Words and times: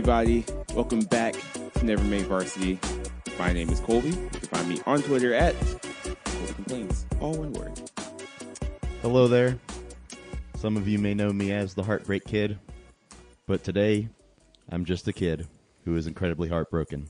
Everybody? 0.00 0.42
Welcome 0.74 1.00
back 1.00 1.34
to 1.74 1.84
Never 1.84 2.02
Made 2.04 2.24
Varsity. 2.24 2.78
My 3.38 3.52
name 3.52 3.68
is 3.68 3.80
Colby. 3.80 4.08
You 4.08 4.30
can 4.32 4.40
find 4.48 4.66
me 4.66 4.80
on 4.86 5.02
Twitter 5.02 5.34
at 5.34 5.54
Colby 6.24 6.54
Complains. 6.54 7.04
All 7.20 7.34
one 7.34 7.52
word. 7.52 7.78
Hello 9.02 9.28
there. 9.28 9.58
Some 10.56 10.78
of 10.78 10.88
you 10.88 10.98
may 10.98 11.12
know 11.12 11.34
me 11.34 11.52
as 11.52 11.74
the 11.74 11.82
Heartbreak 11.82 12.24
Kid, 12.24 12.58
but 13.46 13.62
today 13.62 14.08
I'm 14.70 14.86
just 14.86 15.06
a 15.06 15.12
kid 15.12 15.46
who 15.84 15.94
is 15.96 16.06
incredibly 16.06 16.48
heartbroken. 16.48 17.06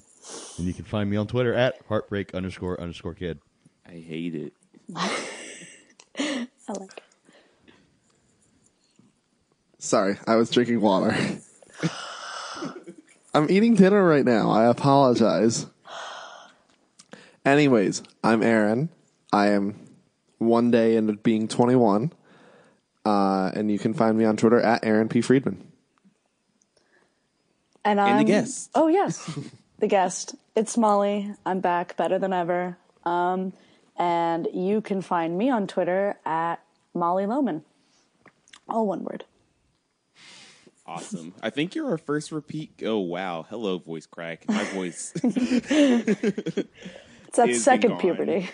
And 0.58 0.66
you 0.66 0.75
can 0.75 0.84
find 0.84 1.08
me 1.08 1.16
on 1.16 1.28
Twitter 1.28 1.54
at 1.54 1.77
heartbreak 1.86 2.34
underscore 2.34 2.80
underscore 2.80 3.14
kid. 3.14 3.38
I 3.86 4.00
hate 4.00 4.34
it. 4.34 4.52
I 4.97 6.47
like 6.70 6.91
it. 6.97 7.02
Sorry, 9.78 10.19
I 10.27 10.34
was 10.34 10.50
drinking 10.50 10.80
water. 10.80 11.16
I'm 13.32 13.50
eating 13.50 13.74
dinner 13.74 14.04
right 14.04 14.24
now. 14.24 14.50
I 14.50 14.66
apologize. 14.66 15.66
Anyways, 17.44 18.02
I'm 18.24 18.42
Aaron. 18.42 18.88
I 19.32 19.48
am 19.48 19.78
one 20.38 20.70
day 20.70 20.96
into 20.96 21.14
being 21.14 21.46
21. 21.46 22.12
Uh, 23.04 23.50
and 23.54 23.70
you 23.70 23.78
can 23.78 23.94
find 23.94 24.18
me 24.18 24.24
on 24.24 24.36
Twitter 24.36 24.60
at 24.60 24.84
Aaron 24.84 25.08
P. 25.08 25.20
Friedman. 25.20 25.70
And 27.84 28.00
I'm 28.00 28.18
the 28.18 28.24
guest. 28.24 28.70
Oh 28.74 28.88
yes, 28.88 29.38
the 29.78 29.86
guest. 29.86 30.34
It's 30.54 30.76
Molly. 30.76 31.34
I'm 31.46 31.60
back, 31.60 31.96
better 31.96 32.18
than 32.18 32.32
ever. 32.32 32.76
Um, 33.04 33.54
and 33.96 34.46
you 34.52 34.82
can 34.82 35.00
find 35.00 35.38
me 35.38 35.48
on 35.48 35.66
Twitter 35.66 36.18
at 36.26 36.56
Molly 36.92 37.24
Loman. 37.24 37.64
All 38.68 38.86
one 38.86 39.04
word. 39.04 39.24
Awesome. 40.91 41.34
I 41.41 41.50
think 41.50 41.74
you're 41.77 41.88
our 41.88 41.98
first 41.98 42.33
repeat. 42.33 42.83
Oh, 42.84 42.98
wow. 42.98 43.46
Hello, 43.48 43.78
voice 43.78 44.06
crack. 44.06 44.48
My 44.48 44.64
voice. 44.64 45.12
It's 47.30 47.36
that 47.36 47.48
Is 47.48 47.58
been 47.58 47.62
second 47.62 47.91
gone. 47.91 48.00
puberty. 48.00 48.50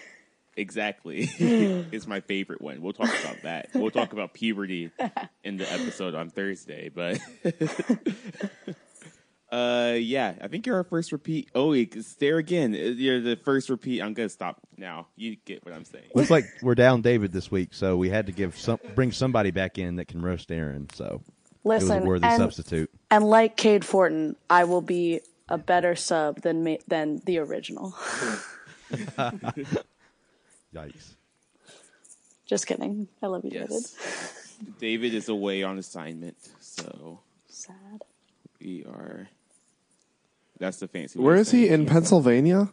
exactly. 0.55 1.31
it's 1.39 2.06
my 2.06 2.20
favorite 2.20 2.61
one. 2.61 2.83
We'll 2.83 2.93
talk 2.93 3.09
about 3.25 3.43
that. 3.44 3.71
We'll 3.75 3.91
talk 3.91 4.12
about 4.12 4.34
puberty 4.34 4.91
in 5.43 5.56
the 5.56 5.72
episode 5.72 6.15
on 6.15 6.28
Thursday. 6.28 6.91
But 6.91 7.19
uh, 9.50 9.94
yeah, 9.99 10.34
I 10.43 10.49
think 10.49 10.66
you're 10.66 10.77
our 10.77 10.84
first 10.84 11.10
repeat. 11.10 11.49
Oh, 11.55 11.72
it's 11.72 12.16
there 12.16 12.37
again. 12.37 12.75
You're 12.75 13.22
the 13.22 13.37
first 13.37 13.71
repeat. 13.71 14.03
I'm 14.03 14.12
going 14.12 14.28
to 14.28 14.33
stop 14.34 14.60
now. 14.77 15.06
You 15.16 15.37
get 15.47 15.65
what 15.65 15.75
I'm 15.75 15.87
saying. 15.87 16.10
Looks 16.15 16.31
like 16.31 16.44
we're 16.60 16.75
down 16.75 17.00
David 17.00 17.33
this 17.33 17.50
week, 17.50 17.72
so 17.72 17.97
we 17.97 18.10
had 18.10 18.27
to 18.27 18.33
give 18.33 18.59
some 18.59 18.78
bring 18.94 19.10
somebody 19.10 19.53
back 19.53 19.78
in 19.78 19.97
that 19.97 20.09
can 20.09 20.21
roast 20.21 20.53
Aaron. 20.53 20.89
So 20.93 21.22
it 21.66 21.69
was 21.75 21.82
Listen, 21.84 22.03
a 22.03 22.06
worthy 22.06 22.27
and, 22.27 22.38
substitute. 22.41 22.91
and 23.10 23.25
like 23.25 23.56
Cade 23.56 23.84
Fortin, 23.84 24.37
I 24.49 24.65
will 24.65 24.81
be 24.82 25.21
a 25.49 25.59
better 25.59 25.97
sub 25.97 26.43
than 26.43 26.62
me, 26.62 26.78
than 26.87 27.21
the 27.27 27.38
original. 27.38 27.91
Yikes! 30.75 31.15
Just 32.47 32.66
kidding. 32.66 33.09
I 33.22 33.27
love 33.27 33.44
you, 33.44 33.50
David. 33.50 33.71
Yes. 33.71 34.54
David 34.78 35.15
is 35.15 35.28
away 35.28 35.62
on 35.62 35.78
assignment, 35.78 36.37
so 36.60 37.21
Sad. 37.49 38.03
we 38.60 38.84
are. 38.84 39.28
That's 40.59 40.78
the 40.78 40.88
fancy. 40.88 41.19
way 41.19 41.25
Where 41.25 41.43
he? 41.43 41.69
In 41.69 41.81
he's- 41.83 41.93
Pennsylvania? 41.93 42.71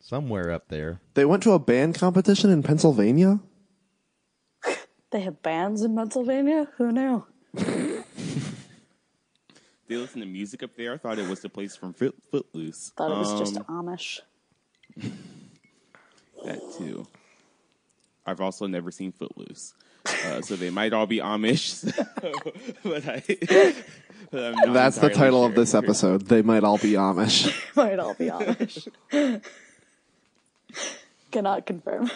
Somewhere 0.00 0.50
up 0.50 0.68
there. 0.68 1.00
They 1.14 1.24
went 1.24 1.42
to 1.44 1.52
a 1.52 1.58
band 1.58 1.94
competition 1.94 2.50
in 2.50 2.62
Pennsylvania? 2.62 3.40
They 5.14 5.20
have 5.20 5.42
bands 5.44 5.82
in 5.82 5.94
Pennsylvania. 5.94 6.66
Who 6.76 6.90
knew? 6.90 7.24
They 9.86 9.96
listen 9.96 10.20
to 10.20 10.26
music 10.26 10.62
up 10.62 10.74
there. 10.76 10.94
I 10.94 10.96
thought 10.96 11.18
it 11.18 11.28
was 11.28 11.40
the 11.40 11.50
place 11.50 11.76
from 11.76 11.92
Foot, 11.92 12.14
Footloose. 12.30 12.90
Thought 12.96 13.12
it 13.12 13.18
was 13.18 13.38
just 13.38 13.58
Um, 13.58 13.86
Amish. 13.86 14.20
that 16.44 16.58
too. 16.78 17.06
I've 18.24 18.40
also 18.40 18.66
never 18.66 18.90
seen 18.90 19.12
Footloose, 19.12 19.74
uh, 20.06 20.40
so 20.40 20.56
they 20.56 20.70
might 20.70 20.94
all 20.94 21.06
be 21.06 21.18
Amish. 21.18 21.84
but 22.82 23.06
I, 23.06 23.22
but 24.30 24.72
That's 24.72 24.96
the 24.96 25.08
entirely 25.08 25.14
title 25.14 25.44
of 25.44 25.54
this 25.54 25.74
episode. 25.74 26.22
They 26.28 26.40
might 26.40 26.64
all 26.64 26.78
be 26.78 26.92
Amish. 26.92 27.54
Might 27.76 27.98
all 27.98 28.14
be 28.14 28.30
Amish. 28.30 28.88
Cannot 31.30 31.66
confirm. 31.66 32.10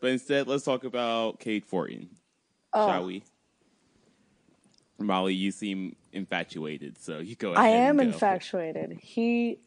But 0.00 0.10
instead, 0.10 0.48
let's 0.48 0.64
talk 0.64 0.84
about 0.84 1.38
Cade 1.40 1.64
Fortin, 1.64 2.08
Oh. 2.72 2.88
shall 2.88 3.04
we? 3.04 3.22
Molly, 4.98 5.34
you 5.34 5.50
seem 5.50 5.96
infatuated, 6.12 6.98
so 6.98 7.18
you 7.18 7.34
go. 7.36 7.54
I 7.54 7.68
am 7.68 8.00
infatuated. 8.00 8.98
He, 9.00 9.58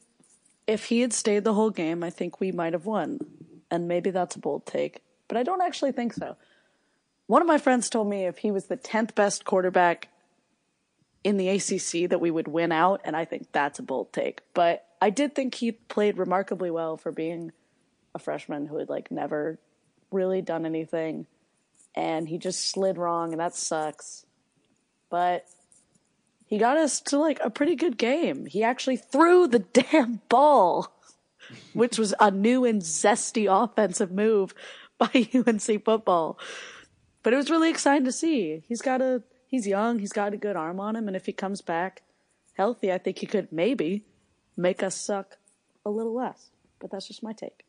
if 0.68 0.86
he 0.86 1.02
had 1.02 1.14
stayed 1.14 1.44
the 1.44 1.54
whole 1.54 1.72
game, 1.72 2.04
I 2.04 2.10
think 2.10 2.40
we 2.40 2.52
might 2.52 2.74
have 2.74 2.86
won. 2.86 3.20
And 3.72 3.88
maybe 3.88 4.12
that's 4.12 4.36
a 4.36 4.40
bold 4.40 4.66
take, 4.68 5.02
but 5.28 5.36
I 5.38 5.42
don't 5.44 5.62
actually 5.62 5.92
think 5.94 6.14
so. 6.14 6.36
One 7.26 7.42
of 7.42 7.48
my 7.48 7.58
friends 7.58 7.90
told 7.90 8.08
me 8.08 8.26
if 8.26 8.40
he 8.40 8.52
was 8.52 8.66
the 8.66 8.78
10th 8.78 9.16
best 9.16 9.46
quarterback 9.46 10.10
in 11.24 11.38
the 11.38 11.50
ACC 11.50 12.10
that 12.10 12.20
we 12.22 12.30
would 12.30 12.48
win 12.48 12.72
out, 12.72 13.02
and 13.04 13.16
I 13.16 13.26
think 13.26 13.48
that's 13.52 13.80
a 13.80 13.84
bold 13.84 14.14
take. 14.14 14.42
But 14.54 14.86
I 15.02 15.10
did 15.10 15.34
think 15.34 15.56
he 15.56 15.72
played 15.72 16.18
remarkably 16.18 16.70
well 16.70 16.98
for 16.98 17.12
being 17.12 17.52
a 18.14 18.20
freshman 18.20 18.68
who 18.68 18.78
had 18.78 18.90
like 18.90 19.10
never 19.10 19.58
really 20.14 20.42
done 20.42 20.66
anything, 20.66 21.26
and 21.96 22.28
he 22.28 22.38
just 22.38 22.70
slid 22.70 22.98
wrong, 22.98 23.32
and 23.32 23.40
that 23.40 23.56
sucks. 23.56 24.26
But 25.10 25.46
he 26.46 26.58
got 26.58 26.78
us 26.78 27.02
to 27.02 27.18
like 27.18 27.40
a 27.44 27.50
pretty 27.50 27.76
good 27.76 27.98
game. 27.98 28.46
He 28.46 28.64
actually 28.64 28.98
threw 28.98 29.48
the 29.48 29.60
damn 29.74 30.22
ball, 30.30 30.94
which 31.74 31.98
was 31.98 32.14
a 32.20 32.32
new 32.32 32.66
and 32.66 32.82
zesty 32.82 33.48
offensive 33.50 34.12
move 34.12 34.54
by 34.98 35.10
UNC 35.34 35.84
football. 35.84 36.38
But 37.24 37.34
it 37.34 37.38
was 37.38 37.50
really 37.50 37.70
exciting 37.70 38.06
to 38.06 38.12
see. 38.12 38.64
He's 38.68 38.82
got 38.82 39.02
a 39.02 39.24
he's 39.48 39.68
young, 39.68 40.00
he's 40.00 40.14
got 40.14 40.34
a 40.34 40.38
good 40.38 40.56
arm 40.56 40.80
on 40.80 40.96
him, 40.96 41.08
and 41.08 41.16
if 41.16 41.26
he 41.26 41.34
comes 41.34 41.62
back 41.62 42.04
healthy, 42.54 42.92
I 42.92 42.98
think 42.98 43.20
he 43.20 43.26
could 43.26 43.52
maybe 43.52 44.04
make 44.56 44.84
us 44.84 44.96
suck 44.96 45.38
a 45.86 45.90
little 45.90 46.14
less. 46.14 46.52
But 46.80 46.92
that's 46.92 47.08
just 47.08 47.24
my 47.24 47.34
take. 47.34 47.66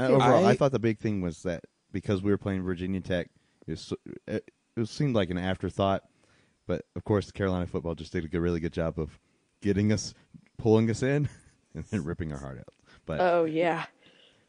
Uh, 0.00 0.08
overall, 0.08 0.46
I- 0.46 0.50
I, 0.50 0.54
thought 0.54 0.72
the 0.72 0.78
big 0.78 0.98
thing 0.98 1.20
was 1.20 1.42
that 1.42 1.64
because 1.92 2.22
we 2.22 2.30
were 2.30 2.38
playing 2.38 2.62
Virginia 2.62 3.00
Tech, 3.00 3.28
it, 3.66 3.70
was, 3.72 3.92
it, 4.26 4.50
it 4.76 4.88
seemed 4.88 5.14
like 5.14 5.30
an 5.30 5.38
afterthought. 5.38 6.04
But 6.66 6.84
of 6.96 7.04
course, 7.04 7.30
Carolina 7.32 7.66
football 7.66 7.94
just 7.94 8.12
did 8.12 8.24
a 8.24 8.28
good, 8.28 8.40
really 8.40 8.60
good 8.60 8.72
job 8.72 8.98
of 8.98 9.18
getting 9.60 9.92
us, 9.92 10.14
pulling 10.56 10.88
us 10.90 11.02
in, 11.02 11.28
and 11.74 11.84
then 11.90 12.04
ripping 12.04 12.32
our 12.32 12.38
heart 12.38 12.58
out. 12.58 12.72
But 13.06 13.20
Oh 13.20 13.44
yeah. 13.44 13.86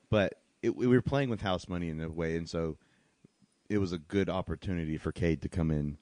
but 0.10 0.36
it, 0.62 0.76
we 0.76 0.88
were 0.88 1.02
playing 1.02 1.30
with 1.30 1.42
house 1.42 1.68
money 1.68 1.90
in 1.90 2.00
a 2.00 2.10
way, 2.10 2.36
and 2.38 2.48
so 2.48 2.78
it 3.70 3.80
was 3.80 3.92
a 3.92 3.98
good 3.98 4.30
opportunity 4.30 4.98
for 4.98 5.12
Cade 5.12 5.42
to 5.42 5.50
come 5.50 5.72
in 5.72 5.98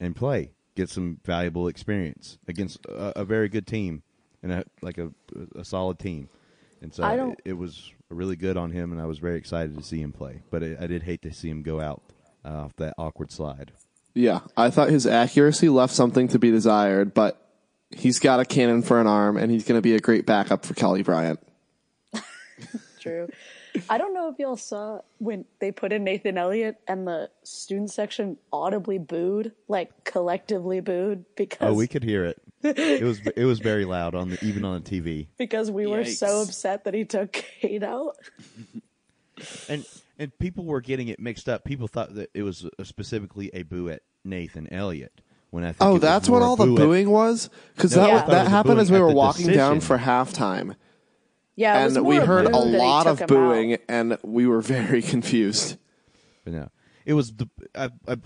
and 0.00 0.16
play, 0.16 0.52
get 0.74 0.88
some 0.88 1.18
valuable 1.24 1.68
experience 1.68 2.38
against 2.46 2.78
a, 2.86 3.20
a 3.20 3.24
very 3.24 3.48
good 3.48 3.66
team 3.66 4.02
and 4.42 4.52
a, 4.52 4.64
like 4.80 4.96
a, 4.98 5.10
a 5.56 5.64
solid 5.64 5.98
team. 5.98 6.28
And 6.80 6.94
so 6.94 7.02
it, 7.32 7.40
it 7.44 7.52
was 7.54 7.92
really 8.10 8.36
good 8.36 8.56
on 8.56 8.70
him, 8.72 8.92
and 8.92 9.00
I 9.00 9.06
was 9.06 9.18
very 9.18 9.36
excited 9.36 9.76
to 9.76 9.82
see 9.82 10.00
him 10.00 10.12
play. 10.12 10.42
But 10.50 10.62
it, 10.62 10.78
I 10.80 10.86
did 10.86 11.02
hate 11.02 11.22
to 11.22 11.32
see 11.32 11.48
him 11.50 11.62
go 11.62 11.80
out 11.80 12.02
uh, 12.44 12.48
off 12.48 12.76
that 12.76 12.94
awkward 12.98 13.30
slide. 13.30 13.72
Yeah, 14.14 14.40
I 14.56 14.70
thought 14.70 14.88
his 14.88 15.06
accuracy 15.06 15.68
left 15.68 15.94
something 15.94 16.28
to 16.28 16.38
be 16.38 16.50
desired, 16.50 17.14
but 17.14 17.40
he's 17.90 18.18
got 18.18 18.40
a 18.40 18.44
cannon 18.44 18.82
for 18.82 19.00
an 19.00 19.06
arm, 19.06 19.36
and 19.36 19.50
he's 19.50 19.64
going 19.64 19.78
to 19.78 19.82
be 19.82 19.94
a 19.94 20.00
great 20.00 20.26
backup 20.26 20.64
for 20.64 20.74
Kelly 20.74 21.02
Bryant. 21.02 21.40
True. 23.00 23.28
I 23.88 23.98
don't 23.98 24.14
know 24.14 24.28
if 24.28 24.38
y'all 24.38 24.56
saw 24.56 25.02
when 25.18 25.44
they 25.60 25.70
put 25.70 25.92
in 25.92 26.02
Nathan 26.02 26.36
Elliott 26.36 26.76
and 26.88 27.06
the 27.06 27.30
student 27.44 27.90
section 27.90 28.36
audibly 28.52 28.98
booed, 28.98 29.52
like 29.68 30.04
collectively 30.04 30.80
booed 30.80 31.24
because 31.36 31.58
Oh, 31.70 31.74
we 31.74 31.86
could 31.86 32.02
hear 32.02 32.24
it. 32.24 32.42
It 32.62 33.02
was 33.04 33.20
it 33.36 33.44
was 33.44 33.58
very 33.60 33.84
loud 33.84 34.14
on 34.14 34.30
the 34.30 34.44
even 34.44 34.64
on 34.64 34.82
the 34.82 34.90
TV. 35.00 35.28
because 35.36 35.70
we 35.70 35.86
were 35.86 36.04
so 36.04 36.42
upset 36.42 36.84
that 36.84 36.94
he 36.94 37.04
took 37.04 37.32
Cade 37.32 37.84
out. 37.84 38.16
And 39.68 39.86
and 40.18 40.36
people 40.38 40.64
were 40.64 40.80
getting 40.80 41.06
it 41.08 41.20
mixed 41.20 41.48
up. 41.48 41.62
People 41.64 41.86
thought 41.86 42.14
that 42.16 42.30
it 42.34 42.42
was 42.42 42.64
uh, 42.64 42.82
specifically 42.82 43.50
a 43.54 43.62
boo 43.62 43.88
at 43.88 44.02
Nathan 44.24 44.66
Elliott. 44.72 45.20
When 45.50 45.62
I 45.62 45.68
think 45.68 45.76
Oh, 45.80 45.98
that's 45.98 46.28
what 46.28 46.42
a 46.42 46.44
all 46.44 46.56
the 46.56 46.66
boo 46.66 46.72
at- 46.74 46.78
booing 46.78 47.10
was? 47.10 47.48
Because 47.76 47.94
No, 47.94 48.02
that, 48.02 48.10
I 48.10 48.12
was- 48.14 48.20
thought 48.22 48.28
it 48.30 48.32
that 48.32 48.48
happened 48.48 48.80
as 48.80 48.90
we 48.90 48.98
were 49.00 49.08
the 49.10 49.14
walking 49.14 49.46
down 49.52 49.78
for 49.80 49.96
halftime. 49.96 50.74
Yeah, 51.54 51.86
And 51.86 52.04
we 52.04 52.16
heard 52.16 52.46
a 52.46 52.50
that 52.50 52.64
he 52.66 52.76
lot 52.76 53.06
of 53.06 53.18
him 53.20 53.24
out. 53.24 53.28
booing, 53.28 53.78
and 53.88 54.18
we 54.24 54.46
were 54.46 54.60
very 54.60 55.02
confused. 55.14 55.76
But 56.44 56.52
no, 56.52 56.68
it 57.06 57.14
was 57.14 57.32
the. 57.32 57.48
I, 57.76 57.90
I 58.08 58.16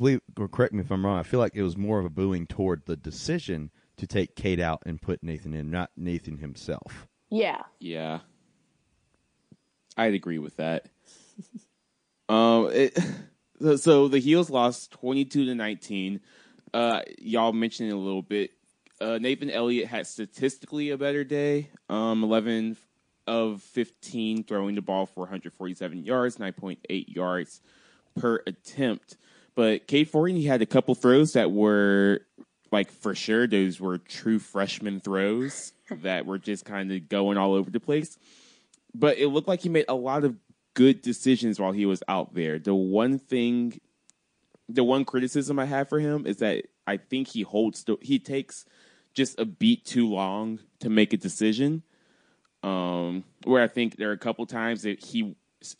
believe, 0.00 0.20
or 0.38 0.48
correct 0.48 0.72
me 0.72 0.80
if 0.80 0.90
I'm 0.90 1.04
wrong. 1.04 1.18
I 1.18 1.22
feel 1.22 1.40
like 1.40 1.54
it 1.54 1.62
was 1.62 1.76
more 1.76 1.98
of 1.98 2.06
a 2.06 2.10
booing 2.10 2.46
toward 2.46 2.86
the 2.86 2.96
decision 2.96 3.70
to 3.98 4.06
take 4.06 4.34
Cade 4.34 4.58
out 4.60 4.82
and 4.86 5.00
put 5.00 5.22
Nathan 5.22 5.52
in, 5.54 5.70
not 5.70 5.90
Nathan 5.96 6.38
himself. 6.38 7.06
Yeah. 7.30 7.60
Yeah, 7.78 8.20
I'd 9.96 10.14
agree 10.14 10.38
with 10.38 10.56
that. 10.56 10.86
um, 12.28 12.70
it, 12.72 12.98
so- 13.60 13.76
so 13.76 14.08
the 14.08 14.18
Heels 14.18 14.50
lost 14.50 14.90
twenty 14.92 15.24
two 15.24 15.44
to 15.44 15.54
nineteen. 15.54 16.20
Uh, 16.72 17.02
y'all 17.18 17.52
mentioned 17.52 17.90
it 17.90 17.94
a 17.94 17.98
little 17.98 18.22
bit. 18.22 18.52
Uh, 19.00 19.18
Nathan 19.18 19.50
Elliott 19.50 19.88
had 19.88 20.06
statistically 20.06 20.90
a 20.90 20.98
better 20.98 21.24
day. 21.24 21.68
Um, 21.88 22.24
eleven 22.24 22.76
of 23.26 23.62
fifteen 23.62 24.44
throwing 24.44 24.74
the 24.74 24.82
ball 24.82 25.06
for 25.06 25.20
147 25.20 26.04
yards, 26.04 26.38
9.8 26.38 26.78
yards 27.14 27.60
per 28.16 28.42
attempt. 28.46 29.16
But 29.60 29.86
Cade 29.86 30.08
Fortin, 30.08 30.36
he 30.36 30.46
had 30.46 30.62
a 30.62 30.66
couple 30.66 30.94
throws 30.94 31.34
that 31.34 31.52
were 31.52 32.22
like 32.72 32.90
for 32.90 33.14
sure 33.14 33.46
those 33.46 33.78
were 33.78 33.98
true 33.98 34.38
freshman 34.38 35.00
throws 35.00 35.74
that 35.90 36.24
were 36.24 36.38
just 36.38 36.64
kind 36.64 36.90
of 36.90 37.10
going 37.10 37.36
all 37.36 37.52
over 37.52 37.70
the 37.70 37.78
place. 37.78 38.16
But 38.94 39.18
it 39.18 39.28
looked 39.28 39.48
like 39.48 39.60
he 39.60 39.68
made 39.68 39.84
a 39.86 39.94
lot 39.94 40.24
of 40.24 40.34
good 40.72 41.02
decisions 41.02 41.60
while 41.60 41.72
he 41.72 41.84
was 41.84 42.02
out 42.08 42.32
there. 42.32 42.58
The 42.58 42.74
one 42.74 43.18
thing, 43.18 43.78
the 44.66 44.82
one 44.82 45.04
criticism 45.04 45.58
I 45.58 45.66
have 45.66 45.90
for 45.90 46.00
him 46.00 46.26
is 46.26 46.38
that 46.38 46.64
I 46.86 46.96
think 46.96 47.28
he 47.28 47.42
holds, 47.42 47.84
the, 47.84 47.98
he 48.00 48.18
takes 48.18 48.64
just 49.12 49.38
a 49.38 49.44
beat 49.44 49.84
too 49.84 50.08
long 50.08 50.60
to 50.78 50.88
make 50.88 51.12
a 51.12 51.18
decision. 51.18 51.82
Um, 52.62 53.24
where 53.44 53.62
I 53.62 53.68
think 53.68 53.96
there 53.96 54.08
are 54.08 54.14
a 54.14 54.18
couple 54.18 54.46
times 54.46 54.84
that 54.84 55.04
he 55.04 55.36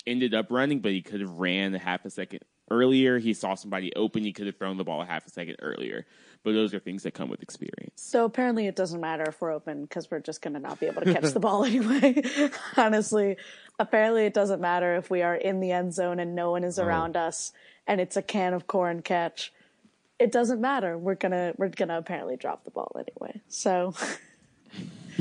ended 0.07 0.35
up 0.35 0.49
running, 0.51 0.81
but 0.81 0.93
he 0.93 1.01
could 1.01 1.23
have 1.23 1.31
ran 1.31 1.75
a 1.75 1.79
half 1.79 2.05
a 2.05 2.11
second 2.11 2.41
earlier. 2.71 3.19
He 3.19 3.35
saw 3.35 3.55
somebody 3.55 3.93
open, 3.95 4.25
he 4.25 4.33
could 4.33 4.47
have 4.47 4.57
thrown 4.57 4.77
the 4.77 4.85
ball 4.85 5.03
a 5.03 5.07
half 5.07 5.27
a 5.27 5.31
second 5.31 5.57
earlier. 5.61 6.07
But 6.43 6.53
those 6.53 6.73
are 6.73 6.79
things 6.79 7.03
that 7.03 7.13
come 7.13 7.29
with 7.29 7.43
experience. 7.43 8.01
So 8.01 8.25
apparently 8.25 8.67
it 8.67 8.75
doesn't 8.75 9.01
matter 9.01 9.25
if 9.29 9.41
we're 9.41 9.53
open 9.53 9.83
because 9.83 10.11
we're 10.11 10.21
just 10.21 10.41
going 10.41 10.55
to 10.55 10.61
not 10.61 10.81
be 10.81 10.87
able 10.87 11.03
to 11.03 11.13
catch 11.13 11.33
the 11.33 11.41
ball 11.41 11.65
anyway. 11.67 12.23
Honestly, 12.77 13.37
apparently 13.79 14.25
it 14.25 14.33
doesn't 14.33 14.61
matter 14.61 14.97
if 14.97 15.11
we 15.11 15.21
are 15.21 15.35
in 15.35 15.61
the 15.61 15.73
end 15.73 15.93
zone 15.93 16.19
and 16.19 16.35
no 16.35 16.51
one 16.51 16.65
is 16.65 16.79
around 16.79 17.17
us 17.17 17.53
and 17.87 18.01
it's 18.01 18.17
a 18.17 18.23
can 18.23 18.55
of 18.55 18.67
corn 18.67 19.03
catch. 19.03 19.53
It 20.19 20.33
doesn't 20.33 20.61
matter. 20.61 20.97
We're 20.97 21.15
going 21.15 21.33
to 21.33 21.55
we're 21.59 21.69
going 21.69 21.89
to 21.89 21.99
apparently 21.99 22.37
drop 22.37 22.65
the 22.65 22.71
ball 22.71 22.97
anyway. 22.99 23.41
So 23.49 23.95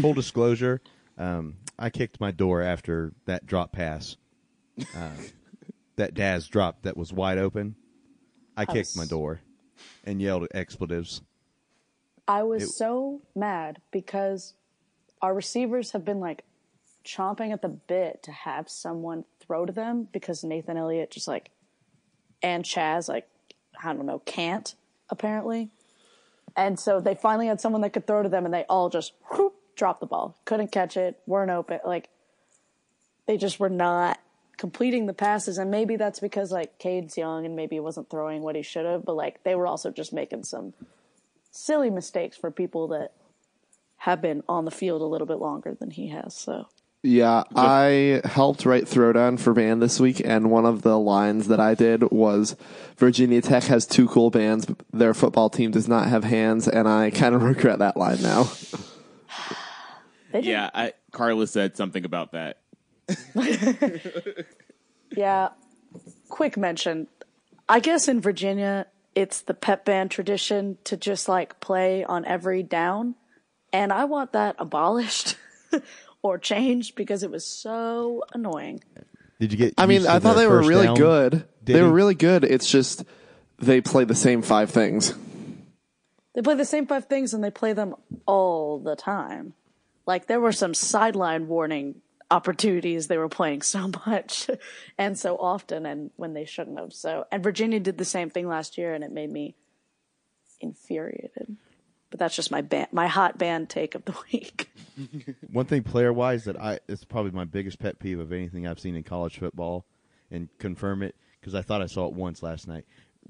Full 0.01 0.13
disclosure, 0.13 0.81
um, 1.17 1.55
I 1.77 1.89
kicked 1.89 2.19
my 2.19 2.31
door 2.31 2.61
after 2.61 3.13
that 3.25 3.45
drop 3.45 3.71
pass. 3.71 4.15
Uh, 4.95 5.09
that 5.99 6.13
Dazz 6.13 6.47
dropped 6.47 6.83
that 6.83 6.97
was 6.97 7.11
wide 7.13 7.37
open. 7.37 7.75
I 8.57 8.65
kicked 8.65 8.77
was- 8.77 8.97
my 8.97 9.05
door 9.05 9.41
and 10.05 10.21
yelled 10.21 10.47
expletives. 10.53 11.21
I 12.27 12.43
was 12.43 12.63
It- 12.63 12.67
so 12.69 13.21
mad 13.35 13.81
because 13.91 14.53
our 15.21 15.33
receivers 15.33 15.91
have 15.91 16.05
been 16.05 16.19
like 16.19 16.45
chomping 17.03 17.51
at 17.51 17.61
the 17.61 17.69
bit 17.69 18.23
to 18.23 18.31
have 18.31 18.69
someone 18.69 19.25
throw 19.39 19.65
to 19.65 19.73
them 19.73 20.03
because 20.11 20.43
Nathan 20.43 20.77
Elliott 20.77 21.11
just 21.11 21.27
like 21.27 21.51
and 22.41 22.63
Chazz 22.63 23.09
like 23.09 23.27
I 23.83 23.93
don't 23.93 24.05
know 24.05 24.19
can't 24.19 24.75
apparently, 25.09 25.71
and 26.55 26.79
so 26.79 26.99
they 27.01 27.15
finally 27.15 27.47
had 27.47 27.59
someone 27.59 27.81
that 27.81 27.91
could 27.91 28.05
throw 28.05 28.21
to 28.23 28.29
them 28.29 28.45
and 28.45 28.53
they 28.53 28.63
all 28.69 28.89
just 28.89 29.13
whoop, 29.31 29.55
dropped 29.75 29.99
the 30.01 30.05
ball, 30.05 30.37
couldn't 30.45 30.71
catch 30.71 30.95
it, 30.97 31.19
weren't 31.25 31.51
open, 31.51 31.79
like 31.85 32.09
they 33.25 33.37
just 33.37 33.59
were 33.59 33.69
not 33.69 34.19
completing 34.59 35.05
the 35.05 35.13
passes 35.13 35.57
and 35.57 35.71
maybe 35.71 35.95
that's 35.95 36.19
because 36.19 36.51
like 36.51 36.77
Cade's 36.77 37.17
young 37.17 37.45
and 37.45 37.55
maybe 37.55 37.77
he 37.77 37.79
wasn't 37.79 38.09
throwing 38.09 38.41
what 38.41 38.55
he 38.55 38.61
should 38.61 38.85
have, 38.85 39.05
but 39.05 39.15
like 39.15 39.43
they 39.43 39.55
were 39.55 39.65
also 39.65 39.89
just 39.89 40.13
making 40.13 40.43
some 40.43 40.73
silly 41.49 41.89
mistakes 41.89 42.37
for 42.37 42.51
people 42.51 42.89
that 42.89 43.13
have 43.97 44.21
been 44.21 44.43
on 44.47 44.65
the 44.65 44.71
field 44.71 45.01
a 45.01 45.05
little 45.05 45.25
bit 45.25 45.39
longer 45.39 45.75
than 45.79 45.91
he 45.91 46.09
has. 46.09 46.35
So 46.35 46.67
Yeah, 47.01 47.43
I 47.55 48.21
helped 48.25 48.65
write 48.65 48.83
Throwdown 48.83 49.39
for 49.39 49.53
band 49.53 49.81
this 49.81 49.99
week, 49.99 50.21
and 50.23 50.51
one 50.51 50.65
of 50.65 50.81
the 50.81 50.99
lines 50.99 51.47
that 51.47 51.61
I 51.61 51.73
did 51.73 52.11
was 52.11 52.57
Virginia 52.97 53.41
Tech 53.41 53.63
has 53.63 53.85
two 53.85 54.09
cool 54.09 54.29
bands, 54.29 54.65
but 54.65 54.77
their 54.91 55.13
football 55.13 55.49
team 55.49 55.71
does 55.71 55.87
not 55.87 56.09
have 56.09 56.25
hands, 56.25 56.67
and 56.67 56.87
I 56.87 57.11
kind 57.11 57.33
of 57.33 57.43
regret 57.53 57.79
that 57.79 57.95
line 57.95 58.21
now. 58.21 58.51
Yeah, 60.33 60.69
I, 60.73 60.93
Carla 61.11 61.47
said 61.47 61.75
something 61.75 62.05
about 62.05 62.33
that. 62.33 62.58
yeah. 65.11 65.49
Quick 66.29 66.57
mention. 66.57 67.07
I 67.67 67.79
guess 67.79 68.07
in 68.07 68.21
Virginia, 68.21 68.87
it's 69.15 69.41
the 69.41 69.53
pep 69.53 69.85
band 69.85 70.11
tradition 70.11 70.77
to 70.85 70.97
just 70.97 71.27
like 71.27 71.59
play 71.59 72.03
on 72.03 72.25
every 72.25 72.63
down, 72.63 73.15
and 73.73 73.91
I 73.91 74.05
want 74.05 74.33
that 74.33 74.55
abolished 74.59 75.35
or 76.21 76.37
changed 76.37 76.95
because 76.95 77.23
it 77.23 77.31
was 77.31 77.45
so 77.45 78.23
annoying. 78.33 78.83
Did 79.39 79.51
you 79.51 79.57
get? 79.57 79.73
I 79.77 79.85
mean, 79.85 80.05
I 80.05 80.19
thought 80.19 80.35
they 80.35 80.47
were 80.47 80.61
really 80.61 80.87
down? 80.87 80.95
good. 80.95 81.31
Did 81.63 81.75
They 81.75 81.81
were 81.81 81.91
really 81.91 82.15
good. 82.15 82.43
It's 82.43 82.69
just 82.69 83.03
they 83.57 83.81
play 83.81 84.03
the 84.03 84.15
same 84.15 84.41
five 84.41 84.69
things. 84.69 85.13
They 86.33 86.41
play 86.41 86.55
the 86.55 86.65
same 86.65 86.87
five 86.87 87.05
things 87.05 87.33
and 87.33 87.43
they 87.43 87.51
play 87.51 87.73
them 87.73 87.95
all 88.25 88.79
the 88.79 88.95
time. 88.95 89.53
Like 90.05 90.27
there 90.27 90.39
were 90.39 90.51
some 90.51 90.73
sideline 90.73 91.47
warning 91.47 92.01
opportunities 92.31 93.07
they 93.07 93.17
were 93.17 93.29
playing 93.29 93.61
so 93.61 93.91
much 94.05 94.49
and 94.97 95.17
so 95.17 95.37
often 95.37 95.85
and 95.85 96.11
when 96.15 96.33
they 96.33 96.45
shouldn't 96.45 96.79
have. 96.79 96.93
So 96.93 97.25
and 97.31 97.43
Virginia 97.43 97.79
did 97.79 97.97
the 97.97 98.05
same 98.05 98.29
thing 98.29 98.47
last 98.47 98.77
year 98.77 98.93
and 98.93 99.03
it 99.03 99.11
made 99.11 99.31
me 99.31 99.55
infuriated. 100.59 101.57
But 102.09 102.19
that's 102.19 102.35
just 102.35 102.51
my 102.51 102.61
band, 102.61 102.87
my 102.91 103.07
hot 103.07 103.37
band 103.37 103.69
take 103.69 103.95
of 103.95 104.05
the 104.05 104.15
week. 104.33 104.71
One 105.51 105.65
thing 105.65 105.83
player 105.83 106.11
wise 106.11 106.45
that 106.45 106.59
I 106.59 106.79
it's 106.87 107.03
probably 107.03 107.31
my 107.31 107.45
biggest 107.45 107.79
pet 107.79 107.99
peeve 107.99 108.19
of 108.19 108.33
anything 108.33 108.67
I've 108.67 108.79
seen 108.79 108.95
in 108.95 109.03
college 109.03 109.37
football, 109.37 109.85
and 110.31 110.49
confirm 110.57 111.03
it 111.03 111.15
because 111.39 111.55
I 111.55 111.61
thought 111.61 111.81
I 111.81 111.85
saw 111.85 112.07
it 112.07 112.13
once 112.13 112.43
last 112.43 112.67
night. 112.67 112.85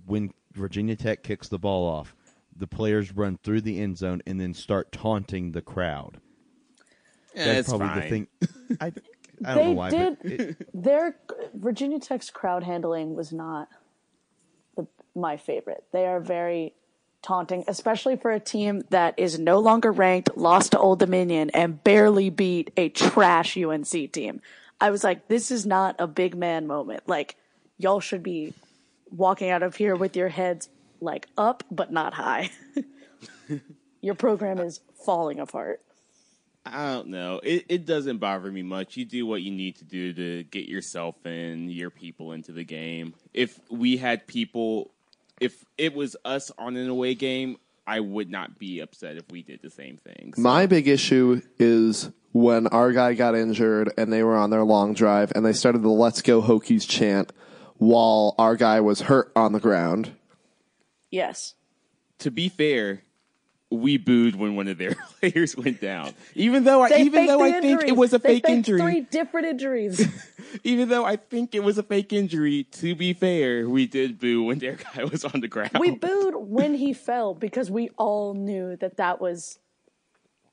When 0.06 0.34
Virginia 0.54 0.96
Tech 0.96 1.24
kicks 1.24 1.48
the 1.48 1.60
ball 1.60 1.88
off, 1.88 2.16
the 2.56 2.68
players 2.68 3.16
run 3.16 3.38
through 3.44 3.62
the 3.62 3.80
end 3.80 3.98
zone 3.98 4.22
and 4.26 4.40
then 4.40 4.54
start 4.54 4.92
taunting 4.92 5.52
the 5.52 5.62
crowd. 5.62 6.20
That's 7.46 7.60
it's 7.60 7.70
probably 7.70 7.88
fine. 7.88 8.00
the 8.02 8.10
thing. 8.10 8.28
I 8.82 8.86
I 9.46 9.56
don't 9.56 9.56
They 9.56 9.66
know 9.66 9.72
why, 9.72 9.90
did- 9.90 10.18
it, 10.24 10.70
Their 10.74 11.16
Virginia 11.54 12.00
Tech's 12.00 12.30
crowd 12.30 12.64
handling 12.64 13.16
was 13.16 13.32
not 13.32 13.70
the, 14.76 14.86
my 15.16 15.38
favorite. 15.38 15.84
They 15.94 16.06
are 16.06 16.20
very 16.20 16.74
taunting, 17.22 17.64
especially 17.68 18.16
for 18.18 18.32
a 18.32 18.40
team 18.40 18.82
that 18.90 19.14
is 19.18 19.40
no 19.40 19.60
longer 19.60 19.92
ranked, 19.92 20.36
lost 20.38 20.72
to 20.74 20.80
Old 20.80 21.00
Dominion, 21.00 21.50
and 21.52 21.82
barely 21.84 22.30
beat 22.30 22.72
a 22.78 22.90
trash 22.90 23.56
UNC 23.58 24.12
team. 24.12 24.42
I 24.82 24.90
was 24.92 25.04
like, 25.04 25.28
this 25.30 25.52
is 25.52 25.66
not 25.66 25.96
a 26.00 26.08
big 26.08 26.36
man 26.36 26.68
moment. 26.68 27.04
Like, 27.08 27.36
y'all 27.78 28.00
should 28.02 28.24
be 28.24 28.54
walking 29.12 29.50
out 29.50 29.64
of 29.64 29.76
here 29.76 29.96
with 29.96 30.16
your 30.16 30.30
heads 30.30 30.70
like 31.02 31.28
up, 31.38 31.64
but 31.72 31.92
not 31.92 32.14
high. 32.14 32.50
your 34.02 34.16
program 34.16 34.60
is 34.60 34.82
falling 35.06 35.40
apart. 35.40 35.82
I 36.66 36.94
don't 36.94 37.08
know. 37.08 37.40
It 37.44 37.66
it 37.70 37.86
doesn't 37.86 38.18
bother 38.18 38.52
me 38.52 38.62
much. 38.64 38.98
You 38.98 39.06
do 39.06 39.26
what 39.26 39.42
you 39.42 39.52
need 39.52 39.78
to 39.78 39.86
do 39.86 40.14
to 40.14 40.44
get 40.44 40.68
yourself 40.68 41.16
and 41.26 41.72
your 41.72 41.90
people 41.90 42.34
into 42.34 42.52
the 42.52 42.64
game. 42.64 43.14
If 43.34 43.60
we 43.72 43.98
had 43.98 44.28
people, 44.28 44.92
if 45.40 45.64
it 45.78 45.94
was 45.96 46.16
us 46.26 46.52
on 46.58 46.76
an 46.78 46.90
away 46.90 47.16
game, 47.16 47.58
I 47.88 48.02
would 48.02 48.30
not 48.30 48.60
be 48.60 48.82
upset 48.82 49.16
if 49.18 49.32
we 49.32 49.42
did 49.42 49.62
the 49.64 49.70
same 49.72 49.98
things. 49.98 50.36
So- 50.36 50.42
My 50.44 50.66
big 50.68 50.88
issue 50.88 51.42
is 51.58 52.12
when 52.34 52.68
our 52.68 52.92
guy 52.92 53.16
got 53.16 53.36
injured 53.36 53.92
and 53.98 54.14
they 54.14 54.22
were 54.22 54.36
on 54.38 54.52
their 54.52 54.64
long 54.64 54.94
drive 54.94 55.32
and 55.34 55.44
they 55.46 55.54
started 55.54 55.82
the 55.82 55.90
"Let's 55.90 56.22
Go 56.22 56.42
Hokies" 56.42 56.88
chant 56.88 57.32
while 57.78 58.36
our 58.38 58.56
guy 58.56 58.82
was 58.82 59.02
hurt 59.02 59.32
on 59.36 59.54
the 59.54 59.60
ground. 59.60 60.12
Yes. 61.10 61.56
To 62.20 62.30
be 62.30 62.50
fair, 62.50 63.04
we 63.72 63.98
booed 63.98 64.36
when 64.36 64.56
one 64.56 64.68
of 64.68 64.78
their 64.78 64.96
players 65.20 65.56
went 65.56 65.80
down. 65.80 66.14
Even 66.36 66.64
though 66.64 66.82
I 66.82 66.90
They 66.90 67.02
even 67.02 67.26
though 67.28 67.42
I 67.42 67.60
think 67.60 67.84
it 67.84 67.96
was 67.96 68.14
a 68.14 68.18
They 68.18 68.36
fake 68.36 68.46
faked 68.48 68.58
injury. 68.70 68.80
Three 68.80 69.02
different 69.02 69.48
injuries. 69.48 70.08
Even 70.64 70.90
though 70.90 71.06
I 71.06 71.16
think 71.16 71.54
it 71.54 71.64
was 71.64 71.78
a 71.78 71.84
fake 71.84 72.12
injury, 72.12 72.64
to 72.64 72.96
be 72.96 73.14
fair, 73.14 73.70
we 73.70 73.86
did 73.86 74.20
boo 74.20 74.44
when 74.46 74.58
their 74.58 74.76
guy 74.96 75.04
was 75.04 75.24
on 75.24 75.42
the 75.42 75.48
ground. 75.48 75.72
we 75.80 75.92
booed 75.96 76.36
when 76.36 76.74
he 76.74 76.94
fell 76.94 77.36
because 77.36 77.70
we 77.70 77.90
all 77.98 78.34
knew 78.34 78.76
that 78.78 78.98
that 78.98 79.22
was 79.22 79.60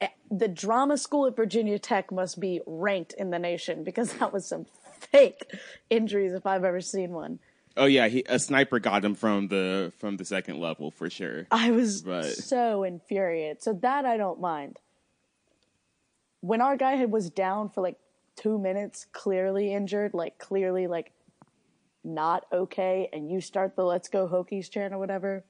eh, 0.03 0.09
the 0.31 0.49
drama 0.49 0.99
school 0.99 1.27
at 1.27 1.35
Virginia 1.35 1.79
Tech 1.79 2.13
must 2.13 2.39
be 2.39 2.61
ranked 2.67 3.15
in 3.15 3.31
the 3.31 3.39
nation 3.39 3.85
because 3.85 4.13
that 4.15 4.33
was 4.35 4.45
some 4.47 4.67
fake 5.01 5.51
injuries 5.89 6.35
if 6.35 6.45
I've 6.47 6.65
ever 6.65 6.83
seen 6.83 7.13
one. 7.13 7.39
Oh 7.77 7.85
yeah, 7.85 8.09
he, 8.09 8.25
a 8.29 8.39
sniper 8.39 8.79
got 8.79 9.05
him 9.05 9.15
from 9.15 9.49
the 9.49 9.93
from 9.99 10.17
the 10.17 10.25
second 10.25 10.59
level 10.61 10.91
for 10.91 11.11
sure. 11.11 11.47
I 11.51 11.71
was 11.71 12.05
Right. 12.05 12.25
so 12.25 12.85
infuriated. 12.85 13.63
So 13.63 13.75
that 13.83 14.05
I 14.07 14.17
don't 14.17 14.41
mind. 14.41 14.79
When 16.41 16.61
our 16.61 16.77
guy 16.77 16.93
had 16.97 17.11
was 17.11 17.29
down 17.29 17.69
for 17.71 17.83
like 17.83 17.99
two 18.37 18.59
minutes, 18.59 19.07
clearly 19.13 19.75
injured, 19.75 20.15
like 20.15 20.39
clearly 20.39 20.87
like 20.87 21.13
not 22.03 22.47
okay, 22.53 23.09
and 23.13 23.31
you 23.31 23.41
start 23.41 23.77
the 23.77 23.85
"Let's 23.85 24.09
Go 24.09 24.27
Hokies" 24.29 24.71
chant 24.71 24.95
or 24.95 24.99
whatever, 24.99 25.45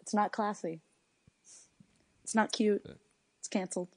it's 0.00 0.14
not 0.14 0.32
classy. 0.32 0.80
It's 2.22 2.34
not 2.34 2.52
cute. 2.52 2.86
It's 3.40 3.48
canceled. 3.48 3.88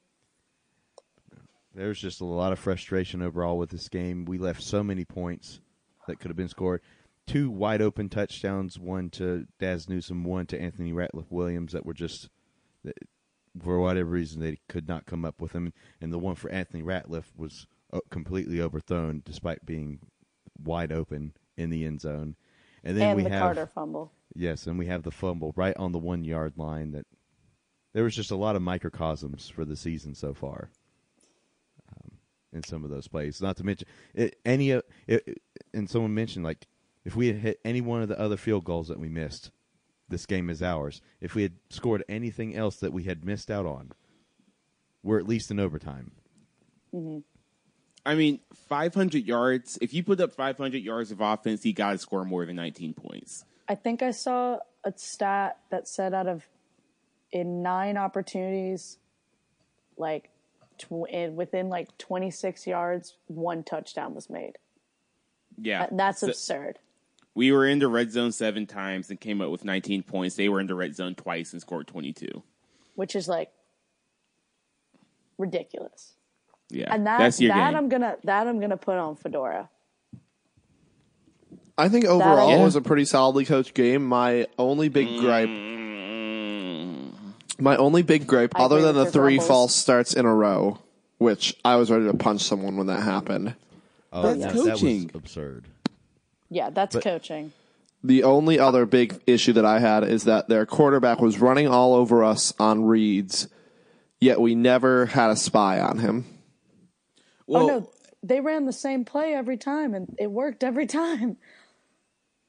There's 1.73 1.99
just 1.99 2.21
a 2.21 2.25
lot 2.25 2.51
of 2.53 2.59
frustration 2.59 3.21
overall 3.21 3.57
with 3.57 3.69
this 3.69 3.87
game. 3.89 4.25
We 4.25 4.37
left 4.37 4.63
so 4.63 4.81
many 4.83 5.05
points 5.05 5.59
that 6.07 6.19
could 6.19 6.29
have 6.29 6.37
been 6.37 6.47
scored. 6.49 6.81
Two 7.27 7.49
wide 7.49 7.81
open 7.81 8.09
touchdowns, 8.09 8.77
one 8.77 9.09
to 9.11 9.47
Dazz 9.59 9.89
Newsome, 9.89 10.23
one 10.23 10.45
to 10.47 10.61
Anthony 10.61 10.93
Ratliff 10.93 11.31
Williams, 11.31 11.73
that 11.73 11.85
were 11.85 11.93
just, 11.93 12.29
that, 12.83 12.97
for 13.63 13.79
whatever 13.79 14.09
reason, 14.09 14.41
they 14.41 14.59
could 14.67 14.87
not 14.87 15.05
come 15.05 15.25
up 15.25 15.41
with 15.41 15.53
them. 15.53 15.73
And 15.99 16.13
the 16.13 16.19
one 16.19 16.35
for 16.35 16.51
Anthony 16.51 16.83
Ratliff 16.83 17.25
was 17.35 17.65
uh, 17.91 18.01
completely 18.09 18.61
overthrown 18.61 19.21
despite 19.25 19.65
being 19.65 19.99
wide 20.63 20.91
open 20.91 21.33
in 21.57 21.69
the 21.69 21.85
end 21.85 22.01
zone. 22.01 22.35
And 22.83 22.95
then 22.95 23.09
and 23.09 23.17
we 23.17 23.23
the 23.23 23.29
have 23.29 23.41
Carter 23.41 23.65
fumble. 23.65 24.11
Yes, 24.35 24.67
and 24.67 24.77
we 24.77 24.85
have 24.85 25.03
the 25.03 25.11
fumble 25.11 25.53
right 25.55 25.75
on 25.77 25.91
the 25.91 25.97
one 25.97 26.23
yard 26.23 26.53
line. 26.57 26.91
That 26.91 27.07
there 27.93 28.03
was 28.03 28.15
just 28.15 28.31
a 28.31 28.35
lot 28.35 28.55
of 28.55 28.61
microcosms 28.61 29.49
for 29.49 29.65
the 29.65 29.75
season 29.75 30.13
so 30.13 30.33
far, 30.33 30.69
um, 31.89 32.11
in 32.53 32.61
some 32.63 32.83
of 32.83 32.91
those 32.91 33.07
plays. 33.07 33.41
Not 33.41 33.57
to 33.57 33.63
mention 33.63 33.87
it, 34.13 34.35
any 34.45 34.71
of 34.71 34.83
it, 35.07 35.41
and 35.75 35.89
someone 35.89 36.13
mentioned 36.13 36.45
like 36.45 36.65
if 37.03 37.15
we 37.15 37.27
had 37.27 37.37
hit 37.37 37.59
any 37.63 37.81
one 37.81 38.01
of 38.01 38.09
the 38.09 38.19
other 38.19 38.37
field 38.37 38.63
goals 38.63 38.87
that 38.87 38.99
we 38.99 39.09
missed, 39.09 39.51
this 40.09 40.25
game 40.25 40.49
is 40.49 40.63
ours. 40.63 41.01
If 41.21 41.35
we 41.35 41.43
had 41.43 41.53
scored 41.69 42.03
anything 42.09 42.55
else 42.55 42.77
that 42.77 42.93
we 42.93 43.03
had 43.03 43.25
missed 43.25 43.51
out 43.51 43.65
on, 43.65 43.91
we're 45.03 45.19
at 45.19 45.27
least 45.27 45.51
in 45.51 45.59
overtime. 45.59 46.11
Mm-hmm. 46.93 47.19
I 48.05 48.15
mean, 48.15 48.39
500 48.53 49.25
yards. 49.25 49.77
If 49.81 49.93
you 49.93 50.03
put 50.03 50.19
up 50.21 50.33
500 50.33 50.81
yards 50.81 51.11
of 51.11 51.21
offense, 51.21 51.65
you 51.65 51.73
got 51.73 51.91
to 51.93 51.97
score 51.97 52.23
more 52.23 52.45
than 52.45 52.55
19 52.55 52.93
points. 52.93 53.45
I 53.67 53.75
think 53.75 54.03
I 54.03 54.11
saw 54.11 54.59
a 54.83 54.93
stat 54.95 55.57
that 55.71 55.87
said 55.87 56.13
out 56.13 56.27
of 56.27 56.45
in 57.31 57.63
nine 57.63 57.97
opportunities, 57.97 58.97
like 59.97 60.29
tw- 60.77 61.09
in, 61.09 61.35
within 61.35 61.69
like 61.69 61.97
26 61.97 62.67
yards, 62.67 63.15
one 63.27 63.63
touchdown 63.63 64.13
was 64.13 64.29
made. 64.29 64.57
Yeah, 65.57 65.79
That- 65.87 65.97
That's 65.97 66.19
So- 66.19 66.27
absurd. 66.27 66.79
we 67.33 67.51
were 67.51 67.65
in 67.65 67.79
the 67.79 67.87
red 67.87 68.11
zone 68.11 68.31
seven 68.31 68.65
times 68.67 69.09
and 69.09 69.19
came 69.19 69.41
up 69.41 69.49
with 69.51 69.63
19 69.65 70.03
points. 70.03 70.35
They 70.35 70.49
were 70.49 70.59
in 70.59 70.67
the 70.67 70.75
red 70.75 70.95
zone 70.95 71.15
twice 71.15 71.51
and 71.53 71.61
scored 71.61 71.87
22. 71.87 72.43
which 72.95 73.13
is 73.15 73.27
like 73.27 73.51
ridiculous. 75.37 76.13
Yeah, 76.69 76.93
And 76.93 77.05
that 77.05 77.19
that's 77.19 77.39
your 77.41 77.53
that 77.53 77.69
game. 77.71 77.77
I'm 77.77 77.89
gonna 77.89 78.15
that 78.23 78.47
I'm 78.47 78.59
gonna 78.59 78.77
put 78.77 78.95
on 78.97 79.15
Fedora. 79.17 79.69
I 81.77 81.89
think 81.89 82.05
overall 82.05 82.49
Yeah. 82.51 82.59
it 82.61 82.63
was 82.63 82.75
a 82.77 82.81
pretty 82.81 83.03
solidly 83.05 83.43
coached 83.45 83.73
game. 83.73 84.05
My 84.05 84.47
only 84.57 84.87
big 84.87 85.19
gripe, 85.19 85.49
Mm, 85.49 87.11
my 87.59 87.75
only 87.75 88.01
big 88.01 88.25
gripe, 88.27 88.53
I 88.57 88.63
other 88.63 88.81
than 88.81 88.95
the 88.95 89.05
three 89.05 89.33
grumbles. 89.35 89.47
false 89.47 89.75
starts 89.75 90.13
in 90.13 90.25
a 90.25 90.33
row, 90.33 90.79
which 91.17 91.53
I 91.65 91.75
was 91.75 91.91
ready 91.91 92.05
to 92.05 92.13
punch 92.15 92.41
someone 92.41 92.77
when 92.77 92.87
that 92.87 93.03
happened. 93.03 93.55
Oh, 94.15 94.33
That's 94.33 94.53
that, 94.53 94.53
coaching. 94.53 95.07
That 95.07 95.13
was 95.13 95.21
absurd. 95.23 95.65
Yeah, 96.49 96.69
that's 96.69 96.95
But- 96.95 97.03
coaching. 97.03 97.51
The 98.03 98.23
only 98.23 98.59
other 98.59 98.85
big 98.85 99.19
issue 99.25 99.53
that 99.53 99.65
I 99.65 99.79
had 99.79 100.03
is 100.03 100.25
that 100.25 100.47
their 100.47 100.65
quarterback 100.67 101.19
was 101.21 101.41
running 101.41 101.67
all 101.67 101.95
over 101.95 102.23
us 102.23 102.53
on 102.59 102.85
reads, 102.85 103.47
yet 104.21 104.39
we 104.39 104.53
never 104.53 105.07
had 105.07 105.31
a 105.31 105.35
spy 105.35 105.79
on 105.79 105.97
him. 105.97 106.25
Oh, 107.17 107.21
well, 107.47 107.63
oh 107.63 107.67
no, 107.67 107.89
they 108.21 108.41
ran 108.41 108.65
the 108.65 108.73
same 108.73 109.05
play 109.05 109.33
every 109.33 109.57
time, 109.57 109.95
and 109.95 110.15
it 110.19 110.29
worked 110.31 110.63
every 110.63 110.85
time. 111.01 111.37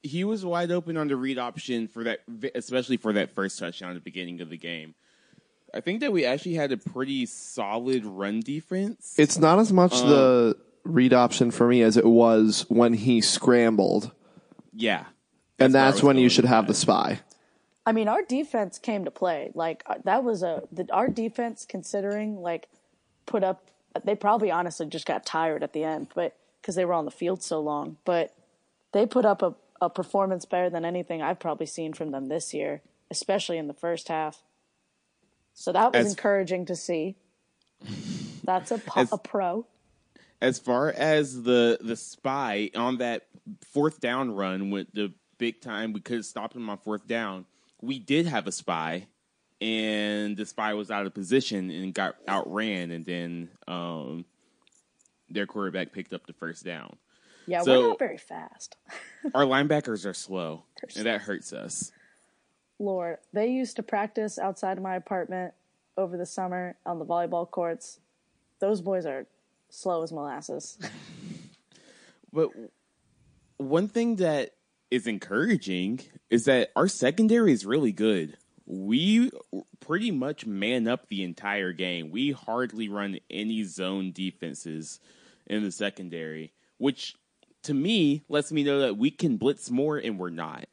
he 0.02 0.24
was 0.24 0.44
wide 0.44 0.70
open 0.70 0.96
on 0.98 1.08
the 1.08 1.16
read 1.16 1.38
option 1.38 1.88
for 1.88 2.04
that, 2.04 2.20
especially 2.54 2.98
for 2.98 3.14
that 3.14 3.34
first 3.34 3.58
touchdown 3.58 3.90
at 3.90 3.94
the 3.94 4.00
beginning 4.00 4.42
of 4.42 4.50
the 4.50 4.58
game. 4.58 4.94
I 5.74 5.80
think 5.80 6.00
that 6.00 6.12
we 6.12 6.24
actually 6.26 6.54
had 6.54 6.70
a 6.70 6.76
pretty 6.76 7.24
solid 7.26 8.04
run 8.04 8.40
defense. 8.40 9.14
It's 9.18 9.38
not 9.38 9.58
as 9.58 9.72
much 9.72 9.92
the 10.02 10.54
um, 10.58 10.62
read 10.86 11.12
option 11.12 11.50
for 11.50 11.66
me 11.68 11.82
as 11.82 11.96
it 11.96 12.06
was 12.06 12.64
when 12.68 12.94
he 12.94 13.20
scrambled, 13.20 14.12
yeah, 14.72 15.04
and 15.58 15.74
that's 15.74 16.02
when 16.02 16.16
you 16.16 16.28
should 16.28 16.44
have 16.44 16.66
the 16.66 16.74
spy. 16.74 17.20
I 17.84 17.92
mean, 17.92 18.08
our 18.08 18.22
defense 18.22 18.78
came 18.78 19.04
to 19.04 19.10
play. 19.10 19.52
Like 19.54 19.84
uh, 19.86 19.96
that 20.04 20.24
was 20.24 20.42
a 20.42 20.62
the, 20.72 20.86
our 20.92 21.08
defense, 21.08 21.66
considering 21.68 22.36
like 22.36 22.68
put 23.26 23.44
up. 23.44 23.70
They 24.04 24.14
probably 24.14 24.50
honestly 24.50 24.86
just 24.86 25.06
got 25.06 25.24
tired 25.24 25.62
at 25.62 25.72
the 25.72 25.84
end, 25.84 26.08
but 26.14 26.36
because 26.60 26.74
they 26.74 26.84
were 26.84 26.92
on 26.92 27.04
the 27.04 27.10
field 27.10 27.42
so 27.42 27.60
long. 27.60 27.96
But 28.04 28.34
they 28.92 29.06
put 29.06 29.24
up 29.24 29.40
a, 29.40 29.54
a 29.80 29.88
performance 29.88 30.44
better 30.44 30.68
than 30.68 30.84
anything 30.84 31.22
I've 31.22 31.38
probably 31.38 31.66
seen 31.66 31.92
from 31.92 32.10
them 32.10 32.26
this 32.26 32.52
year, 32.52 32.82
especially 33.10 33.56
in 33.56 33.68
the 33.68 33.74
first 33.74 34.08
half. 34.08 34.42
So 35.54 35.72
that 35.72 35.92
was 35.94 36.06
As- 36.06 36.12
encouraging 36.12 36.66
to 36.66 36.76
see. 36.76 37.16
That's 38.44 38.70
a 38.70 38.78
po- 38.78 39.00
As- 39.00 39.12
a 39.12 39.18
pro. 39.18 39.66
As 40.40 40.58
far 40.58 40.90
as 40.90 41.42
the 41.42 41.78
the 41.80 41.96
spy 41.96 42.70
on 42.74 42.98
that 42.98 43.26
fourth 43.72 44.00
down 44.00 44.30
run 44.34 44.70
with 44.70 44.86
the 44.92 45.12
big 45.38 45.60
time 45.60 45.92
we 45.92 46.00
could 46.00 46.16
have 46.16 46.24
stopped 46.24 46.54
him 46.56 46.68
on 46.68 46.78
fourth 46.78 47.06
down 47.06 47.44
we 47.80 47.98
did 47.98 48.26
have 48.26 48.46
a 48.46 48.52
spy 48.52 49.06
and 49.60 50.36
the 50.36 50.44
spy 50.46 50.74
was 50.74 50.90
out 50.90 51.06
of 51.06 51.14
position 51.14 51.70
and 51.70 51.94
got 51.94 52.16
outran 52.28 52.90
and 52.90 53.04
then 53.06 53.48
um 53.68 54.24
their 55.28 55.46
quarterback 55.46 55.92
picked 55.92 56.12
up 56.12 56.26
the 56.26 56.32
first 56.32 56.64
down 56.64 56.96
Yeah, 57.46 57.62
so- 57.62 57.80
we're 57.80 57.88
not 57.88 57.98
very 57.98 58.18
fast. 58.18 58.76
our 59.34 59.44
linebackers 59.44 60.06
are 60.06 60.14
slow 60.14 60.64
They're 60.80 60.90
and 60.98 61.06
that 61.06 61.22
hurts 61.22 61.52
us 61.52 61.92
Lord, 62.78 63.18
they 63.32 63.48
used 63.48 63.76
to 63.76 63.82
practice 63.82 64.38
outside 64.38 64.76
of 64.76 64.82
my 64.82 64.96
apartment 64.96 65.54
over 65.96 66.18
the 66.18 66.26
summer 66.26 66.76
on 66.84 66.98
the 66.98 67.06
volleyball 67.06 67.50
courts. 67.50 68.00
Those 68.60 68.82
boys 68.82 69.06
are 69.06 69.26
slow 69.76 70.02
as 70.02 70.12
molasses. 70.12 70.78
But 72.32 72.50
one 73.56 73.88
thing 73.88 74.16
that 74.16 74.50
is 74.90 75.06
encouraging 75.06 76.00
is 76.28 76.44
that 76.44 76.70
our 76.76 76.86
secondary 76.86 77.50
is 77.50 77.64
really 77.64 77.92
good. 77.92 78.36
We 78.66 79.30
pretty 79.80 80.10
much 80.10 80.44
man 80.44 80.86
up 80.86 81.08
the 81.08 81.22
entire 81.22 81.72
game. 81.72 82.10
We 82.10 82.32
hardly 82.32 82.90
run 82.90 83.20
any 83.30 83.64
zone 83.64 84.12
defenses 84.12 85.00
in 85.46 85.62
the 85.62 85.70
secondary, 85.70 86.52
which 86.76 87.14
to 87.62 87.72
me 87.72 88.22
lets 88.28 88.52
me 88.52 88.64
know 88.64 88.80
that 88.80 88.98
we 88.98 89.10
can 89.10 89.38
blitz 89.38 89.70
more 89.70 89.96
and 89.96 90.18
we're 90.18 90.28
not. 90.28 90.66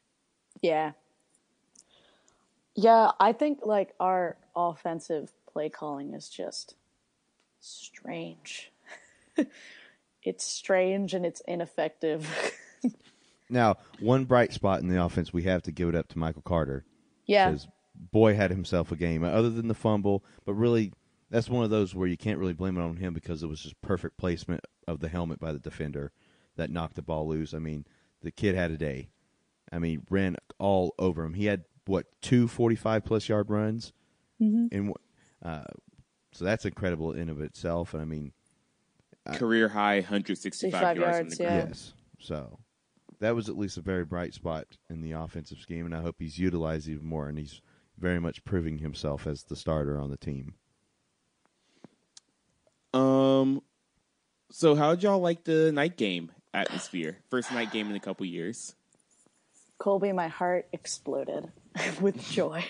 Yeah. 0.60 0.92
Yeah, 2.74 3.12
I 3.18 3.32
think 3.32 3.60
like 3.64 3.94
our 3.98 4.36
offensive 4.54 5.32
play 5.50 5.70
calling 5.70 6.12
is 6.12 6.28
just 6.28 6.74
strange. 7.60 8.70
It's 10.22 10.44
strange 10.46 11.14
and 11.14 11.24
it's 11.26 11.42
ineffective. 11.46 12.28
Now, 13.50 13.76
one 14.00 14.24
bright 14.24 14.54
spot 14.54 14.80
in 14.80 14.88
the 14.88 15.04
offense, 15.04 15.32
we 15.32 15.42
have 15.42 15.62
to 15.64 15.70
give 15.70 15.90
it 15.90 15.94
up 15.94 16.08
to 16.08 16.18
Michael 16.18 16.42
Carter. 16.42 16.84
yeah. 17.26 17.50
because 17.50 17.68
boy 18.10 18.34
had 18.34 18.50
himself 18.50 18.90
a 18.90 18.96
game 18.96 19.22
other 19.22 19.50
than 19.50 19.68
the 19.68 19.74
fumble 19.74 20.24
but 20.44 20.54
really 20.54 20.92
that's 21.30 21.48
one 21.48 21.62
of 21.62 21.70
those 21.70 21.94
where 21.94 22.08
you 22.08 22.16
can't 22.16 22.38
really 22.40 22.52
blame 22.52 22.76
it 22.76 22.82
on 22.82 22.96
him 22.96 23.14
because 23.14 23.42
it 23.42 23.46
was 23.46 23.60
just 23.60 23.80
perfect 23.82 24.16
placement 24.16 24.60
of 24.88 24.98
the 24.98 25.08
helmet 25.08 25.38
by 25.38 25.52
the 25.52 25.60
defender 25.60 26.10
that 26.56 26.70
knocked 26.70 26.96
the 26.96 27.02
ball 27.02 27.28
loose 27.28 27.54
i 27.54 27.58
mean 27.58 27.86
the 28.22 28.32
kid 28.32 28.56
had 28.56 28.72
a 28.72 28.76
day 28.76 29.08
i 29.70 29.78
mean 29.78 30.02
ran 30.10 30.36
all 30.58 30.92
over 30.98 31.24
him 31.24 31.34
he 31.34 31.46
had 31.46 31.62
what 31.86 32.06
two 32.20 32.48
45 32.48 33.04
plus 33.04 33.28
yard 33.28 33.48
runs 33.48 33.92
and 34.72 34.92
uh, 35.44 35.62
so 36.32 36.44
that's 36.44 36.64
incredible 36.64 37.12
in 37.12 37.28
of 37.28 37.40
itself 37.40 37.94
and 37.94 38.02
i 38.02 38.04
mean 38.04 38.32
Career 39.32 39.68
high 39.68 39.96
165 39.96 40.72
yards, 40.72 40.98
yards, 40.98 41.18
on 41.18 41.28
the 41.28 41.44
yeah. 41.44 41.66
yes 41.66 41.92
so 42.20 42.58
that 43.20 43.34
was 43.34 43.48
at 43.48 43.58
least 43.58 43.76
a 43.76 43.82
very 43.82 44.04
bright 44.04 44.34
spot 44.34 44.66
in 44.90 45.00
the 45.00 45.12
offensive 45.12 45.58
scheme, 45.58 45.86
and 45.86 45.94
I 45.94 46.00
hope 46.00 46.16
he's 46.18 46.38
utilized 46.38 46.88
even 46.88 47.06
more. 47.06 47.28
And 47.28 47.38
he's 47.38 47.60
very 47.98 48.20
much 48.20 48.44
proving 48.44 48.78
himself 48.78 49.26
as 49.26 49.44
the 49.44 49.56
starter 49.56 49.98
on 49.98 50.10
the 50.10 50.16
team. 50.16 50.54
Um, 52.92 53.62
so 54.50 54.74
how'd 54.74 55.02
y'all 55.02 55.20
like 55.20 55.44
the 55.44 55.72
night 55.72 55.96
game 55.96 56.32
atmosphere? 56.52 57.18
First 57.30 57.52
night 57.52 57.72
game 57.72 57.90
in 57.90 57.96
a 57.96 58.00
couple 58.00 58.26
years. 58.26 58.74
Colby, 59.78 60.12
my 60.12 60.28
heart 60.28 60.68
exploded 60.72 61.50
with 62.00 62.22
joy. 62.30 62.64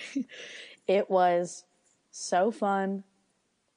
It 0.86 1.10
was 1.10 1.64
so 2.10 2.50
fun. 2.50 3.04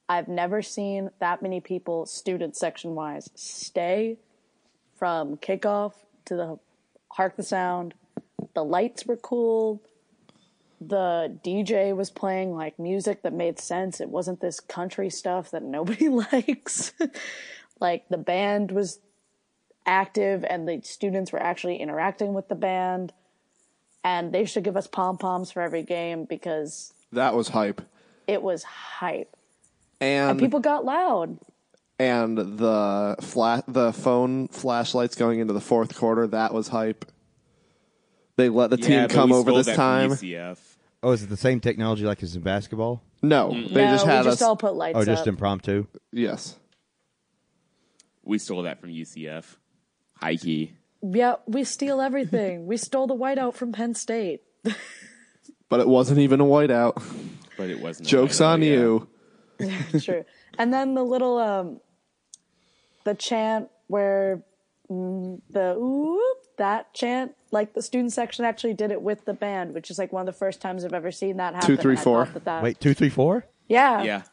I've 0.10 0.28
never 0.28 0.62
seen 0.62 1.10
that 1.20 1.42
many 1.42 1.60
people, 1.60 2.06
student 2.06 2.56
section 2.56 2.96
wise, 2.96 3.30
stay 3.36 4.18
from 4.96 5.38
kickoff 5.38 5.94
to 6.26 6.36
the 6.36 6.60
Hark 7.10 7.36
the 7.36 7.44
Sound. 7.44 7.94
The 8.54 8.64
lights 8.64 9.06
were 9.06 9.18
cool. 9.18 9.82
The 10.80 11.38
DJ 11.44 11.96
was 11.96 12.10
playing 12.10 12.56
like 12.56 12.78
music 12.80 13.24
that 13.24 13.34
made 13.34 13.60
sense. 13.60 14.00
It 14.00 14.10
wasn't 14.10 14.40
this 14.42 14.60
country 14.60 15.10
stuff 15.10 15.52
that 15.52 15.64
nobody 15.78 16.08
likes. 16.10 16.94
like 17.80 18.08
the 18.10 18.18
band 18.18 18.72
was 18.72 19.00
active 19.86 20.46
and 20.50 20.68
the 20.68 20.82
students 20.84 21.32
were 21.32 21.42
actually 21.42 21.78
interacting 21.78 22.34
with 22.34 22.48
the 22.48 22.56
band. 22.56 23.14
And 24.04 24.32
they 24.32 24.46
should 24.46 24.64
give 24.64 24.78
us 24.78 24.88
pom 24.88 25.18
poms 25.18 25.52
for 25.52 25.62
every 25.62 25.84
game 25.84 26.24
because 26.26 26.94
That 27.12 27.34
was 27.36 27.50
hype. 27.50 27.82
it 28.28 28.42
was 28.42 28.64
hype. 28.64 29.36
And 30.00 30.32
And 30.32 30.40
people 30.40 30.60
got 30.60 30.86
loud. 30.86 31.38
and 32.00 32.38
the 32.38 33.16
flat 33.22 33.64
the 33.68 33.92
phone 33.94 34.48
flashlights 34.50 35.16
going 35.16 35.40
into 35.40 35.54
the 35.54 35.62
fourth 35.62 35.96
quarter 35.96 36.28
that 36.28 36.54
was 36.54 36.68
hype. 36.68 37.06
They 38.36 38.50
let 38.50 38.70
the 38.70 38.78
team 38.78 38.92
Yeah, 38.92 39.08
but 39.08 39.14
come 39.16 39.32
over 39.32 39.52
this 39.52 39.66
time. 39.76 40.12
UCF. 40.12 40.60
Oh, 41.02 41.12
is 41.12 41.24
it 41.24 41.30
the 41.30 41.38
same 41.38 41.60
technology 41.60 42.06
like 42.06 42.22
as 42.22 42.36
in 42.36 42.42
basketball? 42.44 43.02
No, 43.24 43.50
they 43.52 43.86
no, 43.86 43.92
just 43.92 44.06
we 44.06 44.12
had 44.12 44.24
just 44.26 44.42
us. 44.42 44.48
all 44.48 44.56
put 44.56 44.76
lights 44.76 44.98
Oh, 45.00 45.04
just 45.06 45.22
up. 45.24 45.28
impromptu. 45.28 45.88
yes, 46.12 46.56
We 48.24 48.38
stole 48.38 48.64
that 48.64 48.80
from 48.80 48.90
UCF. 48.92 49.56
High 50.22 50.36
key. 50.36 50.74
yeah, 51.02 51.36
we 51.48 51.64
steal 51.64 52.00
everything. 52.02 52.68
we 52.68 52.78
stole 52.78 53.08
the 53.08 53.16
whiteout 53.16 53.54
from 53.56 53.72
Penn 53.72 53.94
State. 53.96 54.42
but 55.70 55.80
it 55.80 55.88
wasn't 55.88 56.20
even 56.20 56.42
a 56.42 56.46
whiteout. 56.46 57.02
But 57.58 57.70
it 57.72 57.80
wasn't. 57.82 58.08
a 58.08 58.12
Jokes 58.12 58.38
whiteout, 58.38 58.46
on 58.54 58.62
yeah. 58.62 58.68
you. 58.70 59.08
True. 60.02 60.26
And 60.58 60.74
then 60.74 60.94
the 60.94 61.04
little 61.04 61.38
um 61.38 61.80
the 63.04 63.14
chant 63.16 63.70
where 63.88 64.42
mm, 64.90 65.40
the 65.50 65.76
whoop 65.78 66.38
that 66.58 66.94
chant 66.94 67.34
like 67.52 67.74
the 67.74 67.82
student 67.82 68.12
section 68.14 68.44
actually 68.46 68.74
did 68.74 68.92
it 68.92 69.02
with 69.02 69.26
the 69.26 69.34
band, 69.34 69.74
which 69.74 69.90
is 69.90 69.98
like 69.98 70.12
one 70.12 70.22
of 70.22 70.26
the 70.26 70.38
first 70.38 70.60
times 70.62 70.84
I've 70.84 70.94
ever 70.94 71.12
seen 71.12 71.38
that 71.38 71.54
happen. 71.56 71.68
Two, 71.68 71.78
three, 71.78 71.92
and 71.94 72.00
I 72.00 72.04
four. 72.04 72.26
thought 72.26 72.34
That 72.34 72.46
that, 72.46 72.64
Wait, 72.64 72.80
two, 72.80 72.94
three, 72.94 73.10
four. 73.10 73.46
yeah, 73.68 74.04
Yeah. 74.04 74.24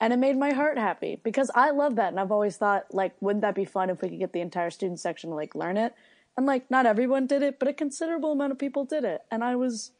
and 0.00 0.12
it 0.12 0.18
made 0.18 0.36
my 0.36 0.52
heart 0.52 0.78
happy 0.78 1.20
because 1.22 1.50
I 1.54 1.70
love 1.70 1.96
that, 1.96 2.08
and 2.08 2.20
I've 2.20 2.30
always 2.32 2.56
thought 2.56 2.92
like, 2.94 3.14
wouldn't 3.20 3.42
that 3.42 3.54
be 3.54 3.64
fun 3.64 3.90
if 3.90 4.00
we 4.02 4.10
could 4.10 4.18
get 4.18 4.32
the 4.32 4.40
entire 4.40 4.70
student 4.70 5.00
section 5.00 5.30
to 5.30 5.36
like 5.36 5.54
learn 5.54 5.76
it? 5.76 5.94
And 6.36 6.46
like, 6.46 6.70
not 6.70 6.86
everyone 6.86 7.26
did 7.26 7.42
it, 7.42 7.58
but 7.58 7.66
a 7.66 7.72
considerable 7.72 8.32
amount 8.32 8.52
of 8.52 8.58
people 8.58 8.84
did 8.84 9.04
it, 9.04 9.22
and 9.30 9.42
I 9.42 9.56
was 9.56 9.90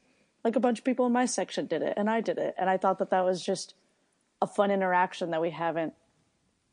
like, 0.43 0.55
a 0.55 0.59
bunch 0.59 0.79
of 0.79 0.85
people 0.85 1.05
in 1.05 1.11
my 1.11 1.25
section 1.25 1.65
did 1.65 1.81
it, 1.81 1.93
and 1.97 2.09
I 2.09 2.21
did 2.21 2.37
it, 2.37 2.55
and 2.57 2.69
I 2.69 2.77
thought 2.77 2.99
that 2.99 3.09
that 3.11 3.25
was 3.25 3.43
just 3.43 3.73
a 4.41 4.47
fun 4.47 4.71
interaction 4.71 5.31
that 5.31 5.41
we 5.41 5.49
haven't 5.49 5.93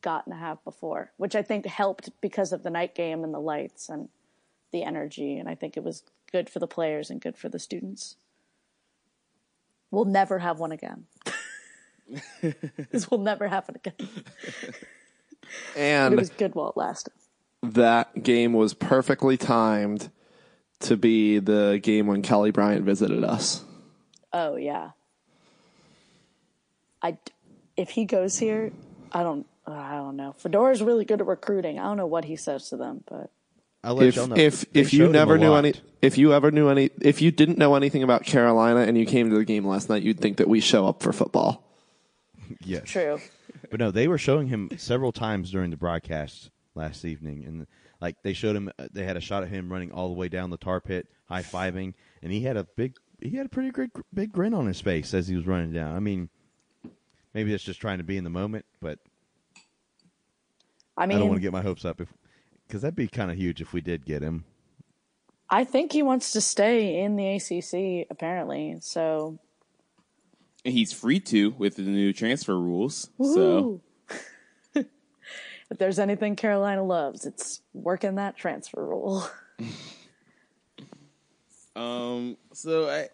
gotten 0.02 0.32
to 0.32 0.38
have 0.38 0.62
before, 0.64 1.10
which 1.16 1.34
I 1.34 1.42
think 1.42 1.66
helped 1.66 2.10
because 2.20 2.52
of 2.52 2.62
the 2.62 2.70
night 2.70 2.94
game 2.94 3.24
and 3.24 3.34
the 3.34 3.40
lights 3.40 3.88
and 3.88 4.08
the 4.72 4.82
energy, 4.82 5.36
and 5.36 5.48
I 5.48 5.54
think 5.54 5.76
it 5.76 5.82
was 5.84 6.04
good 6.30 6.48
for 6.48 6.58
the 6.58 6.66
players 6.66 7.10
and 7.10 7.20
good 7.20 7.36
for 7.36 7.48
the 7.48 7.58
students. 7.58 8.16
We'll 9.90 10.04
never 10.04 10.38
have 10.38 10.58
one 10.58 10.72
again. 10.72 11.06
this 12.90 13.10
will 13.10 13.18
never 13.18 13.48
happen 13.48 13.76
again. 13.76 14.08
And 15.76 16.14
it 16.14 16.16
was 16.16 16.30
good 16.30 16.54
while 16.54 16.70
it 16.70 16.76
lasted. 16.76 17.12
that 17.62 18.22
game 18.22 18.52
was 18.52 18.74
perfectly 18.74 19.36
timed 19.36 20.10
to 20.80 20.96
be 20.96 21.38
the 21.38 21.80
game 21.82 22.06
when 22.06 22.22
Kelly 22.22 22.50
Bryant 22.50 22.84
visited 22.84 23.24
us. 23.24 23.64
Oh 24.32 24.56
yeah. 24.56 24.90
I 27.02 27.18
if 27.76 27.90
he 27.90 28.04
goes 28.04 28.38
here, 28.38 28.72
I 29.12 29.22
don't 29.22 29.46
I 29.66 29.96
don't 29.96 30.16
know. 30.16 30.34
Fedora's 30.42 30.82
really 30.82 31.04
good 31.04 31.20
at 31.20 31.26
recruiting. 31.26 31.78
I 31.78 31.84
don't 31.84 31.96
know 31.96 32.06
what 32.06 32.24
he 32.24 32.36
says 32.36 32.68
to 32.70 32.76
them, 32.76 33.02
but 33.08 33.30
I'll 33.82 33.94
let 33.94 34.08
If 34.08 34.16
y'all 34.16 34.26
know. 34.28 34.36
if 34.36 34.64
if 34.74 34.92
you 34.92 35.08
never 35.08 35.38
knew 35.38 35.50
lot. 35.50 35.64
any, 35.64 35.74
if 36.02 36.18
you 36.18 36.32
ever 36.34 36.50
knew 36.50 36.68
any, 36.68 36.90
if 37.00 37.22
you 37.22 37.30
didn't 37.30 37.58
know 37.58 37.74
anything 37.74 38.02
about 38.02 38.24
Carolina 38.24 38.80
and 38.80 38.98
you 38.98 39.06
came 39.06 39.30
to 39.30 39.36
the 39.36 39.44
game 39.44 39.66
last 39.66 39.88
night, 39.88 40.02
you'd 40.02 40.20
think 40.20 40.38
that 40.38 40.48
we 40.48 40.60
show 40.60 40.86
up 40.86 41.02
for 41.02 41.12
football. 41.12 41.62
yes, 42.64 42.84
true. 42.84 43.20
But 43.70 43.80
no, 43.80 43.90
they 43.90 44.08
were 44.08 44.18
showing 44.18 44.48
him 44.48 44.70
several 44.76 45.12
times 45.12 45.50
during 45.50 45.70
the 45.70 45.76
broadcast 45.76 46.50
last 46.74 47.04
evening, 47.04 47.44
and 47.44 47.66
like 48.00 48.16
they 48.22 48.32
showed 48.32 48.56
him, 48.56 48.70
uh, 48.78 48.88
they 48.92 49.04
had 49.04 49.16
a 49.16 49.20
shot 49.20 49.42
of 49.42 49.48
him 49.48 49.72
running 49.72 49.92
all 49.92 50.08
the 50.08 50.14
way 50.14 50.28
down 50.28 50.50
the 50.50 50.56
tar 50.56 50.80
pit, 50.80 51.08
high 51.28 51.42
fiving, 51.42 51.94
and 52.22 52.32
he 52.32 52.42
had 52.42 52.56
a 52.56 52.64
big, 52.76 52.94
he 53.20 53.36
had 53.36 53.46
a 53.46 53.48
pretty 53.48 53.70
great, 53.70 53.90
big 54.12 54.32
grin 54.32 54.54
on 54.54 54.66
his 54.66 54.80
face 54.80 55.14
as 55.14 55.28
he 55.28 55.36
was 55.36 55.46
running 55.46 55.72
down. 55.72 55.94
I 55.94 56.00
mean, 56.00 56.28
maybe 57.34 57.50
that's 57.50 57.64
just 57.64 57.80
trying 57.80 57.98
to 57.98 58.04
be 58.04 58.16
in 58.16 58.24
the 58.24 58.30
moment, 58.30 58.64
but 58.80 58.98
I 60.96 61.06
mean, 61.06 61.16
I 61.16 61.20
don't 61.20 61.28
want 61.28 61.38
to 61.38 61.42
get 61.42 61.52
my 61.52 61.62
hopes 61.62 61.84
up 61.84 62.00
if 62.00 62.12
because 62.66 62.82
that'd 62.82 62.96
be 62.96 63.06
kind 63.06 63.30
of 63.30 63.36
huge 63.36 63.60
if 63.60 63.72
we 63.72 63.80
did 63.80 64.04
get 64.04 64.22
him. 64.22 64.44
I 65.48 65.64
think 65.64 65.92
he 65.92 66.02
wants 66.02 66.32
to 66.32 66.40
stay 66.40 67.00
in 67.00 67.16
the 67.16 67.36
ACC 67.36 68.06
apparently. 68.10 68.78
So 68.80 69.38
he's 70.64 70.92
free 70.92 71.20
to 71.20 71.50
with 71.50 71.76
the 71.76 71.82
new 71.82 72.12
transfer 72.12 72.58
rules. 72.58 73.10
So 73.22 73.60
woo. 73.60 73.80
If 75.70 75.78
there's 75.78 75.98
anything 75.98 76.36
Carolina 76.36 76.82
loves, 76.82 77.26
it's 77.26 77.60
working 77.72 78.16
that 78.16 78.36
transfer 78.36 78.84
rule. 78.84 79.28
Um. 81.76 82.38
So 82.54 82.88
I, 82.88 83.08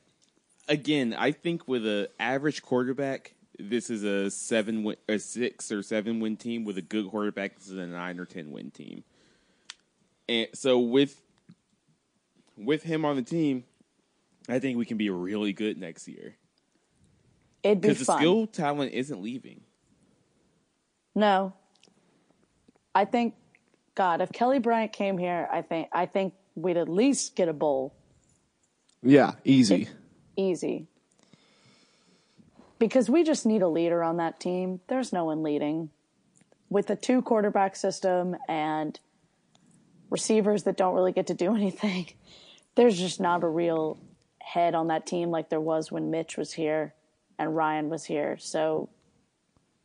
again, 0.68 1.16
I 1.18 1.32
think 1.32 1.66
with 1.66 1.84
a 1.84 2.08
average 2.20 2.62
quarterback, 2.62 3.34
this 3.58 3.90
is 3.90 4.04
a 4.04 4.30
seven, 4.30 4.84
win, 4.84 4.96
a 5.08 5.18
six 5.18 5.72
or 5.72 5.82
seven 5.82 6.20
win 6.20 6.36
team. 6.36 6.64
With 6.64 6.78
a 6.78 6.82
good 6.82 7.10
quarterback, 7.10 7.58
this 7.58 7.68
is 7.68 7.76
a 7.76 7.86
nine 7.88 8.20
or 8.20 8.24
ten 8.24 8.52
win 8.52 8.70
team. 8.70 9.02
And 10.28 10.46
so 10.54 10.78
with 10.78 11.20
with 12.56 12.84
him 12.84 13.04
on 13.04 13.16
the 13.16 13.22
team, 13.22 13.64
I 14.48 14.60
think 14.60 14.78
we 14.78 14.84
can 14.84 14.96
be 14.96 15.10
really 15.10 15.52
good 15.52 15.76
next 15.76 16.06
year 16.06 16.36
It'd 17.62 17.80
be 17.80 17.88
because 17.88 18.06
the 18.06 18.16
skill 18.16 18.46
talent 18.46 18.92
isn't 18.92 19.20
leaving. 19.20 19.62
No. 21.14 21.52
I 22.94 23.04
think 23.04 23.34
God, 23.94 24.20
if 24.20 24.32
Kelly 24.32 24.58
Bryant 24.58 24.92
came 24.92 25.18
here, 25.18 25.48
I 25.52 25.62
think 25.62 25.88
I 25.92 26.06
think 26.06 26.34
we'd 26.54 26.76
at 26.76 26.88
least 26.88 27.36
get 27.36 27.48
a 27.48 27.52
bowl. 27.52 27.94
Yeah, 29.02 29.32
easy. 29.44 29.88
Easy. 30.36 30.86
Because 32.78 33.08
we 33.08 33.22
just 33.22 33.46
need 33.46 33.62
a 33.62 33.68
leader 33.68 34.02
on 34.02 34.16
that 34.16 34.40
team. 34.40 34.80
There's 34.88 35.12
no 35.12 35.26
one 35.26 35.42
leading. 35.42 35.90
With 36.68 36.90
a 36.90 36.96
two 36.96 37.22
quarterback 37.22 37.76
system 37.76 38.36
and 38.48 38.98
receivers 40.10 40.64
that 40.64 40.76
don't 40.76 40.94
really 40.94 41.12
get 41.12 41.26
to 41.28 41.34
do 41.34 41.54
anything, 41.56 42.06
there's 42.74 42.98
just 42.98 43.20
not 43.20 43.44
a 43.44 43.48
real 43.48 43.98
head 44.40 44.74
on 44.74 44.88
that 44.88 45.06
team 45.06 45.30
like 45.30 45.48
there 45.48 45.60
was 45.60 45.92
when 45.92 46.10
Mitch 46.10 46.36
was 46.36 46.52
here 46.52 46.94
and 47.38 47.54
Ryan 47.54 47.88
was 47.88 48.04
here. 48.04 48.36
So 48.38 48.88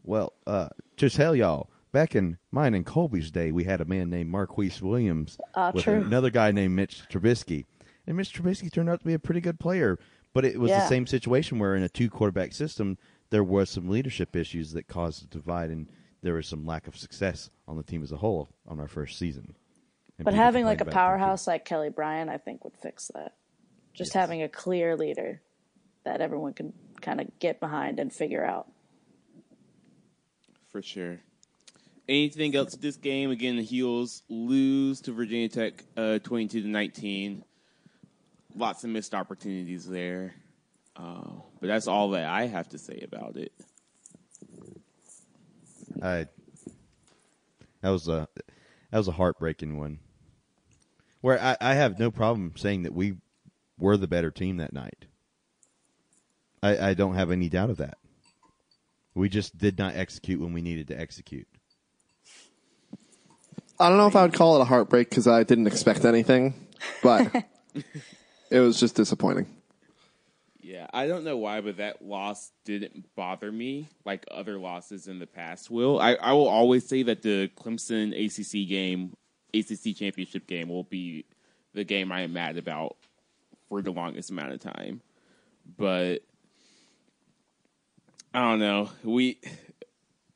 Well, 0.04 0.34
uh, 0.46 0.70
to 0.98 1.10
tell 1.10 1.36
y'all, 1.36 1.70
back 1.92 2.16
in 2.16 2.38
mine 2.52 2.74
and 2.74 2.86
Colby's 2.86 3.32
day, 3.32 3.52
we 3.52 3.64
had 3.64 3.82
a 3.82 3.86
man 3.86 4.10
named 4.10 4.30
Marquise 4.30 4.82
Williams 4.82 5.38
Ah, 5.56 5.72
with 5.74 5.84
true. 5.86 5.96
another 6.02 6.30
guy 6.30 6.52
named 6.52 6.76
Mitch 6.76 7.04
Trubisky. 7.10 7.66
And 8.06 8.16
Mitch 8.18 8.34
Trubisky 8.34 8.72
turned 8.72 8.90
out 8.90 9.00
to 9.00 9.06
be 9.06 9.14
a 9.14 9.20
pretty 9.20 9.42
good 9.42 9.60
player, 9.60 9.98
but 10.34 10.46
it 10.46 10.60
was 10.60 10.70
Yeah. 10.70 10.82
the 10.82 10.88
same 10.88 11.08
situation 11.08 11.60
where 11.60 11.76
in 11.76 11.84
a 11.84 11.90
two 11.90 12.10
quarterback 12.10 12.54
system, 12.54 12.98
there 13.30 13.44
was 13.44 13.70
some 13.70 13.90
leadership 13.90 14.36
issues 14.36 14.72
that 14.74 14.88
caused 14.88 15.24
a 15.24 15.28
divide, 15.28 15.70
and 15.70 15.88
there 16.22 16.34
was 16.36 16.48
some 16.48 16.66
lack 16.66 16.88
of 16.88 16.96
success 16.98 17.50
on 17.68 17.76
the 17.78 17.84
team 17.84 18.02
as 18.04 18.12
a 18.12 18.18
whole 18.18 18.50
on 18.66 18.80
our 18.80 18.88
first 18.88 19.18
season. 19.20 19.56
And 20.18 20.26
But 20.26 20.34
having 20.34 20.64
like 20.66 20.78
a 20.82 20.86
complained 20.86 20.88
about 20.88 20.90
it, 20.90 20.94
thank 20.94 20.94
you. 20.94 21.18
powerhouse 21.20 21.48
like 21.48 21.66
Kelly 21.66 21.90
Bryant, 21.90 22.30
I 22.30 22.38
think 22.38 22.64
would 22.64 22.78
fix 22.78 23.10
that. 23.14 23.36
Just 23.94 24.14
having 24.14 24.42
a 24.42 24.50
clear 24.50 24.96
leader 24.96 25.42
that 26.06 26.22
everyone 26.22 26.54
can 26.54 26.74
kind 27.02 27.20
of 27.20 27.28
get 27.40 27.60
behind 27.60 28.00
and 28.00 28.12
figure 28.14 28.46
out. 28.46 28.72
For 30.70 30.82
sure. 30.82 31.20
Anything 32.10 32.56
else 32.56 32.76
this 32.76 32.96
game? 32.96 33.32
Again, 33.32 33.58
the 33.58 33.64
Heels 33.64 34.24
lose 34.30 35.02
to 35.02 35.12
Virginia 35.12 35.50
Tech, 35.50 35.84
uh, 35.98 36.20
twenty-two 36.20 36.62
to 36.62 36.68
nineteen. 36.68 37.44
Lots 38.56 38.84
of 38.84 38.90
missed 38.90 39.14
opportunities 39.14 39.88
there, 39.88 40.34
uh, 40.96 41.32
but 41.60 41.68
that's 41.68 41.88
all 41.88 42.12
that 42.12 42.26
I 42.26 42.48
have 42.48 42.70
to 42.70 42.78
say 42.78 43.02
about 43.04 43.36
it. 43.36 43.52
I 46.02 46.28
that 47.82 47.90
was 47.90 48.08
a 48.08 48.28
that 48.92 48.98
was 48.98 49.08
a 49.08 49.12
heartbreaking 49.12 49.78
one. 49.78 50.00
Where 51.22 51.42
I, 51.42 51.58
I 51.60 51.74
have 51.74 52.00
no 52.00 52.10
problem 52.10 52.54
saying 52.56 52.84
that 52.84 52.94
we 52.94 53.16
were 53.78 53.98
the 53.98 54.08
better 54.08 54.32
team 54.32 54.58
that 54.58 54.72
night. 54.72 55.06
I, 56.64 56.90
I 56.90 56.94
don't 56.94 57.16
have 57.16 57.32
any 57.32 57.50
doubt 57.50 57.70
of 57.70 57.78
that. 57.78 57.98
We 59.14 59.28
just 59.28 59.58
did 59.58 59.78
not 59.78 59.96
execute 59.96 60.40
when 60.40 60.54
we 60.54 60.62
needed 60.62 60.88
to 60.88 61.00
execute. 61.00 61.48
I 63.80 63.90
don't 63.90 63.98
know 63.98 64.08
if 64.08 64.16
I 64.16 64.24
would 64.24 64.34
call 64.34 64.58
it 64.58 64.62
a 64.62 64.66
heartbreak 64.66 65.10
because 65.10 65.28
I 65.28 65.44
didn't 65.44 65.68
expect 65.68 66.04
anything, 66.06 66.54
but 67.04 67.32
it 68.50 68.60
was 68.60 68.80
just 68.80 68.96
disappointing. 68.96 69.48
Yeah, 70.60 70.88
I 70.94 71.08
don't 71.08 71.24
know 71.24 71.38
why, 71.38 71.62
but 71.62 71.78
that 71.78 72.02
loss 72.02 72.52
didn't 72.66 73.06
bother 73.16 73.52
me 73.52 73.88
like 74.04 74.26
other 74.30 74.58
losses 74.58 75.08
in 75.08 75.20
the 75.20 75.28
past 75.28 75.72
will. 75.72 76.00
I, 76.00 76.16
I 76.16 76.34
will 76.34 76.48
always 76.48 76.88
say 76.88 77.04
that 77.04 77.22
the 77.22 77.50
Clemson 77.56 78.12
ACC 78.14 78.68
game, 78.68 79.16
ACC 79.54 79.96
championship 79.96 80.46
game, 80.48 80.70
will 80.70 80.84
be 80.84 81.26
the 81.74 81.84
game 81.84 82.12
I 82.12 82.22
am 82.22 82.34
mad 82.34 82.58
about 82.58 82.98
for 83.70 83.82
the 83.82 83.92
longest 83.92 84.30
amount 84.30 84.52
of 84.54 84.60
time. 84.60 85.02
But 85.78 86.24
I 88.34 88.42
don't 88.42 88.60
know. 88.60 88.90
We 89.04 89.40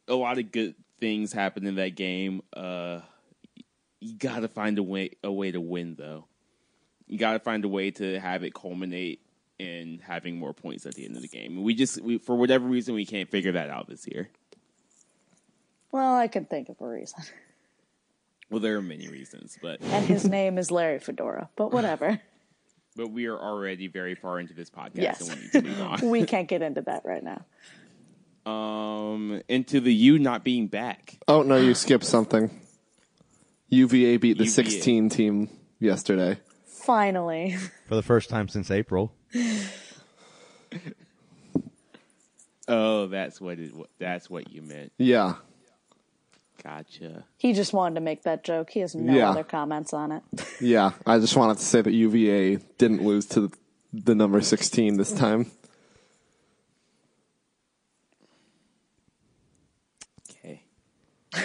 a 0.08 0.16
lot 0.16 0.38
of 0.38 0.52
good 0.52 0.76
things 1.00 1.34
happened 1.34 1.68
in 1.68 1.76
that 1.76 1.96
game. 1.96 2.42
Uh, 2.54 3.02
you 4.02 4.18
got 4.18 4.40
to 4.42 4.48
find 4.50 4.78
a 4.78 4.84
way 4.84 5.12
a 5.24 5.32
way 5.32 5.52
to 5.52 5.62
win 5.62 5.96
though. 5.98 6.26
You 7.08 7.18
got 7.18 7.34
to 7.34 7.40
find 7.40 7.64
a 7.64 7.68
way 7.70 7.92
to 7.92 8.20
have 8.20 8.44
it 8.44 8.54
culminate 8.54 9.22
in 9.60 10.00
having 10.04 10.38
more 10.38 10.54
points 10.54 10.86
at 10.86 10.96
the 10.96 11.06
end 11.06 11.16
of 11.16 11.22
the 11.22 11.28
game. 11.28 11.62
We 11.64 11.76
just 11.76 12.02
we, 12.02 12.18
for 12.18 12.36
whatever 12.36 12.66
reason 12.68 12.96
we 12.96 13.06
can't 13.06 13.30
figure 13.30 13.52
that 13.54 13.70
out 13.70 13.88
this 13.88 14.08
year. 14.08 14.30
Well, 15.92 16.16
I 16.16 16.28
can 16.28 16.46
think 16.46 16.70
of 16.70 16.80
a 16.82 16.88
reason. 16.88 17.24
Well, 18.50 18.60
there 18.60 18.76
are 18.76 18.82
many 18.82 19.08
reasons, 19.08 19.58
but 19.62 19.80
And 19.82 20.06
his 20.06 20.28
name 20.28 20.58
is 20.58 20.72
Larry 20.72 21.00
Fedora, 21.00 21.50
but 21.56 21.72
whatever. 21.72 22.20
but 22.98 23.08
we 23.10 23.28
are 23.28 23.40
already 23.40 23.88
very 23.88 24.14
far 24.14 24.42
into 24.42 24.54
this 24.54 24.70
podcast 24.70 24.96
Yes. 24.96 25.22
and 25.22 25.38
we 25.38 25.42
need 25.44 25.52
to 25.54 25.62
move 25.62 25.82
on. 25.82 26.10
We 26.10 26.26
can't 26.26 26.50
get 26.50 26.62
into 26.62 26.82
that 26.82 27.06
right 27.06 27.24
now. 27.24 28.52
um, 28.52 29.42
into 29.48 29.80
the 29.80 29.94
you 29.94 30.20
not 30.20 30.44
being 30.44 30.68
back. 30.68 31.18
Oh 31.30 31.44
no, 31.44 31.56
you 31.56 31.74
skipped 31.74 32.04
something. 32.04 32.50
UVA 33.72 34.18
beat 34.18 34.38
the 34.38 34.44
UVA. 34.44 34.54
16 34.70 35.10
team 35.10 35.50
yesterday. 35.80 36.40
Finally. 36.68 37.56
For 37.88 37.96
the 37.96 38.04
first 38.04 38.30
time 38.30 38.48
since 38.48 38.70
April. 38.70 39.12
Oh, 42.68 43.08
that's 43.08 43.42
what 43.42 43.60
it. 43.60 43.72
That's 44.00 44.30
what 44.30 44.52
you 44.52 44.62
meant. 44.62 44.92
Yeah, 44.98 45.36
Gotcha. 46.64 47.24
He 47.38 47.54
just 47.54 47.74
wanted 47.74 47.96
to 47.96 48.02
make 48.02 48.22
that 48.24 48.44
joke. 48.44 48.70
He 48.70 48.82
has 48.82 48.94
no 48.94 49.14
Yeah. 49.14 49.32
other 49.32 49.44
comments 49.44 49.94
on 49.94 50.12
it. 50.12 50.22
yeah. 50.62 50.92
I 51.08 51.18
just 51.18 51.36
wanted 51.36 51.58
to 51.58 51.64
say 51.64 51.82
that 51.82 51.92
UVA 51.92 52.58
didn't 52.78 53.04
lose 53.04 53.26
to 53.28 53.52
the 53.92 54.14
number 54.14 54.40
16 54.42 54.98
this 54.98 55.12
time. 55.12 55.50
Okay. 60.30 60.62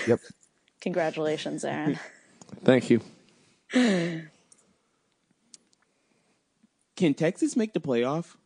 Yep. 0.06 0.20
Congratulations, 0.82 1.64
Aaron. 1.64 1.98
Thank 2.64 2.90
you. 2.90 3.00
Can 3.72 4.30
Texas 7.14 7.56
make 7.56 7.72
the 7.72 7.80
playoff? 7.80 8.36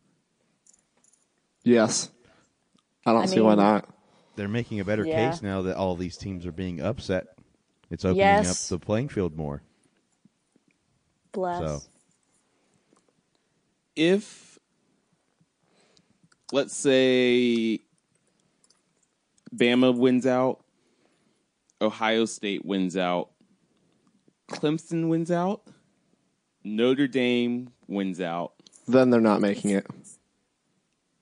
Yes. 1.63 2.09
I 3.05 3.13
don't 3.13 3.23
I 3.23 3.25
see 3.27 3.39
why 3.39 3.55
not. 3.55 3.87
They're 4.35 4.47
making 4.47 4.79
a 4.79 4.85
better 4.85 5.05
Yeah. 5.05 5.31
case 5.31 5.41
now 5.41 5.61
that 5.63 5.75
all 5.77 5.95
these 5.95 6.17
teams 6.17 6.45
are 6.45 6.51
being 6.51 6.81
upset. 6.81 7.27
It's 7.89 8.05
opening 8.05 8.17
Yes. 8.19 8.71
up 8.71 8.79
the 8.79 8.83
playing 8.83 9.09
field 9.09 9.35
more. 9.35 9.61
Bless. 11.31 11.59
So 11.59 11.81
if 13.95 14.59
let's 16.51 16.75
say 16.75 17.79
Bama 19.55 19.95
wins 19.95 20.25
out, 20.25 20.63
Ohio 21.81 22.25
State 22.25 22.65
wins 22.65 22.95
out, 22.97 23.30
Clemson 24.51 25.07
wins 25.09 25.31
out, 25.31 25.61
Notre 26.63 27.07
Dame 27.07 27.71
wins 27.87 28.21
out, 28.21 28.53
Then 28.87 29.09
they're 29.09 29.21
not 29.21 29.41
making 29.41 29.71
it. 29.71 29.87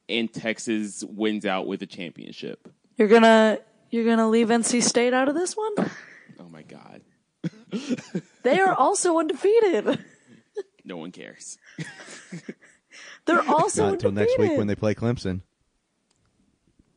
and 0.08 0.32
Texas 0.34 1.04
wins 1.04 1.46
out 1.46 1.68
with 1.68 1.82
a 1.82 1.86
championship. 1.86 2.68
You're 2.98 3.08
gonna 3.08 3.60
you're 3.92 4.06
gonna 4.06 4.30
leave 4.30 4.48
NC 4.50 4.84
State 4.84 5.14
out 5.14 5.30
of 5.30 5.36
this 5.36 5.56
one? 5.56 5.74
Oh 6.40 6.50
my 6.50 6.64
god. 6.64 7.02
They 8.44 8.60
are 8.60 8.74
also 8.74 9.20
undefeated. 9.20 10.00
No 10.86 10.98
one 10.98 11.12
cares. 11.12 11.58
They're 13.26 13.48
also 13.48 13.84
not 13.86 13.94
until 13.94 14.12
next 14.12 14.38
week 14.40 14.58
when 14.58 14.68
they 14.68 14.76
play 14.76 14.96
Clemson. 14.96 15.42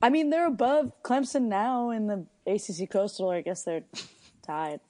I 0.01 0.09
mean, 0.09 0.31
they're 0.31 0.47
above 0.47 0.93
Clemson 1.03 1.43
now 1.43 1.91
in 1.91 2.07
the 2.07 2.27
ACC 2.47 2.89
Coastal. 2.91 3.29
I 3.31 3.41
guess 3.43 3.65
they're 3.65 3.83
tied 4.47 4.81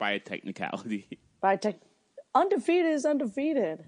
By 0.00 0.12
a 0.12 0.18
technicality. 0.18 1.20
by 1.40 1.54
tech. 1.56 1.76
Undefeated 2.34 2.92
is 2.92 3.04
undefeated. 3.04 3.84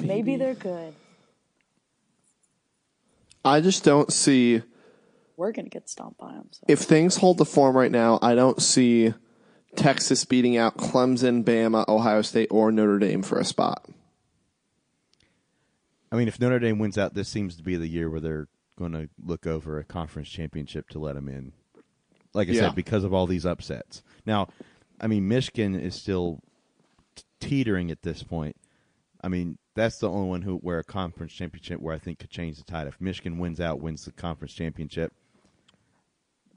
Maybe 0.00 0.36
they're 0.36 0.54
good. 0.54 0.94
I 3.44 3.60
just 3.60 3.84
don't 3.84 4.12
see 4.12 4.62
We're 5.36 5.52
gonna 5.52 5.68
get 5.68 5.88
stomped 5.88 6.18
by 6.18 6.32
them. 6.32 6.48
So. 6.50 6.64
if 6.68 6.80
things 6.80 7.16
hold 7.16 7.38
the 7.38 7.44
form 7.44 7.76
right 7.76 7.90
now, 7.90 8.18
I 8.20 8.34
don't 8.34 8.60
see 8.60 9.14
Texas 9.76 10.24
beating 10.24 10.56
out 10.56 10.76
Clemson, 10.76 11.44
Bama, 11.44 11.86
Ohio 11.88 12.22
State, 12.22 12.48
or 12.50 12.72
Notre 12.72 12.98
Dame 12.98 13.22
for 13.22 13.38
a 13.38 13.44
spot. 13.44 13.88
I 16.12 16.16
mean, 16.16 16.28
if 16.28 16.40
Notre 16.40 16.58
Dame 16.58 16.78
wins 16.78 16.98
out, 16.98 17.14
this 17.14 17.28
seems 17.28 17.56
to 17.56 17.62
be 17.62 17.76
the 17.76 17.86
year 17.86 18.10
where 18.10 18.20
they're 18.20 18.48
going 18.76 18.92
to 18.92 19.08
look 19.22 19.46
over 19.46 19.78
a 19.78 19.84
conference 19.84 20.28
championship 20.28 20.88
to 20.88 20.98
let 20.98 21.14
them 21.14 21.28
in. 21.28 21.52
Like 22.34 22.48
I 22.48 22.52
Yeah. 22.52 22.60
said, 22.60 22.74
because 22.74 23.04
of 23.04 23.12
all 23.12 23.26
these 23.26 23.44
upsets. 23.46 24.02
Now, 24.26 24.48
I 25.00 25.06
mean, 25.06 25.26
Michigan 25.28 25.74
is 25.74 25.94
still 25.94 26.40
t- 27.16 27.24
teetering 27.40 27.90
at 27.90 28.02
this 28.02 28.22
point. 28.22 28.56
I 29.22 29.28
mean, 29.28 29.58
that's 29.74 29.98
the 29.98 30.08
only 30.08 30.28
one 30.28 30.42
who 30.42 30.56
where 30.56 30.78
a 30.78 30.84
conference 30.84 31.32
championship 31.32 31.80
where 31.80 31.94
I 31.94 31.98
think 31.98 32.18
could 32.18 32.30
change 32.30 32.56
the 32.58 32.64
tide. 32.64 32.86
If 32.86 33.00
Michigan 33.00 33.38
wins 33.38 33.60
out, 33.60 33.80
wins 33.80 34.04
the 34.04 34.12
conference 34.12 34.52
championship, 34.54 35.12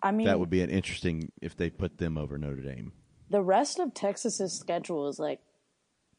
I 0.02 0.12
mean, 0.12 0.26
that 0.26 0.40
would 0.40 0.50
be 0.50 0.62
an 0.62 0.70
interesting 0.70 1.32
if 1.42 1.56
they 1.56 1.70
put 1.70 1.98
them 1.98 2.18
over 2.18 2.38
Notre 2.38 2.62
Dame. 2.62 2.92
the 3.30 3.42
rest 3.42 3.80
of 3.80 3.94
Texas's 3.94 4.54
schedule 4.54 5.08
is 5.08 5.18
like 5.20 5.40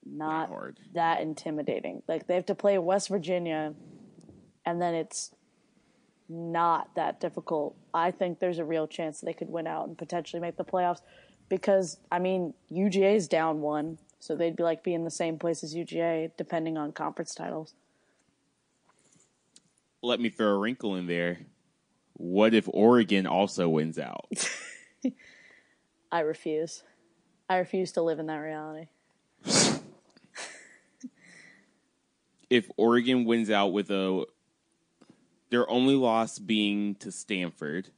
not 0.05 0.49
hard. 0.49 0.81
that 0.95 1.21
intimidating. 1.21 2.03
Like 2.09 2.27
they 2.27 2.35
have 2.35 2.47
to 2.47 2.55
play 2.55 2.77
West 2.79 3.09
Virginia, 3.09 3.75
and 4.67 4.81
then 4.83 4.95
it's 4.95 5.31
not 6.29 6.95
that 6.95 7.21
difficult. 7.21 7.77
I 7.93 8.11
think 8.11 8.39
there's 8.39 8.59
a 8.59 8.65
real 8.65 8.87
chance 8.87 9.21
they 9.21 9.33
could 9.33 9.51
win 9.51 9.67
out 9.67 9.89
and 9.89 9.97
potentially 9.97 10.41
make 10.41 10.57
the 10.57 10.65
playoffs 10.65 11.01
because 11.49 11.99
I 12.11 12.19
mean 12.19 12.55
UGA 12.73 13.17
is 13.17 13.29
down 13.29 13.61
one, 13.61 13.99
so 14.19 14.35
they'd 14.35 14.57
be 14.57 14.63
like 14.63 14.83
be 14.83 14.95
in 14.95 15.05
the 15.05 15.11
same 15.11 15.39
place 15.39 15.63
as 15.63 15.75
UGA 15.75 16.31
depending 16.37 16.79
on 16.79 16.93
conference 16.93 17.35
titles. 17.35 17.75
Let 20.03 20.21
me 20.21 20.29
throw 20.29 20.49
a 20.49 20.59
wrinkle 20.59 20.97
in 20.97 21.07
there. 21.07 21.41
What 22.15 22.55
if 22.55 22.69
Oregon 22.73 23.27
also 23.27 23.69
wins 23.69 23.99
out? 23.99 24.29
I 26.13 26.21
refuse. 26.21 26.83
I 27.49 27.59
refuse 27.59 27.93
to 27.93 28.03
live 28.03 28.19
in 28.19 28.27
that 28.27 28.37
reality. 28.37 28.89
if 32.51 32.71
Oregon 32.77 33.25
wins 33.25 33.51
out 33.51 33.73
with 33.73 33.91
a 33.91 34.25
their 35.55 35.71
only 35.71 35.95
loss 35.95 36.41
being 36.41 36.97
to 36.97 37.13
Stanford, 37.13 37.89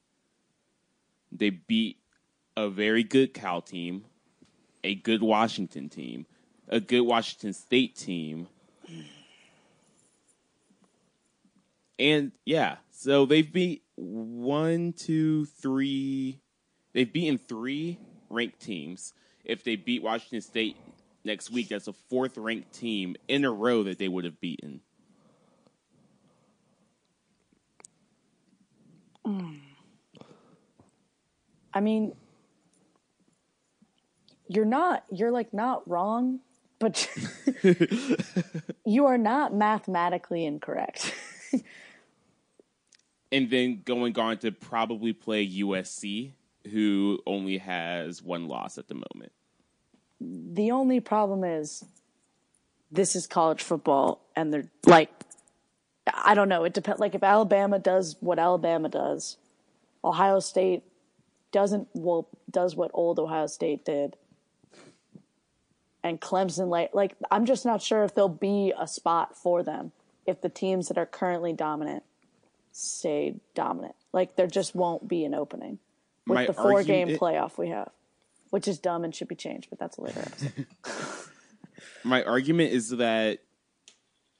they 1.32 1.48
beat 1.48 1.96
a 2.54 2.68
very 2.68 3.02
good 3.02 3.32
Cal 3.32 3.62
team, 3.62 4.04
a 4.84 4.94
good 4.94 5.22
Washington 5.22 5.88
team, 5.88 6.26
a 6.68 6.80
good 6.80 7.00
Washington 7.00 7.54
State 7.54 7.96
team. 7.96 8.48
And 11.98 12.32
yeah, 12.44 12.76
so 12.90 13.24
they've 13.24 13.50
beat 13.50 13.84
one, 13.94 14.92
two, 14.92 15.46
three. 15.46 16.38
They've 16.92 17.10
beaten 17.10 17.38
three 17.38 17.98
ranked 18.28 18.60
teams. 18.60 19.14
If 19.46 19.64
they 19.64 19.76
beat 19.76 20.02
Washington 20.02 20.42
State 20.42 20.76
next 21.24 21.50
week, 21.50 21.70
that's 21.70 21.88
a 21.88 21.94
fourth 21.94 22.36
ranked 22.36 22.74
team 22.74 23.16
in 23.28 23.46
a 23.46 23.50
row 23.50 23.82
that 23.84 23.98
they 23.98 24.08
would 24.08 24.26
have 24.26 24.42
beaten. 24.42 24.82
I 31.74 31.80
mean, 31.80 32.14
you're 34.48 34.64
not, 34.64 35.04
you're 35.10 35.32
like 35.32 35.52
not 35.52 35.88
wrong, 35.88 36.40
but 36.78 37.08
you 38.84 39.06
are 39.06 39.18
not 39.18 39.54
mathematically 39.54 40.44
incorrect. 40.44 41.14
And 43.32 43.50
then 43.50 43.82
going 43.84 44.16
on 44.18 44.38
to 44.38 44.52
probably 44.52 45.12
play 45.12 45.46
USC, 45.46 46.32
who 46.70 47.18
only 47.26 47.58
has 47.58 48.22
one 48.22 48.46
loss 48.46 48.78
at 48.78 48.88
the 48.88 48.94
moment. 48.94 49.32
the 50.20 50.70
only 50.70 51.00
problem 51.00 51.44
is 51.44 51.84
this 52.90 53.16
is 53.16 53.26
college 53.26 53.62
football 53.62 54.24
and 54.34 54.52
they're 54.52 54.70
like 54.86 55.10
I 56.12 56.34
don't 56.34 56.48
know, 56.48 56.64
it 56.64 56.74
depends 56.74 57.00
like 57.00 57.14
if 57.14 57.22
Alabama 57.22 57.78
does 57.78 58.16
what 58.20 58.38
Alabama 58.38 58.88
does, 58.88 59.36
Ohio 60.04 60.40
State 60.40 60.84
doesn't 61.52 61.88
well 61.94 62.28
does 62.50 62.76
what 62.76 62.90
old 62.94 63.18
Ohio 63.18 63.46
State 63.46 63.84
did. 63.84 64.16
And 66.02 66.20
Clemson 66.20 66.68
like 66.68 66.94
like 66.94 67.16
I'm 67.30 67.46
just 67.46 67.64
not 67.64 67.82
sure 67.82 68.04
if 68.04 68.14
there'll 68.14 68.28
be 68.28 68.72
a 68.78 68.86
spot 68.86 69.36
for 69.36 69.62
them 69.62 69.92
if 70.26 70.40
the 70.40 70.48
teams 70.48 70.88
that 70.88 70.98
are 70.98 71.06
currently 71.06 71.52
dominant 71.52 72.04
stay 72.72 73.36
dominant. 73.54 73.94
Like 74.12 74.36
there 74.36 74.46
just 74.46 74.74
won't 74.74 75.08
be 75.08 75.24
an 75.24 75.34
opening 75.34 75.78
with 76.26 76.36
My 76.36 76.46
the 76.46 76.52
four 76.52 76.82
game 76.82 77.08
playoff 77.08 77.58
we 77.58 77.68
have. 77.68 77.90
Which 78.50 78.68
is 78.68 78.78
dumb 78.78 79.02
and 79.02 79.14
should 79.14 79.28
be 79.28 79.34
changed, 79.34 79.68
but 79.70 79.78
that's 79.80 79.98
a 79.98 80.02
later 80.02 80.20
episode. 80.20 80.66
My 82.04 82.22
argument 82.22 82.72
is 82.72 82.90
that 82.90 83.40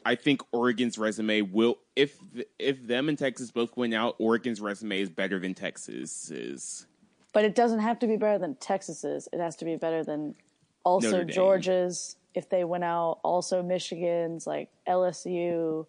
I 0.07 0.15
think 0.15 0.41
Oregon's 0.53 0.99
resume 0.99 1.41
will 1.41 1.79
if 1.97 2.17
if 2.61 2.87
them 2.87 3.09
and 3.09 3.19
Texas 3.19 3.51
both 3.51 3.77
win 3.77 3.93
out, 3.93 4.15
Oregon's 4.21 4.61
resume 4.61 5.01
is 5.01 5.11
better 5.11 5.41
than 5.41 5.53
Texas's. 5.53 6.87
But 7.33 7.45
it 7.45 7.57
doesn't 7.57 7.81
have 7.81 7.99
to 7.99 8.07
be 8.07 8.17
better 8.17 8.39
than 8.39 8.55
Texas's. 8.55 9.29
It 9.33 9.41
has 9.41 9.57
to 9.57 9.65
be 9.65 9.75
better 9.75 10.05
than 10.05 10.37
also 10.85 11.25
Georgia's 11.25 12.15
if 12.35 12.49
they 12.49 12.63
went 12.63 12.85
out, 12.85 13.19
also 13.25 13.65
Michigan's, 13.65 14.47
like 14.47 14.71
LSU. 14.87 15.87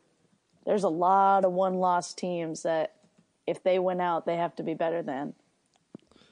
There's 0.65 0.83
a 0.83 0.89
lot 0.89 1.45
of 1.45 1.51
one 1.51 1.75
loss 1.75 2.15
teams 2.15 2.63
that 2.63 2.95
if 3.45 3.61
they 3.61 3.77
win 3.77 4.01
out, 4.01 4.25
they 4.25 4.37
have 4.37 4.55
to 4.55 4.63
be 4.63 4.73
better 4.73 5.03
than. 5.03 5.35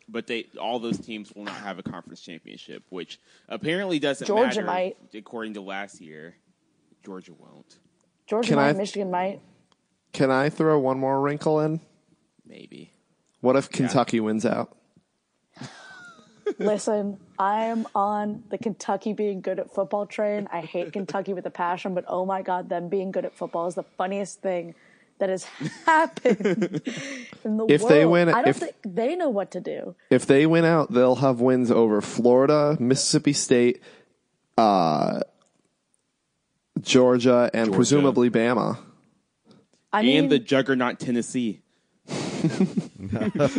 But 0.09 0.25
they 0.25 0.47
all 0.59 0.79
those 0.79 0.99
teams 0.99 1.31
will 1.35 1.43
not 1.43 1.57
have 1.57 1.77
a 1.77 1.83
conference 1.83 2.21
championship, 2.21 2.81
which 2.89 3.19
apparently 3.47 3.99
doesn't 3.99 4.25
Georgia 4.25 4.61
matter 4.61 4.65
might. 4.65 4.97
according 5.13 5.53
to 5.53 5.61
last 5.61 6.01
year. 6.01 6.35
Georgia 7.05 7.33
won't. 7.37 7.77
Georgia 8.27 8.49
Can 8.49 8.55
might, 8.57 8.69
I- 8.69 8.73
Michigan 8.73 9.11
might. 9.11 9.39
Can 10.13 10.31
I 10.31 10.49
throw 10.49 10.79
one 10.79 10.97
more 10.99 11.21
wrinkle 11.21 11.59
in? 11.59 11.79
Maybe. 12.45 12.91
What 13.41 13.55
if 13.55 13.69
Kentucky 13.69 14.19
wins 14.19 14.45
out? 14.45 14.75
Listen, 16.59 17.17
I 17.39 17.65
am 17.65 17.87
on 17.95 18.43
the 18.49 18.57
Kentucky 18.59 19.13
being 19.13 19.41
good 19.41 19.59
at 19.59 19.73
football 19.73 20.05
train. 20.05 20.47
I 20.51 20.61
hate 20.61 20.93
Kentucky 20.93 21.33
with 21.33 21.45
a 21.47 21.49
passion, 21.49 21.95
but 21.95 22.05
oh 22.07 22.25
my 22.25 22.43
god, 22.43 22.69
them 22.69 22.87
being 22.87 23.11
good 23.11 23.25
at 23.25 23.35
football 23.35 23.65
is 23.67 23.73
the 23.75 23.83
funniest 23.97 24.41
thing 24.41 24.75
that 25.17 25.29
has 25.29 25.43
happened 25.85 26.81
in 27.43 27.57
the 27.57 27.65
If 27.67 27.81
world. 27.81 27.91
they 27.91 28.05
win- 28.05 28.29
I 28.29 28.41
don't 28.43 28.47
if- 28.49 28.57
think 28.57 28.75
they 28.85 29.15
know 29.15 29.29
what 29.29 29.51
to 29.51 29.59
do. 29.59 29.95
If 30.11 30.27
they 30.27 30.45
win 30.45 30.65
out, 30.65 30.93
they'll 30.93 31.15
have 31.15 31.41
wins 31.41 31.71
over 31.71 31.99
Florida, 31.99 32.77
Mississippi 32.79 33.33
State, 33.33 33.81
uh, 34.57 35.21
Georgia, 36.81 37.49
and 37.53 37.65
Georgia. 37.67 37.75
presumably 37.77 38.29
Bama. 38.29 38.77
I 39.93 40.01
mean, 40.03 40.23
and 40.23 40.31
the 40.31 40.39
juggernaut 40.39 40.99
Tennessee. 40.99 41.61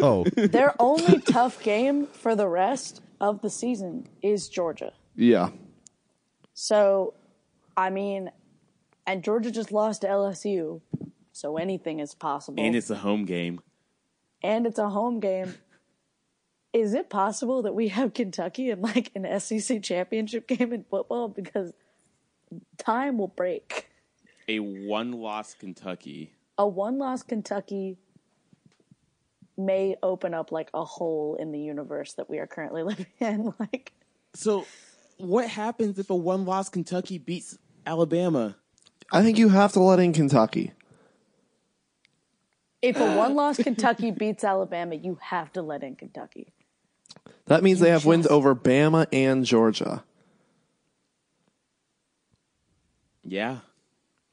Oh, 0.02 0.24
their 0.34 0.74
only 0.78 1.20
tough 1.20 1.62
game 1.62 2.06
for 2.08 2.34
the 2.36 2.46
rest 2.48 3.00
of 3.20 3.40
the 3.42 3.50
season 3.50 4.06
is 4.22 4.48
Georgia. 4.48 4.92
Yeah. 5.14 5.50
So, 6.52 7.14
I 7.76 7.90
mean, 7.90 8.30
and 9.06 9.22
Georgia 9.22 9.50
just 9.50 9.72
lost 9.72 10.02
to 10.02 10.08
LSU, 10.08 10.80
so 11.32 11.56
anything 11.56 12.00
is 12.00 12.14
possible. 12.14 12.62
And 12.62 12.74
it's 12.76 12.90
a 12.90 12.96
home 12.96 13.24
game. 13.24 13.60
and 14.42 14.66
it's 14.66 14.78
a 14.78 14.88
home 14.90 15.20
game. 15.20 15.54
Is 16.72 16.92
it 16.92 17.08
possible 17.08 17.62
that 17.62 17.74
we 17.74 17.88
have 17.88 18.12
Kentucky 18.12 18.70
in 18.70 18.82
like 18.82 19.10
an 19.14 19.40
SEC 19.40 19.82
championship 19.82 20.46
game 20.48 20.72
in 20.72 20.84
football? 20.84 21.28
Because 21.28 21.72
time 22.78 23.18
will 23.18 23.28
break. 23.28 23.88
A 24.48 24.60
one 24.60 25.12
loss 25.12 25.54
Kentucky. 25.54 26.32
A 26.58 26.66
one 26.66 26.98
loss 26.98 27.22
Kentucky 27.22 27.98
may 29.56 29.96
open 30.02 30.34
up 30.34 30.52
like 30.52 30.68
a 30.74 30.84
hole 30.84 31.36
in 31.40 31.50
the 31.52 31.58
universe 31.58 32.12
that 32.14 32.28
we 32.30 32.38
are 32.38 32.46
currently 32.46 32.82
living 32.90 33.06
in. 33.20 33.52
Like, 33.58 33.92
So 34.34 34.66
what 35.18 35.48
happens 35.48 35.98
if 35.98 36.10
a 36.10 36.14
one 36.14 36.44
loss 36.44 36.68
Kentucky 36.68 37.18
beats 37.18 37.58
Alabama? 37.86 38.56
I 39.12 39.22
think 39.22 39.38
you 39.38 39.48
have 39.50 39.72
to 39.72 39.80
let 39.80 39.98
in 40.00 40.12
Kentucky. 40.12 40.72
if 42.82 42.98
a 43.00 43.16
one 43.16 43.34
loss 43.34 43.56
Kentucky 43.56 44.10
beats 44.10 44.44
Alabama, 44.44 44.94
you 44.94 45.18
have 45.20 45.52
to 45.54 45.62
let 45.62 45.82
in 45.82 45.96
Kentucky. 45.96 46.52
That 47.46 47.62
means 47.62 47.80
they 47.80 47.90
have 47.90 48.04
wins 48.04 48.26
over 48.26 48.54
Bama 48.54 49.06
and 49.12 49.44
Georgia. 49.44 50.04
Yeah. 53.26 53.58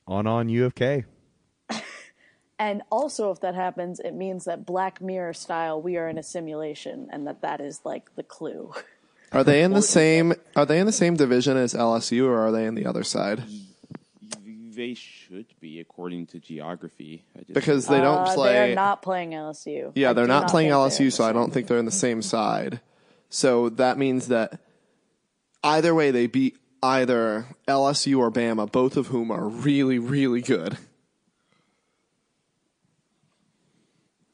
on 0.07 0.27
on 0.27 0.47
UFK. 0.49 1.05
And 2.59 2.81
also, 2.91 3.31
if 3.31 3.41
that 3.41 3.55
happens, 3.55 3.99
it 3.99 4.13
means 4.13 4.45
that 4.45 4.65
Black 4.65 5.01
Mirror 5.01 5.33
style, 5.33 5.81
we 5.81 5.97
are 5.97 6.07
in 6.07 6.17
a 6.17 6.23
simulation, 6.23 7.09
and 7.11 7.27
that 7.27 7.41
that 7.41 7.59
is 7.59 7.81
like 7.83 8.15
the 8.15 8.23
clue. 8.23 8.71
Are 9.33 9.43
they 9.43 9.63
in 9.63 9.73
the 9.73 9.81
same? 9.81 10.33
Are 10.55 10.65
they 10.65 10.79
in 10.79 10.85
the 10.85 10.91
same 10.93 11.15
division 11.15 11.57
as 11.57 11.73
LSU, 11.73 12.25
or 12.25 12.37
are 12.39 12.51
they 12.51 12.65
in 12.65 12.75
the 12.75 12.85
other 12.85 13.03
side? 13.03 13.43
They 14.75 14.93
should 14.93 15.47
be 15.59 15.79
according 15.79 16.27
to 16.27 16.39
geography. 16.39 17.25
Because 17.51 17.87
they 17.87 17.99
don't 17.99 18.27
Uh, 18.29 18.33
play. 18.33 18.53
They 18.53 18.71
are 18.71 18.75
not 18.75 19.01
playing 19.01 19.31
LSU. 19.31 19.91
Yeah, 19.95 20.11
I 20.11 20.13
they're 20.13 20.25
do 20.25 20.29
not 20.29 20.47
playing 20.49 20.69
LSU, 20.69 21.11
so 21.11 21.23
I 21.25 21.33
don't 21.33 21.51
think 21.51 21.67
they're 21.67 21.79
in 21.79 21.85
the 21.85 21.91
same 21.91 22.21
side. 22.21 22.79
So 23.29 23.69
that 23.69 23.97
means 23.97 24.27
that 24.27 24.59
either 25.63 25.93
way, 25.93 26.11
they 26.11 26.27
beat 26.27 26.55
either 26.83 27.47
LSU 27.67 28.19
or 28.19 28.29
Bama, 28.29 28.69
both 28.71 28.97
of 28.97 29.07
whom 29.07 29.31
are 29.31 29.47
really, 29.47 29.97
really 29.97 30.41
good. 30.41 30.77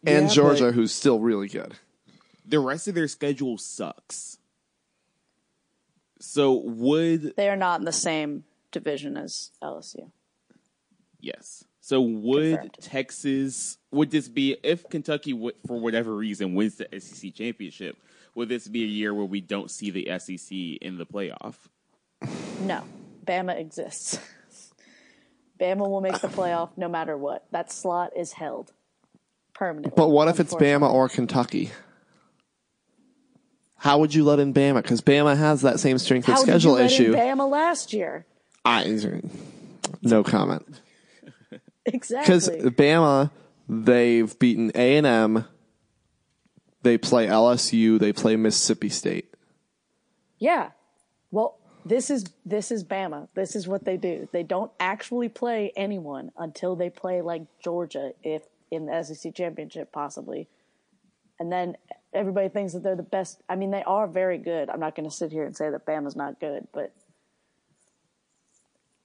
And 0.05 0.27
Yeah, 0.27 0.33
Georgia, 0.33 0.71
who's 0.71 0.93
still 0.93 1.19
really 1.19 1.47
good. 1.47 1.75
the 2.45 2.59
rest 2.59 2.88
of 2.88 2.95
their 2.95 3.07
schedule 3.07 3.57
sucks. 3.57 4.38
So 6.19 6.53
would 6.53 7.35
They 7.35 7.47
are 7.49 7.55
not 7.55 7.79
in 7.79 7.85
the 7.85 7.91
same 7.91 8.43
division 8.71 9.15
as 9.17 9.51
LSU. 9.62 10.12
yes. 11.19 11.63
So 11.81 12.01
would 12.01 12.51
Confirmed. 12.59 12.77
Texas 12.81 13.77
would 13.91 14.12
this 14.12 14.27
be 14.27 14.55
if 14.63 14.88
Kentucky 14.89 15.33
would, 15.33 15.55
for 15.65 15.79
whatever 15.79 16.15
reason 16.15 16.53
wins 16.53 16.75
the 16.75 16.88
SEC 16.99 17.33
championship? 17.33 17.97
Would 18.35 18.47
this 18.49 18.67
be 18.67 18.83
a 18.83 18.88
year 18.88 19.12
where 19.13 19.25
we 19.25 19.41
don't 19.41 19.71
see 19.71 19.89
the 19.89 20.05
SEC 20.19 20.51
in 20.81 20.97
the 20.99 21.05
playoff? 21.07 21.55
No, 22.62 22.84
Bama 23.25 23.58
exists. 23.58 24.19
Bama 25.60 25.89
will 25.89 26.01
make 26.01 26.19
the 26.19 26.27
playoff 26.27 26.69
no 26.77 26.88
matter 26.88 27.17
what. 27.17 27.45
That 27.51 27.71
slot 27.71 28.12
is 28.15 28.34
held 28.34 28.71
permanently. 29.53 29.93
But 29.95 30.10
what 30.10 30.27
if 30.27 30.39
it's. 30.39 30.53
Bama 30.53 30.91
or 30.91 31.10
Kentucky? 31.10 31.71
How 33.75 33.99
would 33.99 34.13
you 34.13 34.25
let 34.25 34.39
in 34.39 34.53
Bama? 34.53 34.82
Because 34.82 35.01
Bama 35.01 35.38
has 35.38 35.62
that 35.62 35.79
same 35.79 35.97
strength 35.97 36.27
of 36.27 36.34
How 36.34 36.39
did 36.41 36.47
you 36.47 36.53
schedule 36.53 36.73
let 36.73 36.86
issue. 36.86 37.13
in 37.13 37.19
Bama 37.19 37.49
last 37.49 37.93
year? 37.93 38.25
I, 38.65 38.99
no 40.01 40.23
comment. 40.23 40.65
Exactly. 41.86 42.21
Because 42.21 42.49
Bama, 42.75 43.32
they've 43.67 44.38
beaten 44.38 44.71
A 44.75 44.97
and 44.97 45.08
M. 45.08 45.45
They 46.84 46.99
play 46.99 47.25
LSU. 47.25 47.97
They 47.97 48.13
play 48.13 48.36
Mississippi 48.36 48.89
State. 48.89 49.34
Yeah. 50.38 50.69
This 51.85 52.09
is 52.09 52.25
this 52.45 52.71
is 52.71 52.83
Bama. 52.83 53.29
This 53.33 53.55
is 53.55 53.67
what 53.67 53.85
they 53.85 53.97
do. 53.97 54.27
They 54.31 54.43
don't 54.43 54.71
actually 54.79 55.29
play 55.29 55.71
anyone 55.75 56.31
until 56.37 56.75
they 56.75 56.89
play 56.89 57.21
like 57.21 57.43
Georgia, 57.63 58.11
if 58.23 58.43
in 58.71 58.85
the 58.85 59.03
SEC 59.03 59.33
championship 59.33 59.91
possibly. 59.91 60.47
And 61.39 61.51
then 61.51 61.77
everybody 62.13 62.49
thinks 62.49 62.73
that 62.73 62.83
they're 62.83 62.95
the 62.95 63.03
best. 63.03 63.41
I 63.47 63.55
mean, 63.55 63.71
they 63.71 63.83
are 63.83 64.07
very 64.07 64.37
good. 64.37 64.69
I'm 64.69 64.79
not 64.79 64.95
going 64.95 65.09
to 65.09 65.15
sit 65.15 65.31
here 65.31 65.45
and 65.45 65.55
say 65.55 65.69
that 65.69 65.85
Bama's 65.85 66.15
not 66.15 66.39
good, 66.39 66.67
but 66.73 66.93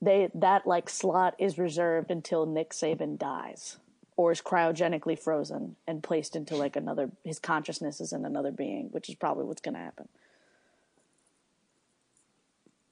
they 0.02 0.28
that 0.34 0.66
like 0.66 0.88
slot 0.88 1.34
is 1.38 1.58
reserved 1.58 2.10
until 2.10 2.44
Nick 2.44 2.70
Saban 2.70 3.18
dies 3.18 3.78
or 4.16 4.32
is 4.32 4.40
cryogenically 4.40 5.18
frozen 5.18 5.76
and 5.86 6.02
placed 6.02 6.36
into 6.36 6.56
like 6.56 6.76
another 6.76 7.10
his 7.24 7.38
consciousness 7.38 8.00
is 8.00 8.12
in 8.12 8.24
another 8.24 8.50
being, 8.50 8.88
which 8.90 9.08
is 9.08 9.14
probably 9.14 9.44
what's 9.44 9.62
going 9.62 9.74
to 9.74 9.80
happen. 9.80 10.08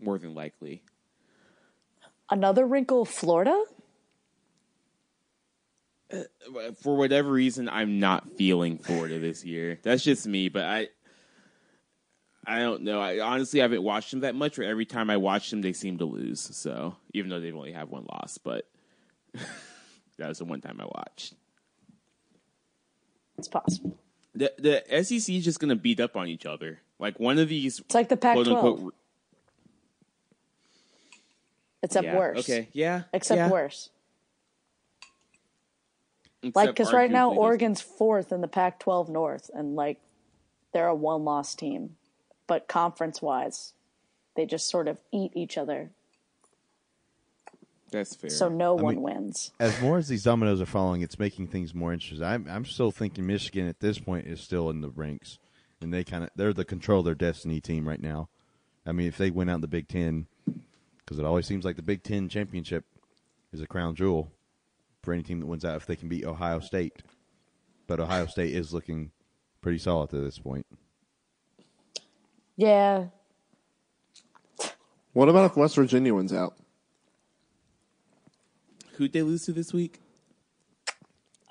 More 0.03 0.19
than 0.19 0.35
likely. 0.35 0.83
Another 2.29 2.67
wrinkle, 2.67 3.05
Florida? 3.05 3.63
Uh, 6.13 6.17
uh, 6.19 6.73
for 6.83 6.97
whatever 6.97 7.31
reason, 7.31 7.69
I'm 7.69 8.01
not 8.01 8.37
feeling 8.37 8.79
Florida 8.79 9.19
this 9.19 9.45
year. 9.45 9.79
That's 9.83 10.03
just 10.03 10.27
me, 10.27 10.49
but 10.49 10.65
I 10.65 10.89
I 12.47 12.59
don't 12.59 12.83
know. 12.83 13.01
I 13.01 13.21
honestly 13.21 13.61
haven't 13.61 13.83
watched 13.83 14.11
them 14.11 14.21
that 14.21 14.35
much. 14.35 14.57
But 14.57 14.67
every 14.67 14.85
time 14.85 15.09
I 15.11 15.17
watch 15.17 15.51
them, 15.51 15.63
they 15.63 15.73
seem 15.73 15.99
to 15.99 16.05
lose. 16.05 16.41
So 16.41 16.97
even 17.15 17.31
though 17.31 17.41
they've 17.41 17.57
only 17.57 17.73
had 17.73 17.89
one 17.89 18.05
loss, 18.11 18.39
but 18.39 18.67
that 20.19 20.29
was 20.29 20.39
the 20.39 20.45
one 20.45 20.61
time 20.61 20.81
I 20.81 20.85
watched. 20.85 21.35
It's 23.39 23.49
possible. 23.49 23.99
The 24.35 24.53
the 24.59 25.03
SEC 25.05 25.35
is 25.35 25.45
just 25.45 25.61
going 25.61 25.69
to 25.71 25.77
beat 25.77 26.01
up 26.01 26.17
on 26.17 26.29
each 26.29 26.47
other. 26.47 26.81
Like 26.99 27.19
one 27.21 27.39
of 27.39 27.49
these, 27.49 27.81
It's 27.81 27.95
like 27.95 28.09
the 28.09 28.17
Pac-12. 28.17 28.45
quote 28.45 28.49
unquote. 28.49 28.95
Except 31.83 32.05
Yeah, 32.07 32.17
worse. 32.19 32.39
Okay, 32.41 32.69
yeah, 32.73 33.03
Except 33.13 33.37
yeah. 33.39 33.51
worse. 33.51 33.91
Except 36.43 36.57
Like, 36.57 36.71
because 36.71 36.93
right 36.93 37.11
now 37.11 37.29
arguably 37.31 37.35
those- 37.35 37.39
Oregon's 37.39 37.81
fourth 37.81 38.33
in 38.33 38.41
the 38.41 38.49
Pac-12 38.49 39.09
North, 39.09 39.51
and 39.55 39.77
like 39.77 40.01
they're 40.73 40.89
a 40.89 40.95
one-loss 40.95 41.55
team, 41.55 41.97
but 42.47 42.67
conference-wise, 42.69 43.75
they 44.35 44.47
just 44.47 44.69
sort 44.69 44.89
of 44.89 44.99
eat 45.13 45.31
each 45.37 45.57
other, 45.59 45.91
That's 47.93 48.15
fair. 48.17 48.31
so 48.31 48.49
no 48.49 48.75
one 48.75 48.95
mean- 48.97 49.03
wins. 49.03 49.53
As 49.61 49.81
more 49.81 49.99
as 49.99 50.09
these 50.09 50.25
dominoes 50.25 50.61
are 50.61 50.67
falling, 50.67 51.03
it's 51.03 51.19
making 51.19 51.49
things 51.49 51.75
more 51.75 51.93
interesting. 51.93 52.27
I'm 52.27 52.49
I'm 52.49 52.65
still 52.65 52.91
thinking 52.91 53.27
Michigan 53.27 53.69
at 53.69 53.81
this 53.81 53.99
point 53.99 54.27
is 54.27 54.41
still 54.41 54.69
in 54.71 54.81
the 54.81 54.91
ranks, 54.91 55.39
and 55.81 55.93
they 55.93 56.03
kind 56.03 56.25
of 56.25 56.31
they're 56.35 56.53
the 56.55 56.65
control 56.65 57.03
their 57.03 57.15
destiny 57.15 57.61
team 57.61 57.87
right 57.87 58.01
now. 58.03 58.29
I 58.85 58.91
mean, 58.93 59.07
if 59.07 59.17
they 59.17 59.31
win 59.31 59.49
out 59.49 59.57
in 59.57 59.61
the 59.61 59.69
Big 59.69 59.87
Ten, 59.87 60.27
because 61.05 61.19
it 61.19 61.25
always 61.25 61.47
seems 61.47 61.65
like 61.65 61.77
the 61.77 61.83
Big 61.83 62.03
Ten 62.03 62.29
championship 62.29 62.85
is 63.53 63.61
a 63.61 63.67
crown 63.67 63.95
jewel 63.95 64.33
for 65.03 65.13
any 65.13 65.23
team 65.23 65.41
that 65.41 65.47
wins 65.47 65.65
out 65.65 65.77
if 65.77 65.87
they 65.87 65.97
can 65.97 66.09
beat 66.09 66.25
Ohio 66.25 66.61
State. 66.61 67.03
But 67.87 68.01
Ohio 68.01 68.27
State 68.27 68.55
is 68.55 68.73
looking 68.73 69.11
pretty 69.61 69.79
solid 69.79 70.11
to 70.11 70.21
this 70.21 70.39
point. 70.39 70.67
Yeah, 72.57 73.07
What 75.15 75.29
about 75.29 75.51
if 75.51 75.57
West 75.57 75.75
Virginia 75.77 76.15
wins 76.15 76.33
out? 76.33 76.55
Who'd 78.95 79.13
they 79.13 79.23
lose 79.23 79.45
to 79.47 79.53
this 79.53 79.73
week? 79.73 80.01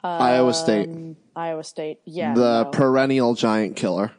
Uh, 0.03 0.07
Iowa 0.07 0.53
State, 0.53 0.89
um, 0.89 1.15
Iowa 1.35 1.63
State. 1.63 1.99
Yeah, 2.05 2.33
the 2.33 2.63
no. 2.63 2.69
perennial 2.69 3.33
giant 3.35 3.75
killer. 3.75 4.11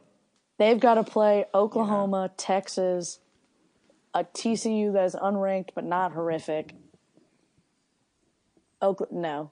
they've 0.58 0.78
got 0.78 0.94
to 0.94 1.04
play 1.04 1.44
Oklahoma, 1.54 2.30
Texas, 2.36 3.18
a 4.14 4.24
TCU 4.24 4.92
that's 4.92 5.14
unranked 5.14 5.70
but 5.74 5.84
not 5.84 6.12
horrific. 6.12 6.74
Oak- 8.80 9.12
no, 9.12 9.50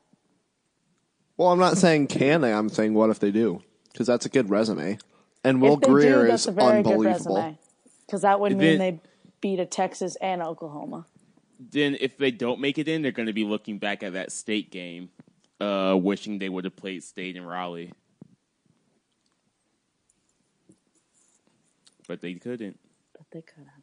Well, 1.36 1.48
I'm 1.48 1.58
not 1.58 1.78
saying 1.78 2.08
can 2.08 2.40
they. 2.40 2.52
I'm 2.52 2.68
saying 2.68 2.94
what 2.94 3.10
if 3.10 3.20
they 3.20 3.30
do? 3.30 3.62
Because 3.92 4.06
that's 4.06 4.26
a 4.26 4.28
good 4.28 4.50
resume. 4.50 4.98
And 5.44 5.62
Will 5.62 5.76
Grier 5.76 6.26
do, 6.26 6.32
is 6.32 6.46
a 6.46 6.52
very 6.52 6.82
good 6.82 6.92
unbelievable. 6.92 7.36
resume. 7.36 7.58
Because 8.06 8.22
that 8.22 8.40
would 8.40 8.52
And 8.52 8.60
mean 8.60 8.78
then- 8.78 8.96
they 8.96 9.00
beat 9.40 9.60
a 9.60 9.66
Texas 9.66 10.16
and 10.16 10.42
Oklahoma. 10.42 11.06
Then 11.58 11.96
if 12.00 12.16
they 12.18 12.30
don't 12.30 12.60
make 12.60 12.76
it 12.78 12.88
in, 12.88 13.02
they're 13.02 13.12
going 13.12 13.26
to 13.26 13.32
be 13.32 13.44
looking 13.44 13.78
back 13.78 14.02
at 14.02 14.14
that 14.14 14.32
state 14.32 14.70
game, 14.70 15.10
uh, 15.60 15.96
wishing 16.00 16.38
they 16.38 16.48
would 16.48 16.64
have 16.64 16.74
played 16.76 17.02
state 17.04 17.36
in 17.36 17.44
Raleigh. 17.44 17.92
But 22.08 22.20
they 22.20 22.34
couldn't. 22.34 22.78
But 23.12 23.26
they 23.30 23.42
could 23.42 23.64
have. 23.64 23.79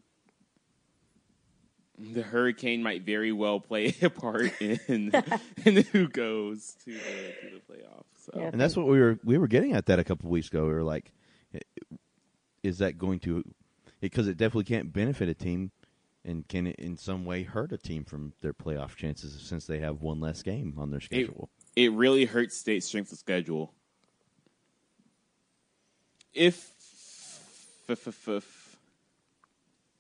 The 1.99 2.21
hurricane 2.21 2.83
might 2.83 3.01
very 3.03 3.31
well 3.31 3.60
play 3.60 3.95
a 4.01 4.10
part 4.10 4.51
in 4.62 5.12
in 5.65 5.83
who 5.91 6.07
goes 6.07 6.75
to 6.86 6.93
the 6.93 6.99
to 6.99 7.55
the 7.55 7.73
playoffs. 7.73 8.03
So 8.25 8.31
Yeah. 8.36 8.49
And 8.51 8.62
that's 8.62 8.75
what 8.75 8.88
we 8.88 8.99
were 8.99 9.19
we 9.23 9.38
were 9.38 9.47
getting 9.47 9.73
at 9.73 9.86
that 9.88 9.97
a 9.99 10.03
couple 10.03 10.27
of 10.27 10.31
weeks 10.31 10.47
ago. 10.47 10.65
We 10.65 10.73
were 10.73 10.83
like, 10.83 11.12
is 12.63 12.77
that 12.79 12.97
going 12.97 13.19
to? 13.21 13.43
Because 13.99 14.27
it 14.27 14.38
definitely 14.38 14.65
can't 14.65 14.93
benefit 14.93 15.27
a 15.27 15.33
team, 15.33 15.71
and 16.23 16.47
can 16.47 16.67
it 16.67 16.75
in 16.75 16.97
some 16.97 17.25
way 17.25 17.41
hurt 17.43 17.71
a 17.71 17.77
team 17.79 18.03
from 18.03 18.33
their 18.41 18.53
playoff 18.53 18.95
chances 18.95 19.33
since 19.41 19.65
they 19.65 19.79
have 19.79 20.01
one 20.01 20.19
less 20.19 20.43
game 20.43 20.75
on 20.77 20.91
their 20.91 21.01
schedule. 21.01 21.49
it 21.75 21.91
really 21.93 22.25
hurts 22.25 22.55
state 22.57 22.83
strength 22.83 23.12
of 23.12 23.17
schedule. 23.17 23.73
If 26.33 26.71
f- 27.89 28.07
f- 28.07 28.27
f- 28.27 28.57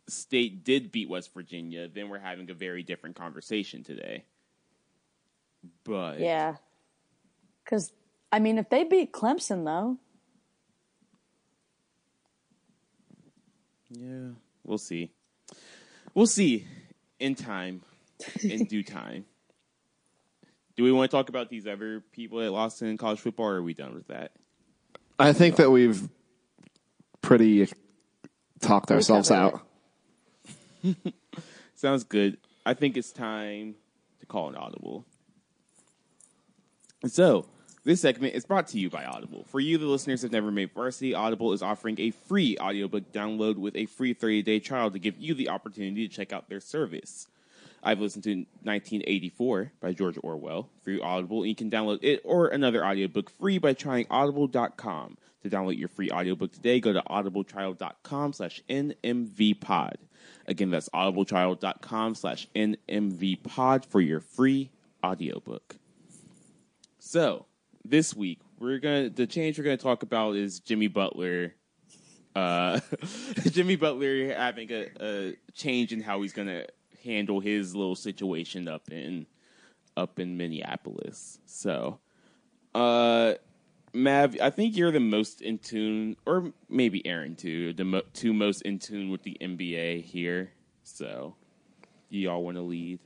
state 0.07 0.63
did 0.63 0.91
beat 0.91 1.09
West 1.09 1.33
Virginia, 1.33 1.87
then 1.87 2.09
we're 2.09 2.19
having 2.19 2.49
a 2.49 2.53
very 2.53 2.83
different 2.83 3.15
conversation 3.15 3.83
today. 3.83 4.23
But 5.83 6.19
Yeah. 6.19 6.55
Because, 7.63 7.91
I 8.31 8.39
mean, 8.39 8.57
if 8.57 8.69
they 8.69 8.83
beat 8.83 9.11
Clemson, 9.11 9.65
though, 9.65 9.97
Yeah, 13.89 14.31
we'll 14.65 14.77
see. 14.77 15.11
We'll 16.13 16.27
see 16.27 16.67
in 17.19 17.35
time, 17.35 17.81
in 18.43 18.65
due 18.65 18.83
time. 18.83 19.25
Do 20.75 20.83
we 20.83 20.91
want 20.91 21.09
to 21.09 21.17
talk 21.17 21.29
about 21.29 21.49
these 21.49 21.65
other 21.65 22.01
people 22.11 22.39
that 22.39 22.51
lost 22.51 22.81
in 22.81 22.97
college 22.97 23.19
football, 23.19 23.47
or 23.47 23.55
are 23.55 23.63
we 23.63 23.73
done 23.73 23.95
with 23.95 24.07
that? 24.07 24.33
I 25.17 25.33
think 25.33 25.55
that 25.55 25.71
we've 25.71 26.07
pretty 27.21 27.67
talked 28.61 28.91
ourselves 28.91 29.29
covered 29.29 29.55
out. 29.55 29.66
Sounds 31.75 32.03
good. 32.03 32.37
I 32.65 32.73
think 32.73 32.97
it's 32.97 33.11
time 33.11 33.75
to 34.19 34.25
call 34.25 34.49
an 34.49 34.55
audible. 34.55 35.05
So, 37.05 37.45
this 37.87 38.01
segment 38.01 38.33
is 38.33 38.45
brought 38.45 38.67
to 38.69 38.79
you 38.79 38.89
by 38.89 39.05
Audible. 39.05 39.45
For 39.47 39.61
you, 39.61 39.77
the 39.77 39.85
listeners 39.85 40.21
have 40.23 40.31
never 40.33 40.51
made 40.51 40.73
varsity, 40.73 41.13
Audible 41.13 41.53
is 41.53 41.61
offering 41.61 41.97
a 41.99 42.11
free 42.11 42.57
audiobook 42.59 43.13
download 43.13 43.55
with 43.55 43.77
a 43.77 43.85
free 43.85 44.13
30 44.13 44.41
day 44.41 44.59
trial 44.59 44.91
to 44.91 44.99
give 44.99 45.17
you 45.17 45.33
the 45.33 45.49
opportunity 45.49 46.05
to 46.05 46.13
check 46.13 46.33
out 46.33 46.49
their 46.49 46.59
service. 46.59 47.27
I've 47.81 48.01
listened 48.01 48.25
to 48.25 48.35
1984 48.63 49.71
by 49.79 49.93
George 49.93 50.17
Orwell 50.21 50.69
through 50.83 51.01
Audible, 51.01 51.43
and 51.43 51.47
you 51.47 51.55
can 51.55 51.71
download 51.71 51.99
it 52.01 52.21
or 52.25 52.47
another 52.47 52.85
audiobook 52.85 53.29
free 53.29 53.57
by 53.57 53.73
trying 53.73 54.05
audible.com. 54.09 55.17
To 55.43 55.49
download 55.49 55.77
your 55.77 55.87
free 55.87 56.09
audiobook 56.09 56.51
today, 56.51 56.81
go 56.81 56.91
to 56.91 57.01
audibletrial.com 57.01 58.33
slash 58.33 58.61
nmvpod. 58.67 59.93
Again, 60.47 60.69
that's 60.69 60.89
audibletrial.com 60.89 62.15
slash 62.15 62.47
nmvpod 62.55 63.85
for 63.85 64.01
your 64.01 64.19
free 64.19 64.69
audiobook. 65.03 65.77
So, 66.99 67.45
this 67.83 68.15
week, 68.15 68.39
we're 68.59 68.79
gonna 68.79 69.09
the 69.09 69.27
change 69.27 69.57
we're 69.57 69.63
gonna 69.63 69.77
talk 69.77 70.03
about 70.03 70.35
is 70.35 70.59
Jimmy 70.59 70.87
Butler 70.87 71.53
uh, 72.37 72.79
Jimmy 73.49 73.75
Butler 73.75 74.31
having 74.33 74.71
a, 74.71 74.87
a 74.99 75.35
change 75.53 75.91
in 75.91 76.01
how 76.01 76.21
he's 76.21 76.33
gonna 76.33 76.65
handle 77.03 77.39
his 77.39 77.75
little 77.75 77.95
situation 77.95 78.67
up 78.67 78.91
in 78.91 79.25
up 79.95 80.19
in 80.19 80.37
Minneapolis. 80.37 81.39
So, 81.47 81.99
uh, 82.75 83.33
Mav, 83.93 84.37
I 84.41 84.49
think 84.49 84.75
you're 84.75 84.91
the 84.91 84.99
most 84.99 85.41
in 85.41 85.57
tune, 85.59 86.17
or 86.25 86.51
maybe 86.69 87.05
Aaron 87.05 87.35
too, 87.35 87.73
the 87.73 87.85
mo- 87.85 88.01
two 88.13 88.33
most 88.33 88.61
in 88.61 88.79
tune 88.79 89.09
with 89.09 89.23
the 89.23 89.37
NBA 89.41 90.03
here. 90.03 90.51
So, 90.83 91.35
y'all 92.09 92.43
want 92.43 92.57
to 92.57 92.61
lead? 92.61 92.99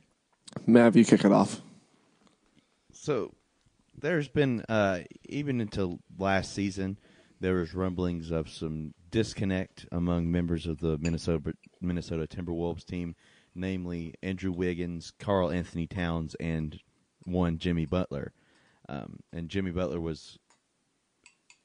Mav, 0.66 0.96
you 0.96 1.04
kick 1.04 1.24
it 1.24 1.32
off. 1.32 1.60
So 2.92 3.32
there's 3.98 4.28
been 4.28 4.64
uh, 4.68 5.00
even 5.28 5.60
until 5.60 5.98
last 6.18 6.54
season, 6.54 6.98
there 7.40 7.54
was 7.54 7.74
rumblings 7.74 8.30
of 8.30 8.48
some 8.48 8.94
disconnect 9.10 9.86
among 9.90 10.30
members 10.30 10.66
of 10.66 10.78
the 10.78 10.98
Minnesota 10.98 11.54
Minnesota 11.80 12.26
Timberwolves 12.26 12.84
team, 12.84 13.14
namely 13.54 14.14
Andrew 14.22 14.52
Wiggins, 14.52 15.12
Karl-Anthony 15.18 15.86
Towns, 15.86 16.36
and 16.38 16.78
one 17.24 17.58
Jimmy 17.58 17.86
Butler. 17.86 18.32
Um, 18.88 19.20
and 19.32 19.48
Jimmy 19.48 19.70
Butler 19.70 20.00
was 20.00 20.38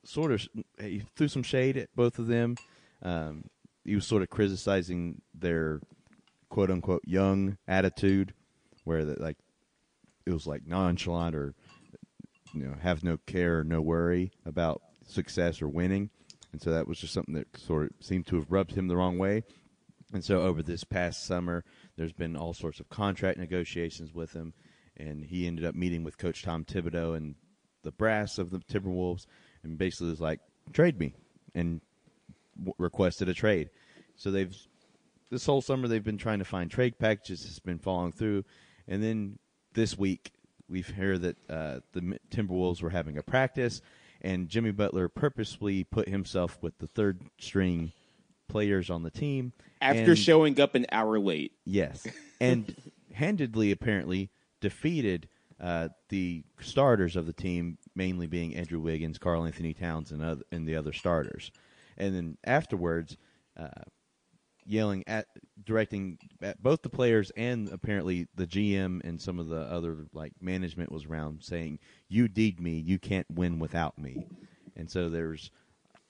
sort 0.07 0.31
of 0.31 0.47
he 0.79 1.03
threw 1.15 1.27
some 1.27 1.43
shade 1.43 1.77
at 1.77 1.89
both 1.95 2.17
of 2.17 2.27
them. 2.27 2.55
Um, 3.01 3.45
he 3.83 3.95
was 3.95 4.07
sort 4.07 4.23
of 4.23 4.29
criticizing 4.29 5.21
their 5.33 5.81
quote 6.49 6.71
unquote 6.71 7.03
young 7.05 7.57
attitude, 7.67 8.33
where 8.83 9.05
that 9.05 9.21
like 9.21 9.37
it 10.25 10.31
was 10.31 10.47
like 10.47 10.65
nonchalant 10.65 11.35
or 11.35 11.53
you 12.53 12.63
know 12.63 12.75
have 12.81 13.03
no 13.03 13.17
care 13.25 13.59
or 13.59 13.63
no 13.63 13.81
worry 13.81 14.31
about 14.45 14.81
success 15.05 15.61
or 15.61 15.67
winning, 15.67 16.09
and 16.51 16.61
so 16.61 16.71
that 16.71 16.87
was 16.87 16.99
just 16.99 17.13
something 17.13 17.35
that 17.35 17.58
sort 17.58 17.85
of 17.85 17.91
seemed 17.99 18.27
to 18.27 18.37
have 18.37 18.51
rubbed 18.51 18.73
him 18.73 18.87
the 18.87 18.97
wrong 18.97 19.17
way. 19.17 19.43
And 20.13 20.23
so 20.23 20.41
over 20.41 20.63
this 20.63 20.85
past 20.85 21.25
summer, 21.25 21.65
there's 21.97 22.13
been 22.13 22.37
all 22.37 22.53
sorts 22.53 22.79
of 22.79 22.87
contract 22.87 23.37
negotiations 23.37 24.13
with 24.13 24.31
him, 24.31 24.53
and 24.95 25.25
he 25.25 25.45
ended 25.45 25.65
up 25.65 25.75
meeting 25.75 26.05
with 26.05 26.17
Coach 26.17 26.43
Tom 26.43 26.63
Thibodeau 26.63 27.15
and 27.15 27.35
the 27.83 27.91
brass 27.91 28.37
of 28.37 28.49
the 28.49 28.60
Timberwolves, 28.60 29.25
and 29.67 29.77
basically 29.77 30.09
was 30.09 30.21
like, 30.21 30.39
"Trade 30.73 30.99
me," 30.99 31.13
and 31.55 31.81
w- 32.57 32.73
requested 32.77 33.29
a 33.29 33.33
trade. 33.33 33.69
So 34.15 34.31
they've 34.31 34.55
this 35.29 35.45
whole 35.45 35.61
summer 35.61 35.87
they've 35.87 36.03
been 36.03 36.17
trying 36.17 36.39
to 36.39 36.45
find 36.45 36.71
trade 36.71 36.97
packages. 36.99 37.45
It's 37.45 37.59
been 37.59 37.79
falling 37.79 38.11
through, 38.13 38.45
and 38.87 39.03
then 39.03 39.39
this 39.73 39.97
week 39.97 40.31
we've 40.69 40.89
heard 40.89 41.21
that 41.21 41.37
uh, 41.49 41.79
the 41.93 42.19
Timberwolves 42.31 42.81
were 42.81 42.89
having 42.89 43.17
a 43.17 43.23
practice, 43.23 43.81
and 44.21 44.49
Jimmy 44.49 44.71
Butler 44.71 45.07
purposely 45.09 45.83
put 45.83 46.09
himself 46.09 46.57
with 46.61 46.77
the 46.79 46.87
third 46.87 47.21
string 47.39 47.91
players 48.49 48.89
on 48.89 49.03
the 49.03 49.11
team 49.11 49.51
After 49.81 50.11
and- 50.11 50.17
showing 50.17 50.59
up 50.59 50.73
an 50.75 50.85
hour 50.91 51.19
late, 51.19 51.51
Yes, 51.65 52.07
and 52.41 52.75
handedly 53.13 53.71
apparently 53.71 54.29
defeated 54.61 55.27
uh, 55.60 55.89
the 56.10 56.43
starters 56.60 57.15
of 57.15 57.25
the 57.25 57.33
team, 57.33 57.77
mainly 57.95 58.27
being 58.27 58.55
Andrew 58.55 58.79
Wiggins, 58.79 59.17
Karl-Anthony 59.17 59.73
Towns, 59.73 60.12
and 60.12 60.23
other, 60.23 60.43
and 60.51 60.67
the 60.67 60.75
other 60.75 60.93
starters. 60.93 61.51
And 61.97 62.15
then 62.15 62.37
afterwards, 62.43 63.17
uh, 63.58 63.83
yelling 64.67 65.03
at 65.08 65.27
directing 65.63 66.19
at 66.41 66.62
both 66.62 66.81
the 66.81 66.89
players 66.89 67.31
and 67.37 67.69
apparently 67.69 68.27
the 68.35 68.45
GM 68.45 69.01
and 69.05 69.19
some 69.19 69.39
of 69.39 69.47
the 69.47 69.62
other 69.62 70.05
like 70.13 70.33
management 70.41 70.91
was 70.91 71.05
around 71.05 71.41
saying 71.41 71.79
you 72.10 72.27
need 72.35 72.60
me 72.60 72.71
you 72.71 72.99
can't 72.99 73.25
win 73.33 73.60
without 73.60 73.97
me 73.97 74.27
and 74.75 74.91
so 74.91 75.08
there's 75.10 75.51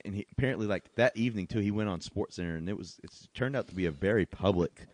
and 0.04 0.14
he 0.16 0.26
apparently 0.32 0.66
like 0.66 0.92
that 0.96 1.16
evening 1.16 1.46
too 1.46 1.60
he 1.60 1.70
went 1.70 1.88
on 1.88 2.00
SportsCenter 2.00 2.58
and 2.58 2.68
it 2.68 2.76
was 2.76 2.98
it's 3.04 3.28
turned 3.32 3.54
out 3.54 3.68
to 3.68 3.74
be 3.76 3.86
a 3.86 3.92
very 3.92 4.26
public 4.26 4.86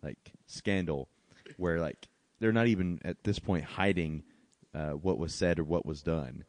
like 0.00 0.32
scandal 0.46 1.08
where 1.56 1.80
like 1.80 2.06
they're 2.44 2.52
not 2.52 2.66
even 2.66 3.00
at 3.06 3.24
this 3.24 3.38
point 3.38 3.64
hiding 3.64 4.22
uh, 4.74 4.90
what 4.90 5.18
was 5.18 5.34
said 5.34 5.58
or 5.58 5.64
what 5.64 5.86
was 5.86 6.02
done 6.02 6.44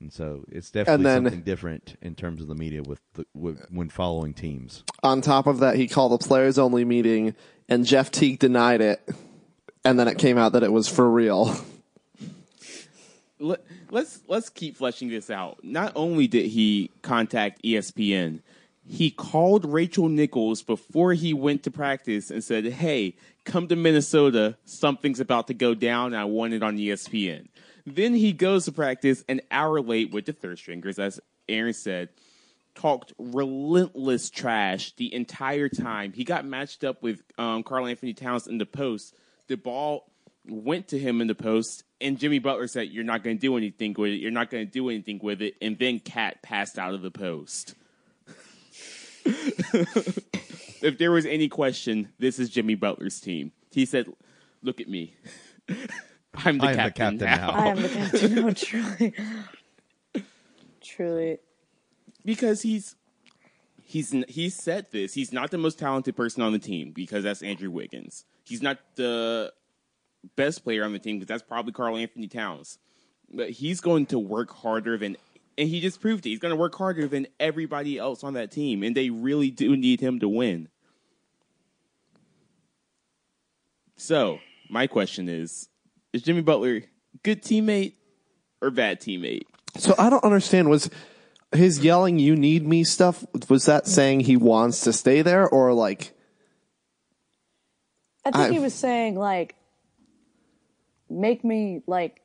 and 0.00 0.10
so 0.10 0.44
it's 0.50 0.70
definitely 0.70 1.04
then- 1.04 1.24
something 1.24 1.42
different 1.42 1.98
in 2.00 2.14
terms 2.14 2.40
of 2.40 2.48
the 2.48 2.54
media 2.54 2.82
with, 2.82 3.00
the, 3.12 3.26
with 3.34 3.66
when 3.70 3.90
following 3.90 4.32
teams 4.32 4.82
On 5.02 5.20
top 5.20 5.46
of 5.46 5.58
that, 5.58 5.76
he 5.76 5.88
called 5.88 6.12
a 6.12 6.18
players 6.18 6.58
only 6.58 6.84
meeting, 6.84 7.34
and 7.68 7.84
Jeff 7.84 8.10
Teague 8.10 8.38
denied 8.38 8.80
it. 8.80 9.06
And 9.84 9.98
then 9.98 10.08
it 10.08 10.18
came 10.18 10.36
out 10.36 10.52
that 10.52 10.62
it 10.62 10.72
was 10.72 10.88
for 10.88 11.08
real. 11.08 11.54
Let, 13.38 13.60
let's 13.90 14.20
let's 14.28 14.48
keep 14.48 14.76
fleshing 14.76 15.08
this 15.08 15.30
out. 15.30 15.58
Not 15.62 15.92
only 15.94 16.26
did 16.26 16.46
he 16.46 16.90
contact 17.02 17.62
ESPN, 17.62 18.40
he 18.88 19.10
called 19.10 19.64
Rachel 19.64 20.08
Nichols 20.08 20.62
before 20.62 21.12
he 21.12 21.34
went 21.34 21.64
to 21.64 21.70
practice 21.70 22.30
and 22.30 22.42
said, 22.42 22.64
"Hey, 22.66 23.16
come 23.44 23.66
to 23.68 23.76
Minnesota. 23.76 24.56
Something's 24.64 25.20
about 25.20 25.48
to 25.48 25.54
go 25.54 25.74
down. 25.74 26.14
I 26.14 26.24
want 26.24 26.54
it 26.54 26.62
on 26.62 26.78
ESPN." 26.78 27.48
Then 27.84 28.14
he 28.14 28.32
goes 28.32 28.64
to 28.64 28.72
practice 28.72 29.24
an 29.28 29.40
hour 29.50 29.80
late 29.80 30.12
with 30.12 30.26
the 30.26 30.32
third 30.32 30.58
stringers, 30.58 30.98
as 30.98 31.20
Aaron 31.48 31.72
said. 31.72 32.10
Talked 32.74 33.12
relentless 33.18 34.28
trash 34.28 34.92
the 34.96 35.12
entire 35.14 35.68
time. 35.68 36.12
He 36.12 36.24
got 36.24 36.44
matched 36.44 36.84
up 36.84 37.02
with 37.02 37.22
um, 37.38 37.62
Karl-Anthony 37.62 38.12
Towns 38.12 38.46
in 38.46 38.58
the 38.58 38.66
post. 38.66 39.14
The 39.46 39.56
ball 39.56 40.10
went 40.46 40.88
to 40.88 40.98
him 40.98 41.20
in 41.20 41.26
the 41.26 41.34
post, 41.34 41.84
and 42.00 42.18
Jimmy 42.18 42.38
Butler 42.38 42.68
said, 42.68 42.88
"You're 42.88 43.04
not 43.04 43.24
going 43.24 43.36
to 43.36 43.40
do 43.40 43.56
anything 43.56 43.94
with 43.98 44.12
it. 44.12 44.16
You're 44.16 44.30
not 44.30 44.50
going 44.50 44.66
to 44.66 44.70
do 44.70 44.90
anything 44.90 45.18
with 45.22 45.42
it." 45.42 45.54
And 45.60 45.78
then 45.78 45.98
KAT 45.98 46.42
passed 46.42 46.78
out 46.78 46.94
of 46.94 47.02
the 47.02 47.10
post. 47.10 47.74
If 50.82 50.98
there 50.98 51.10
was 51.10 51.26
any 51.26 51.48
question, 51.48 52.12
this 52.18 52.38
is 52.38 52.50
Jimmy 52.50 52.74
Butler's 52.74 53.20
team. 53.20 53.52
He 53.72 53.86
said, 53.86 54.06
"Look 54.62 54.80
at 54.80 54.88
me. 54.88 55.14
I'm 56.34 56.58
the 56.58 56.66
I 56.66 56.70
am 56.70 56.76
the 56.76 56.92
captain, 56.92 57.18
captain 57.18 57.18
now." 57.18 57.36
now. 57.36 57.50
I 57.50 57.66
am 57.68 57.82
the 57.82 57.88
captain. 57.88 58.34
No, 58.34 58.50
truly, 58.52 59.14
truly. 60.82 61.38
because 62.24 62.62
he's 62.62 62.94
he's 63.82 64.14
he 64.28 64.48
said 64.50 64.86
this. 64.92 65.14
He's 65.14 65.32
not 65.32 65.50
the 65.50 65.58
most 65.58 65.78
talented 65.78 66.16
person 66.16 66.42
on 66.42 66.52
the 66.52 66.58
team 66.58 66.92
because 66.92 67.24
that's 67.24 67.42
Andrew 67.42 67.70
Wiggins. 67.70 68.24
He's 68.44 68.62
not 68.62 68.78
the 68.96 69.52
best 70.36 70.62
player 70.62 70.84
on 70.84 70.92
the 70.92 70.98
team 70.98 71.16
because 71.18 71.28
that's 71.28 71.42
probably 71.42 71.72
Karl-Anthony 71.72 72.28
Towns. 72.28 72.78
But 73.32 73.50
he's 73.50 73.80
going 73.80 74.06
to 74.06 74.18
work 74.18 74.50
harder 74.52 74.96
than 74.98 75.16
and 75.58 75.68
he 75.68 75.80
just 75.80 76.00
proved 76.00 76.26
it. 76.26 76.30
He's 76.30 76.38
going 76.38 76.50
to 76.52 76.56
work 76.60 76.74
harder 76.74 77.06
than 77.08 77.26
everybody 77.40 77.98
else 77.98 78.22
on 78.24 78.34
that 78.34 78.50
team 78.50 78.82
and 78.82 78.96
they 78.96 79.10
really 79.10 79.50
do 79.50 79.76
need 79.76 80.00
him 80.00 80.20
to 80.20 80.28
win. 80.28 80.68
So, 83.96 84.38
my 84.68 84.86
question 84.86 85.28
is 85.28 85.68
is 86.12 86.22
Jimmy 86.22 86.42
Butler 86.42 86.82
good 87.22 87.42
teammate 87.42 87.94
or 88.60 88.70
bad 88.70 89.00
teammate? 89.00 89.42
So 89.76 89.94
I 89.98 90.10
don't 90.10 90.24
understand. 90.24 90.68
Was 90.68 90.90
his 91.52 91.84
yelling 91.84 92.18
"You 92.18 92.36
need 92.36 92.66
me" 92.66 92.84
stuff? 92.84 93.24
Was 93.48 93.66
that 93.66 93.86
saying 93.86 94.20
he 94.20 94.36
wants 94.36 94.80
to 94.82 94.92
stay 94.92 95.22
there, 95.22 95.48
or 95.48 95.72
like? 95.72 96.12
I 98.24 98.30
think 98.30 98.50
I- 98.50 98.52
he 98.52 98.58
was 98.58 98.74
saying 98.74 99.16
like, 99.16 99.54
make 101.08 101.44
me 101.44 101.82
like, 101.86 102.20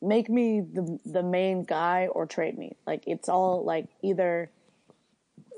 make 0.00 0.28
me 0.28 0.60
the 0.60 0.98
the 1.04 1.22
main 1.22 1.64
guy 1.64 2.08
or 2.10 2.26
trade 2.26 2.56
me. 2.58 2.76
Like 2.86 3.04
it's 3.06 3.28
all 3.28 3.64
like 3.64 3.86
either, 4.02 4.50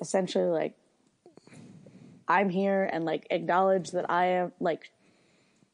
essentially 0.00 0.44
like, 0.46 0.76
I'm 2.28 2.48
here 2.48 2.88
and 2.90 3.04
like 3.04 3.26
acknowledge 3.30 3.90
that 3.90 4.10
I 4.10 4.26
am 4.26 4.52
like, 4.60 4.90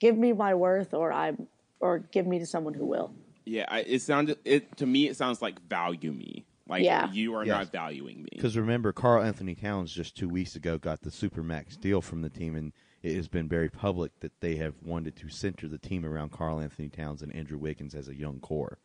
give 0.01 0.17
me 0.17 0.33
my 0.33 0.55
worth 0.55 0.95
or 0.95 1.13
I'm 1.13 1.49
or 1.81 1.99
give 1.99 2.27
me 2.27 2.39
to 2.39 2.47
someone 2.47 2.75
who 2.75 2.87
will. 2.87 3.13
Yeah, 3.45 3.67
I, 3.69 3.81
it 3.81 4.01
sounded 4.03 4.39
it 4.45 4.77
to 4.79 4.87
me. 4.87 5.07
It 5.09 5.17
sounds 5.17 5.41
like 5.41 5.61
value 5.69 6.13
me. 6.13 6.45
Like 6.69 6.83
Yeah. 6.83 7.13
you 7.13 7.35
are 7.35 7.45
Yes. 7.45 7.57
not 7.57 7.73
valuing 7.73 8.23
me. 8.23 8.31
Because 8.33 8.57
remember, 8.57 8.93
Karl-Anthony 8.93 9.55
Towns 9.55 9.93
just 9.93 10.17
two 10.17 10.29
weeks 10.29 10.57
ago 10.57 10.79
got 10.79 11.03
the 11.03 11.11
supermax 11.11 11.79
deal 11.79 12.01
from 12.01 12.23
the 12.23 12.29
team, 12.29 12.57
and 12.57 12.73
it 13.07 13.15
has 13.15 13.29
been 13.29 13.49
very 13.49 13.69
public 13.69 14.19
that 14.21 14.41
they 14.41 14.57
have 14.57 14.75
wanted 14.83 15.15
to 15.17 15.29
center 15.29 15.69
the 15.69 15.79
team 15.79 16.05
around 16.05 16.33
Karl-Anthony 16.33 16.89
Towns 16.89 17.23
and 17.23 17.33
Andrew 17.35 17.57
Wiggins 17.57 17.95
as 17.95 18.09
a 18.09 18.17
young 18.17 18.41
core, 18.41 18.79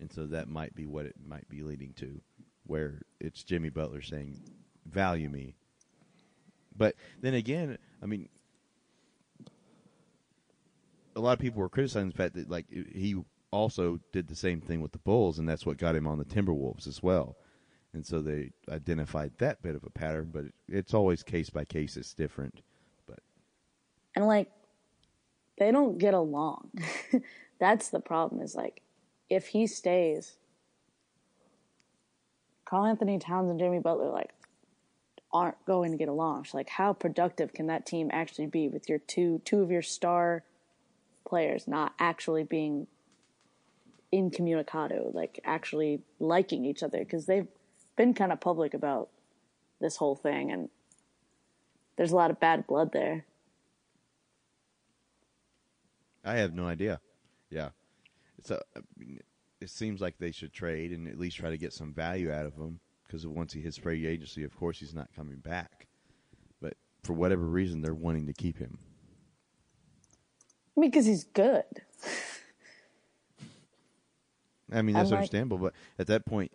and 0.00 0.10
so 0.10 0.26
that 0.26 0.48
might 0.48 0.74
be 0.74 0.86
what 0.86 1.04
it 1.04 1.16
might 1.26 1.48
be 1.50 1.62
leading 1.62 1.92
to, 1.94 2.20
where 2.66 3.02
it's 3.20 3.44
Jimmy 3.44 3.68
Butler 3.68 4.00
saying, 4.00 4.40
"Value 4.86 5.28
me." 5.28 5.54
But 6.74 6.94
then 7.20 7.34
again, 7.34 7.76
I 8.02 8.06
mean, 8.06 8.30
a 11.14 11.20
lot 11.20 11.34
of 11.34 11.38
people 11.38 11.60
were 11.60 11.68
criticizing 11.68 12.08
the 12.08 12.16
fact 12.16 12.34
that 12.34 12.48
like 12.48 12.70
he 12.70 13.16
also 13.50 14.00
did 14.12 14.28
the 14.28 14.36
same 14.36 14.62
thing 14.62 14.80
with 14.80 14.92
the 14.92 14.98
Bulls, 14.98 15.38
and 15.38 15.46
that's 15.46 15.66
what 15.66 15.76
got 15.76 15.94
him 15.94 16.06
on 16.06 16.18
the 16.18 16.24
Timberwolves 16.24 16.86
as 16.86 17.02
well. 17.02 17.36
And 17.92 18.06
so 18.06 18.22
they 18.22 18.52
identified 18.70 19.32
that 19.38 19.62
bit 19.62 19.74
of 19.74 19.84
a 19.84 19.90
pattern, 19.90 20.30
but 20.32 20.44
it's 20.68 20.94
always 20.94 21.22
case 21.22 21.50
by 21.50 21.64
case. 21.64 21.96
It's 21.96 22.14
different. 22.14 22.62
And 24.18 24.26
like 24.26 24.50
they 25.58 25.70
don't 25.70 25.96
get 25.96 26.12
along. 26.12 26.72
That's 27.60 27.88
the 27.88 28.00
problem 28.00 28.42
is 28.42 28.56
like 28.56 28.82
if 29.30 29.46
he 29.46 29.68
stays 29.68 30.38
Karl-Anthony 32.64 33.20
Towns 33.20 33.48
and 33.48 33.60
jimmy 33.60 33.78
butler 33.78 34.10
like 34.10 34.30
aren't 35.32 35.64
going 35.66 35.92
to 35.92 35.96
get 35.96 36.08
along. 36.08 36.46
So 36.46 36.56
like 36.56 36.68
how 36.68 36.94
productive 36.94 37.54
can 37.54 37.68
that 37.68 37.86
team 37.86 38.10
actually 38.12 38.48
be 38.48 38.68
with 38.68 38.88
your 38.88 38.98
two 38.98 39.40
two 39.44 39.62
of 39.62 39.70
your 39.70 39.82
star 39.82 40.42
players 41.24 41.68
not 41.68 41.94
actually 42.00 42.42
being 42.42 42.88
incommunicado 44.12 45.14
like 45.14 45.38
actually 45.44 46.00
liking 46.18 46.64
each 46.64 46.82
other? 46.82 46.98
Because 46.98 47.26
they've 47.26 47.46
been 47.94 48.14
kind 48.14 48.32
of 48.32 48.40
public 48.40 48.74
about 48.74 49.10
this 49.80 49.98
whole 49.98 50.16
thing 50.16 50.50
and 50.50 50.70
there's 51.96 52.10
a 52.10 52.16
lot 52.16 52.32
of 52.32 52.40
bad 52.40 52.66
blood 52.66 52.90
there 52.92 53.24
I 56.28 56.36
have 56.36 56.54
no 56.54 56.66
idea. 56.66 57.00
Yeah, 57.50 57.70
so 58.44 58.60
I 58.76 58.80
mean, 58.96 59.20
it 59.60 59.70
seems 59.70 60.00
like 60.00 60.18
they 60.18 60.30
should 60.30 60.52
trade 60.52 60.92
and 60.92 61.08
at 61.08 61.18
least 61.18 61.38
try 61.38 61.50
to 61.50 61.56
get 61.58 61.72
some 61.72 61.92
value 61.92 62.30
out 62.30 62.46
of 62.46 62.54
him 62.54 62.80
because 63.06 63.26
once 63.26 63.52
he 63.52 63.60
hits 63.60 63.76
free 63.76 64.06
agency, 64.06 64.44
of 64.44 64.54
course 64.56 64.78
he's 64.78 64.94
not 64.94 65.08
coming 65.16 65.38
back. 65.38 65.86
But 66.60 66.74
for 67.02 67.14
whatever 67.14 67.44
reason, 67.44 67.80
they're 67.80 67.94
wanting 67.94 68.26
to 68.26 68.32
keep 68.32 68.58
him. 68.58 68.78
I 70.76 70.80
mean, 70.80 70.90
because 70.90 71.06
he's 71.06 71.24
good. 71.24 71.64
I 74.70 74.82
mean, 74.82 74.94
that's 74.94 75.10
like- 75.10 75.18
understandable, 75.18 75.58
but 75.58 75.72
at 75.98 76.06
that 76.08 76.26
point, 76.26 76.52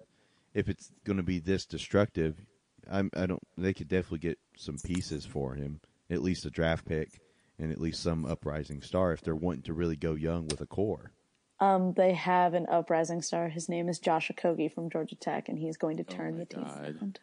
if 0.53 0.69
it's 0.69 0.91
going 1.03 1.17
to 1.17 1.23
be 1.23 1.39
this 1.39 1.65
destructive, 1.65 2.45
I'm, 2.89 3.09
I 3.15 3.25
don't. 3.25 3.41
They 3.57 3.73
could 3.73 3.87
definitely 3.87 4.19
get 4.19 4.37
some 4.55 4.77
pieces 4.77 5.25
for 5.25 5.55
him, 5.55 5.79
at 6.11 6.21
least 6.21 6.45
a 6.45 6.51
draft 6.51 6.85
pick 6.85 7.22
and 7.59 7.71
at 7.71 7.79
least 7.79 8.01
some 8.01 8.25
uprising 8.25 8.81
star 8.81 9.11
if 9.13 9.21
they're 9.21 9.35
wanting 9.35 9.63
to 9.63 9.73
really 9.73 9.95
go 9.95 10.13
young 10.13 10.47
with 10.47 10.61
a 10.61 10.65
core. 10.65 11.11
Um, 11.59 11.93
they 11.93 12.13
have 12.13 12.53
an 12.55 12.65
uprising 12.69 13.21
star. 13.21 13.47
His 13.49 13.69
name 13.69 13.87
is 13.87 13.99
Josh 13.99 14.29
Okogie 14.29 14.73
from 14.73 14.89
Georgia 14.89 15.15
Tech, 15.15 15.47
and 15.47 15.57
he's 15.57 15.77
going 15.77 15.97
to 15.97 16.03
turn 16.03 16.37
the 16.37 16.45
team 16.45 16.65
around. 16.65 17.19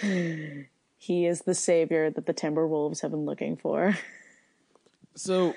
he 0.98 1.26
is 1.26 1.42
the 1.42 1.54
savior 1.54 2.10
that 2.10 2.26
the 2.26 2.34
Timberwolves 2.34 3.02
have 3.02 3.10
been 3.12 3.24
looking 3.24 3.56
for. 3.56 3.96
So, 5.14 5.54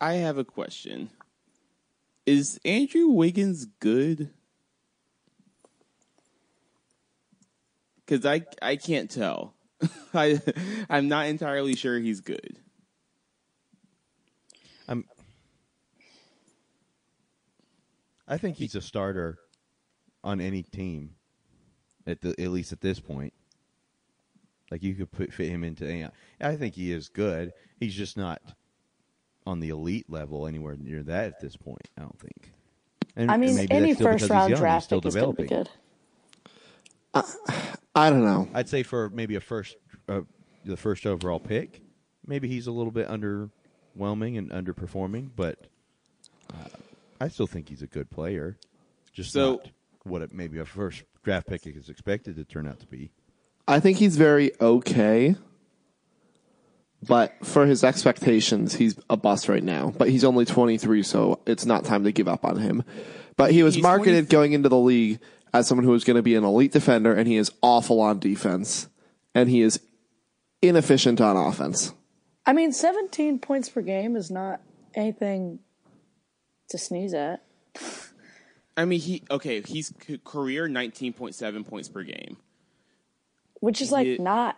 I 0.00 0.14
have 0.14 0.36
a 0.36 0.44
question: 0.44 1.10
Is 2.26 2.60
Andrew 2.64 3.06
Wiggins 3.06 3.66
good? 3.78 4.30
Because 8.04 8.26
I 8.26 8.42
I 8.60 8.76
can't 8.76 9.10
tell. 9.10 9.54
I 10.14 10.40
I'm 10.88 11.08
not 11.08 11.26
entirely 11.26 11.74
sure 11.74 11.98
he's 11.98 12.20
good. 12.20 12.58
I'm. 14.88 15.04
I 18.28 18.38
think 18.38 18.56
he's 18.56 18.74
a 18.74 18.80
starter 18.80 19.38
on 20.24 20.40
any 20.40 20.62
team. 20.62 21.14
At 22.06 22.20
the 22.20 22.30
at 22.30 22.50
least 22.50 22.72
at 22.72 22.80
this 22.80 22.98
point, 22.98 23.32
like 24.70 24.82
you 24.82 24.94
could 24.94 25.12
put 25.12 25.32
fit 25.32 25.48
him 25.48 25.62
into. 25.62 25.86
Any, 25.86 26.08
I 26.40 26.56
think 26.56 26.74
he 26.74 26.90
is 26.90 27.08
good. 27.08 27.52
He's 27.78 27.94
just 27.94 28.16
not 28.16 28.42
on 29.46 29.60
the 29.60 29.68
elite 29.68 30.10
level 30.10 30.46
anywhere 30.46 30.76
near 30.76 31.02
that 31.04 31.26
at 31.26 31.40
this 31.40 31.56
point. 31.56 31.88
I 31.96 32.00
don't 32.00 32.18
think. 32.18 32.52
And, 33.14 33.30
I 33.30 33.34
and 33.34 33.42
mean, 33.42 33.54
maybe 33.54 33.72
any 33.72 33.92
that's 33.92 33.98
still 33.98 34.08
because 34.08 34.22
first 34.22 34.30
round 34.30 34.54
draft 34.56 34.90
pick 34.90 35.04
is 35.04 35.14
going 35.14 35.36
to 35.36 35.42
be 35.42 35.44
developing. 35.44 35.46
good. 35.46 35.70
I 37.14 38.10
don't 38.10 38.24
know. 38.24 38.48
I'd 38.54 38.68
say 38.68 38.82
for 38.82 39.10
maybe 39.10 39.34
a 39.34 39.40
first, 39.40 39.76
uh, 40.08 40.22
the 40.64 40.76
first 40.76 41.06
overall 41.06 41.40
pick, 41.40 41.82
maybe 42.26 42.48
he's 42.48 42.66
a 42.66 42.72
little 42.72 42.92
bit 42.92 43.08
underwhelming 43.08 44.38
and 44.38 44.50
underperforming, 44.50 45.30
but 45.36 45.58
uh, 46.52 46.68
I 47.20 47.28
still 47.28 47.46
think 47.46 47.68
he's 47.68 47.82
a 47.82 47.86
good 47.86 48.10
player. 48.10 48.56
Just 49.12 49.32
So- 49.32 49.52
not 49.56 49.68
what 50.04 50.22
it, 50.22 50.32
maybe 50.32 50.58
a 50.58 50.64
first 50.64 51.04
draft 51.22 51.46
pick 51.46 51.66
is 51.66 51.88
expected 51.88 52.36
to 52.36 52.44
turn 52.44 52.66
out 52.66 52.80
to 52.80 52.86
be. 52.86 53.10
I 53.68 53.78
think 53.78 53.98
he's 53.98 54.16
very 54.16 54.50
okay. 54.60 55.36
But 57.06 57.34
for 57.44 57.66
his 57.66 57.82
expectations, 57.84 58.74
he's 58.74 58.98
a 59.10 59.16
bust 59.16 59.48
right 59.48 59.62
now. 59.62 59.92
But 59.96 60.08
he's 60.08 60.24
only 60.24 60.44
23, 60.44 61.02
so 61.02 61.40
it's 61.46 61.66
not 61.66 61.84
time 61.84 62.04
to 62.04 62.12
give 62.12 62.28
up 62.28 62.44
on 62.44 62.58
him. 62.58 62.84
But 63.36 63.50
he 63.52 63.62
was 63.62 63.74
He's 63.74 63.82
marketed 63.82 64.28
20 64.28 64.32
going 64.32 64.52
into 64.52 64.68
the 64.68 64.78
league 64.78 65.18
as 65.52 65.66
someone 65.68 65.84
who 65.84 65.94
is 65.94 66.04
going 66.04 66.16
to 66.16 66.22
be 66.22 66.34
an 66.34 66.44
elite 66.44 66.72
defender, 66.72 67.14
and 67.14 67.28
he 67.28 67.36
is 67.36 67.50
awful 67.62 68.00
on 68.00 68.18
defense. 68.18 68.88
And 69.34 69.48
he 69.48 69.62
is 69.62 69.80
inefficient 70.60 71.20
on 71.20 71.36
offense. 71.36 71.92
I 72.44 72.52
mean, 72.52 72.72
17 72.72 73.38
points 73.38 73.68
per 73.68 73.80
game 73.82 74.16
is 74.16 74.30
not 74.30 74.60
anything 74.94 75.60
to 76.68 76.78
sneeze 76.78 77.14
at. 77.14 77.42
I 78.76 78.84
mean, 78.86 79.00
he 79.00 79.22
okay. 79.30 79.60
He's 79.60 79.92
career 80.24 80.66
nineteen 80.68 81.12
point 81.12 81.34
seven 81.34 81.62
points 81.62 81.88
per 81.90 82.02
game, 82.02 82.38
which 83.60 83.82
is 83.82 83.92
like 83.92 84.06
Yeah. 84.06 84.16
not 84.18 84.56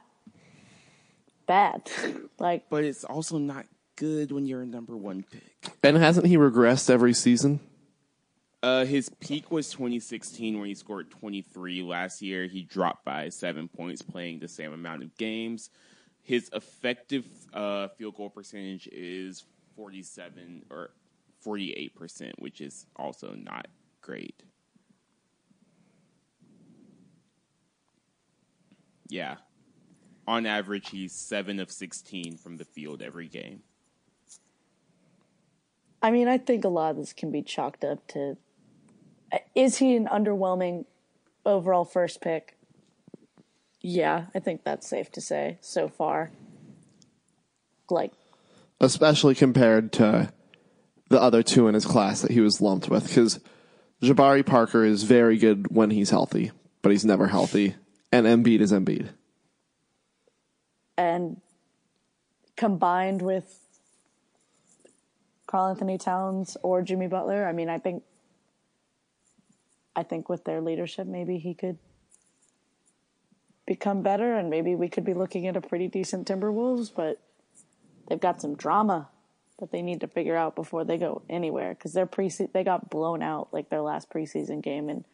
bad. 1.47 1.91
like 2.39 2.69
but 2.71 2.85
it's 2.85 3.03
also 3.05 3.39
not 3.39 3.67
good 3.97 4.31
when 4.31 4.47
you're 4.47 4.63
a 4.63 4.67
number 4.67 4.97
one 4.97 5.25
pick. 5.29 5.73
And 5.83 5.97
hasn't 5.97 6.27
he 6.27 6.37
regressed 6.37 6.89
every 6.91 7.13
season? 7.13 7.59
Uh, 8.65 8.87
his 8.87 9.11
peak 9.21 9.51
was 9.51 9.71
2016 9.73 10.59
when 10.59 10.67
he 10.67 10.75
scored 10.75 11.11
23. 11.11 11.83
Last 11.83 12.23
year, 12.23 12.47
he 12.47 12.63
dropped 12.63 13.05
by 13.05 13.29
seven 13.29 13.69
points, 13.69 14.01
playing 14.01 14.39
the 14.39 14.49
same 14.49 14.73
amount 14.73 15.03
of 15.03 15.15
games. 15.19 15.69
His 16.23 16.49
effective 16.55 17.27
uh, 17.53 17.89
field 17.89 18.17
goal 18.17 18.31
percentage 18.31 18.89
is 18.91 19.45
47 19.77 20.63
or 20.71 20.95
48 21.41 21.95
percent, 21.95 22.33
which 22.39 22.63
is 22.63 22.87
also 22.97 23.35
not 23.35 23.67
great. 24.01 24.43
Yeah, 29.11 29.37
on 30.27 30.47
average, 30.47 30.89
he's 30.89 31.13
seven 31.13 31.61
of 31.61 31.71
16 31.71 32.39
from 32.39 32.57
the 32.57 32.65
field 32.65 33.03
every 33.03 33.29
game. 33.29 33.61
I 36.01 36.11
mean, 36.11 36.29
I 36.29 36.39
think 36.39 36.65
a 36.65 36.69
lot 36.69 36.93
of 36.93 36.97
this 36.97 37.13
can 37.13 37.31
be 37.31 37.43
chalked 37.43 37.85
up 37.85 38.07
to 38.09 38.39
is 39.55 39.79
he 39.79 39.97
an 39.97 40.07
underwhelming 40.07 40.85
overall 41.45 41.85
first 41.85 42.21
pick? 42.21 42.57
Yeah, 43.81 44.27
I 44.35 44.39
think 44.39 44.65
that's 44.65 44.89
safe 44.89 45.11
to 45.13 45.21
say 45.21 45.59
so 45.61 45.89
far. 45.89 46.31
Like 47.91 48.13
especially 48.81 49.35
compared 49.35 49.93
to 49.93 50.33
the 51.11 51.21
other 51.21 51.43
two 51.43 51.69
in 51.69 51.75
his 51.75 51.85
class 51.85 52.23
that 52.23 52.31
he 52.31 52.41
was 52.41 52.61
lumped 52.61 52.89
with. 52.89 53.07
Because 53.07 53.41
Jabari 54.03 54.45
Parker 54.45 54.85
is 54.85 55.03
very 55.05 55.39
good 55.39 55.75
when 55.75 55.91
he's 55.91 56.11
healthy, 56.11 56.51
but 56.83 56.93
he's 56.93 57.05
never 57.05 57.29
healthy. 57.29 57.75
And 58.11 58.27
Embiid 58.27 58.61
is 58.61 58.73
Embiid. 58.73 59.09
and 60.97 61.41
combined 62.57 63.21
with 63.21 63.61
Karl-Anthony 65.47 65.99
Towns 65.99 66.57
or 66.63 66.83
Jimmy 66.83 67.09
Butler, 67.09 67.47
I 67.47 67.53
mean, 67.53 67.69
I 67.69 67.79
think 67.79 68.03
I 69.97 70.03
think 70.03 70.29
with 70.29 70.45
their 70.45 70.61
leadership, 70.61 71.07
maybe 71.07 71.39
he 71.39 71.55
could 71.55 71.79
become 73.67 74.03
better, 74.03 74.35
and 74.35 74.51
maybe 74.51 74.75
we 74.75 74.89
could 74.89 75.05
be 75.05 75.15
looking 75.15 75.47
at 75.47 75.57
a 75.57 75.61
pretty 75.61 75.89
decent 75.89 76.29
Timberwolves. 76.29 76.91
But 76.95 77.21
they've 78.09 78.21
got 78.21 78.41
some 78.41 78.55
drama 78.55 79.09
that 79.59 79.71
they 79.71 79.83
need 79.83 80.01
to 80.01 80.09
figure 80.09 80.37
out 80.37 80.57
before 80.57 80.85
they 80.85 80.99
go 80.99 81.23
anywhere 81.29 81.75
because 81.75 81.93
their 81.93 82.07
pre 82.07 82.29
they 82.29 82.65
got 82.65 82.91
blown 82.91 83.23
out 83.23 83.49
like 83.53 83.69
their 83.71 83.81
last 83.81 84.11
preseason 84.11 84.63
game, 84.63 84.89
and 84.89 85.05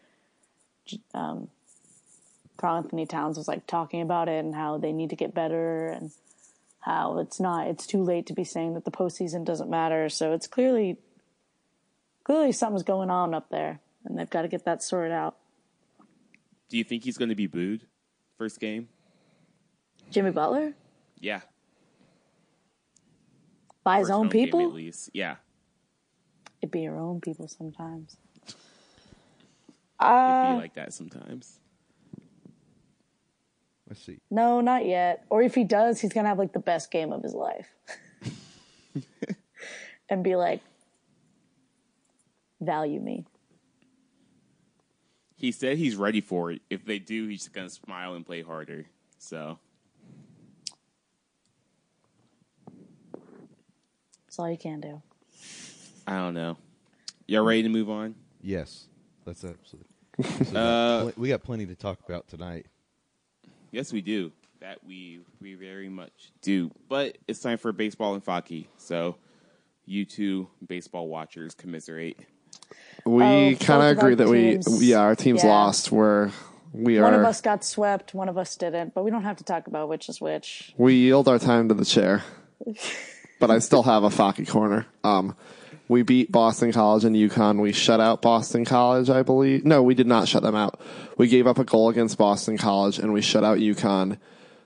um, 1.14 1.48
Karl-Anthony 2.56 3.06
Towns 3.06 3.38
was 3.38 3.48
like 3.48 3.66
talking 3.66 4.02
about 4.02 4.28
it 4.28 4.44
and 4.44 4.54
how 4.54 4.78
they 4.78 4.92
need 4.92 5.10
to 5.10 5.16
get 5.16 5.34
better 5.34 5.88
and 5.88 6.10
how 6.80 7.18
it's 7.18 7.38
not 7.38 7.68
it's 7.68 7.86
too 7.86 8.02
late 8.02 8.26
to 8.26 8.32
be 8.32 8.44
saying 8.44 8.74
that 8.74 8.84
the 8.84 8.90
postseason 8.90 9.44
doesn't 9.44 9.70
matter. 9.70 10.08
So 10.08 10.32
it's 10.32 10.46
clearly 10.46 10.96
clearly 12.24 12.52
something's 12.52 12.82
going 12.82 13.10
on 13.10 13.34
up 13.34 13.50
there, 13.50 13.80
and 14.04 14.18
they've 14.18 14.30
got 14.30 14.42
to 14.42 14.48
get 14.48 14.64
that 14.64 14.82
sorted 14.82 15.12
out. 15.12 15.36
Do 16.68 16.76
you 16.78 16.84
think 16.84 17.04
he's 17.04 17.18
going 17.18 17.28
to 17.30 17.34
be 17.34 17.46
booed 17.46 17.86
first 18.38 18.60
game? 18.60 18.88
Jimmy 20.10 20.30
Butler 20.32 20.74
Yeah, 21.20 21.40
by 23.84 23.98
his 23.98 24.08
First 24.08 24.12
own 24.12 24.18
home 24.24 24.28
game 24.30 24.44
people. 24.46 24.60
at 24.62 24.72
least. 24.74 25.10
Yeah. 25.12 25.36
It'd 26.62 26.70
be 26.72 26.80
your 26.82 26.98
own 26.98 27.20
people 27.20 27.48
sometimes. 27.48 28.16
It'd 28.46 28.54
Uh, 29.98 30.52
be 30.54 30.58
like 30.60 30.74
that 30.74 30.92
sometimes. 30.92 31.58
Let's 33.88 34.02
see. 34.04 34.18
no, 34.30 34.60
not 34.60 34.84
yet. 34.86 35.24
Or 35.30 35.42
if 35.42 35.54
he 35.54 35.64
does, 35.64 36.00
he's 36.00 36.12
gonna 36.12 36.28
have 36.28 36.38
like 36.38 36.52
the 36.52 36.58
best 36.60 36.90
game 36.90 37.12
of 37.12 37.22
his 37.22 37.34
life, 37.34 37.68
and 40.08 40.22
be 40.22 40.36
like, 40.36 40.60
"Value 42.60 43.00
me." 43.00 43.26
He 45.40 45.52
said 45.52 45.78
he's 45.78 45.96
ready 45.96 46.20
for 46.20 46.52
it. 46.52 46.60
If 46.68 46.84
they 46.84 46.98
do, 46.98 47.26
he's 47.26 47.44
just 47.44 47.54
gonna 47.54 47.70
smile 47.70 48.12
and 48.12 48.26
play 48.26 48.42
harder. 48.42 48.84
So 49.16 49.58
That's 54.26 54.38
all 54.38 54.50
you 54.50 54.58
can 54.58 54.82
do. 54.82 55.00
I 56.06 56.18
don't 56.18 56.34
know. 56.34 56.58
Y'all 57.26 57.42
ready 57.42 57.62
to 57.62 57.70
move 57.70 57.88
on? 57.88 58.16
Yes, 58.42 58.88
that's 59.24 59.42
absolutely. 59.42 59.86
So 60.44 60.44
we, 60.44 60.52
got 60.52 60.56
Uh, 60.56 61.12
we 61.16 61.28
got 61.30 61.42
plenty 61.42 61.64
to 61.64 61.74
talk 61.74 62.00
about 62.06 62.28
tonight. 62.28 62.66
Yes, 63.70 63.94
we 63.94 64.02
do. 64.02 64.32
That 64.60 64.84
we 64.86 65.20
we 65.40 65.54
very 65.54 65.88
much 65.88 66.32
do. 66.42 66.70
But 66.90 67.16
it's 67.26 67.40
time 67.40 67.56
for 67.56 67.72
baseball 67.72 68.12
and 68.12 68.22
hockey. 68.22 68.68
So 68.76 69.16
you 69.86 70.04
two 70.04 70.50
baseball 70.66 71.08
watchers 71.08 71.54
commiserate. 71.54 72.18
We 73.04 73.56
kind 73.56 73.82
of 73.82 73.98
agree 73.98 74.14
that 74.14 74.28
we, 74.28 74.58
yeah, 74.84 75.00
our 75.00 75.14
team's 75.14 75.42
yeah. 75.42 75.50
lost. 75.50 75.92
Where 75.92 76.30
we 76.72 76.98
are, 76.98 77.02
One 77.02 77.14
of 77.14 77.24
us 77.24 77.40
got 77.40 77.64
swept, 77.64 78.14
one 78.14 78.28
of 78.28 78.38
us 78.38 78.56
didn't, 78.56 78.94
but 78.94 79.04
we 79.04 79.10
don't 79.10 79.24
have 79.24 79.36
to 79.38 79.44
talk 79.44 79.66
about 79.66 79.88
which 79.88 80.08
is 80.08 80.20
which. 80.20 80.72
we 80.76 80.94
yield 80.94 81.28
our 81.28 81.38
time 81.38 81.68
to 81.68 81.74
the 81.74 81.84
chair. 81.84 82.22
but 83.40 83.50
I 83.50 83.58
still 83.58 83.82
have 83.82 84.04
a 84.04 84.10
Focky 84.10 84.48
corner. 84.48 84.86
Um, 85.02 85.34
we 85.88 86.02
beat 86.02 86.30
Boston 86.30 86.70
College 86.70 87.04
and 87.04 87.16
UConn. 87.16 87.60
We 87.60 87.72
shut 87.72 87.98
out 87.98 88.22
Boston 88.22 88.64
College, 88.64 89.10
I 89.10 89.22
believe. 89.22 89.64
No, 89.64 89.82
we 89.82 89.94
did 89.96 90.06
not 90.06 90.28
shut 90.28 90.44
them 90.44 90.54
out. 90.54 90.80
We 91.18 91.26
gave 91.26 91.48
up 91.48 91.58
a 91.58 91.64
goal 91.64 91.88
against 91.88 92.16
Boston 92.16 92.56
College 92.56 93.00
and 93.00 93.12
we 93.12 93.20
shut 93.22 93.42
out 93.42 93.58
UConn. 93.58 94.18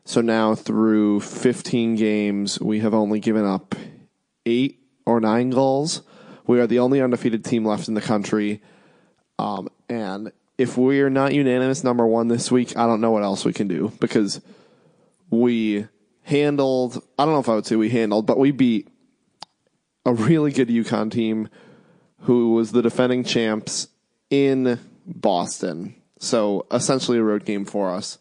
So 0.04 0.20
now 0.20 0.54
through 0.54 1.20
15 1.20 1.96
games, 1.96 2.60
we 2.60 2.80
have 2.80 2.92
only 2.92 3.20
given 3.20 3.46
up 3.46 3.74
eight 4.44 4.80
or 5.06 5.18
nine 5.18 5.48
goals. 5.48 6.02
We 6.46 6.60
are 6.60 6.66
the 6.66 6.78
only 6.78 7.00
undefeated 7.00 7.44
team 7.44 7.64
left 7.64 7.88
in 7.88 7.94
the 7.94 8.00
country. 8.00 8.62
Um, 9.38 9.68
and 9.88 10.32
if 10.58 10.76
we 10.76 11.00
are 11.00 11.10
not 11.10 11.34
unanimous 11.34 11.82
number 11.82 12.06
one 12.06 12.28
this 12.28 12.50
week, 12.50 12.76
I 12.76 12.86
don't 12.86 13.00
know 13.00 13.10
what 13.10 13.22
else 13.22 13.44
we 13.44 13.52
can 13.52 13.68
do 13.68 13.92
because 14.00 14.40
we 15.30 15.86
handled, 16.22 17.02
I 17.18 17.24
don't 17.24 17.34
know 17.34 17.40
if 17.40 17.48
I 17.48 17.54
would 17.54 17.66
say 17.66 17.76
we 17.76 17.90
handled, 17.90 18.26
but 18.26 18.38
we 18.38 18.50
beat 18.50 18.88
a 20.06 20.12
really 20.12 20.52
good 20.52 20.68
UConn 20.68 21.10
team 21.10 21.48
who 22.20 22.54
was 22.54 22.72
the 22.72 22.82
defending 22.82 23.24
champs 23.24 23.88
in 24.30 24.78
Boston. 25.06 25.94
So 26.18 26.66
essentially 26.70 27.18
a 27.18 27.22
road 27.22 27.44
game 27.44 27.64
for 27.64 27.90
us. 27.90 28.18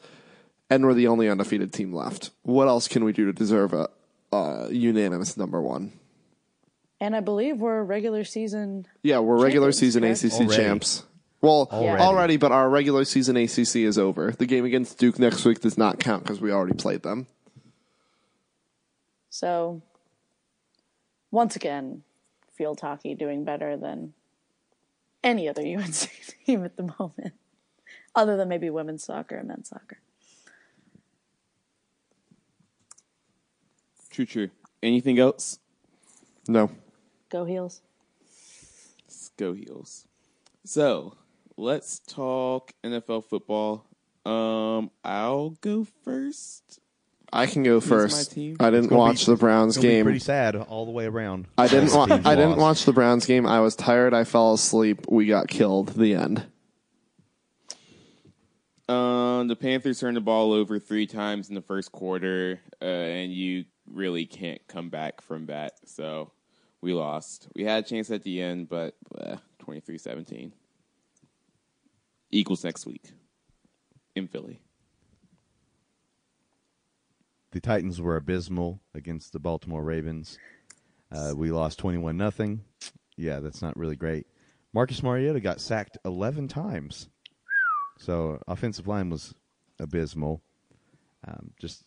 And 0.69 0.85
we're 0.85 0.93
the 0.93 1.07
only 1.07 1.29
undefeated 1.29 1.71
team 1.71 1.93
left. 1.93 2.31
What 2.41 2.67
else 2.67 2.87
can 2.87 3.03
we 3.03 3.13
do 3.13 3.25
to 3.25 3.33
deserve 3.33 3.73
a, 3.73 3.89
a 4.31 4.69
unanimous 4.71 5.37
number 5.37 5.61
one? 5.61 5.93
And 7.03 7.17
I 7.17 7.19
believe 7.19 7.57
we're 7.57 7.83
regular 7.83 8.23
season. 8.23 8.87
Yeah, 9.01 9.19
we're 9.19 9.35
regular 9.37 9.73
Champions, 9.73 9.77
season 9.77 10.03
correct? 10.03 10.23
ACC 10.23 10.33
Already. 10.47 10.63
champs. 10.63 11.03
Well, 11.41 11.67
Already. 11.69 12.01
already, 12.01 12.37
but 12.37 12.53
our 12.53 12.69
regular 12.69 13.03
season 13.03 13.35
ACC 13.35 13.75
is 13.75 13.97
over. 13.97 14.31
The 14.31 14.45
game 14.45 14.63
against 14.63 14.99
Duke 14.99 15.19
next 15.19 15.43
week 15.43 15.59
does 15.59 15.77
not 15.77 15.99
count 15.99 16.23
because 16.23 16.39
we 16.39 16.53
already 16.53 16.75
played 16.75 17.03
them. 17.03 17.27
So, 19.29 19.81
once 21.29 21.57
again, 21.57 22.03
field 22.53 22.79
hockey 22.79 23.15
doing 23.15 23.43
better 23.43 23.75
than 23.75 24.13
any 25.21 25.49
other 25.49 25.61
UNC 25.65 26.09
team 26.45 26.63
at 26.63 26.77
the 26.77 26.83
moment, 26.97 27.33
other 28.15 28.37
than 28.37 28.47
maybe 28.47 28.69
women's 28.69 29.03
soccer 29.03 29.35
and 29.35 29.49
men's 29.49 29.67
soccer. 29.67 29.97
True, 34.09 34.25
true. 34.25 34.49
Anything 34.81 35.19
else? 35.19 35.59
No. 36.47 36.71
Go 37.33 37.45
Heels. 37.45 37.81
Let's 39.07 39.29
go 39.37 39.53
heels. 39.53 40.05
So 40.65 41.15
let's 41.57 41.97
talk 41.97 42.73
NFL 42.83 43.25
football. 43.25 43.87
Um, 44.23 44.91
I'll 45.03 45.49
go 45.61 45.87
first. 46.03 46.79
I 47.31 47.47
can 47.47 47.63
go 47.63 47.79
first. 47.81 48.37
I 48.59 48.69
didn't 48.69 48.91
watch 48.91 49.25
be- 49.25 49.31
the 49.31 49.35
Browns 49.35 49.75
It's 49.75 49.77
gonna 49.83 49.89
be 49.89 49.95
game. 49.95 50.05
pretty 50.05 50.19
sad 50.19 50.55
all 50.55 50.85
the 50.85 50.91
way 50.91 51.05
around. 51.07 51.47
I 51.57 51.67
didn't. 51.67 51.91
Wa- 51.95 52.05
teams 52.05 52.23
I 52.23 52.35
didn't 52.35 52.57
watch 52.57 52.85
the 52.85 52.93
Browns 52.93 53.25
game. 53.25 53.47
I 53.47 53.61
was 53.61 53.75
tired. 53.75 54.13
I 54.13 54.25
fell 54.25 54.53
asleep. 54.53 55.07
We 55.09 55.25
got 55.25 55.47
killed. 55.47 55.89
The 55.89 56.13
end. 56.13 56.45
Um, 58.87 59.47
the 59.47 59.55
Panthers 59.55 59.99
turned 59.99 60.17
the 60.17 60.21
ball 60.21 60.53
over 60.53 60.77
three 60.77 61.07
times 61.07 61.49
in 61.49 61.55
the 61.55 61.61
first 61.63 61.91
quarter, 61.91 62.59
uh, 62.79 62.85
and 62.85 63.33
you 63.33 63.65
really 63.91 64.27
can't 64.27 64.61
come 64.67 64.89
back 64.89 65.21
from 65.21 65.47
that. 65.47 65.73
So 65.85 66.31
we 66.83 66.93
lost. 66.93 67.47
We 67.55 67.63
had 67.63 67.85
a 67.85 67.87
chance 67.87 68.11
at 68.11 68.23
the 68.23 68.41
end, 68.41 68.67
but 68.67 68.95
uh, 69.17 69.37
23-17. 69.65 70.51
Eagles 72.29 72.63
next 72.63 72.85
week 72.85 73.11
in 74.15 74.27
Philly. 74.27 74.59
The 77.51 77.61
Titans 77.61 78.01
were 78.01 78.17
abysmal 78.17 78.81
against 78.93 79.31
the 79.31 79.39
Baltimore 79.39 79.83
Ravens. 79.83 80.37
Uh, 81.11 81.33
we 81.35 81.51
lost 81.51 81.77
twenty-one 81.77 82.17
nothing. 82.17 82.61
Yeah, 83.15 83.39
that's 83.39 83.61
not 83.61 83.77
really 83.77 83.95
great. 83.95 84.25
Marcus 84.73 85.03
Mariota 85.03 85.39
got 85.39 85.61
sacked 85.61 85.99
eleven 86.03 86.47
times, 86.47 87.07
so 87.99 88.41
offensive 88.47 88.87
line 88.87 89.11
was 89.11 89.35
abysmal. 89.79 90.41
Um, 91.27 91.51
just 91.59 91.83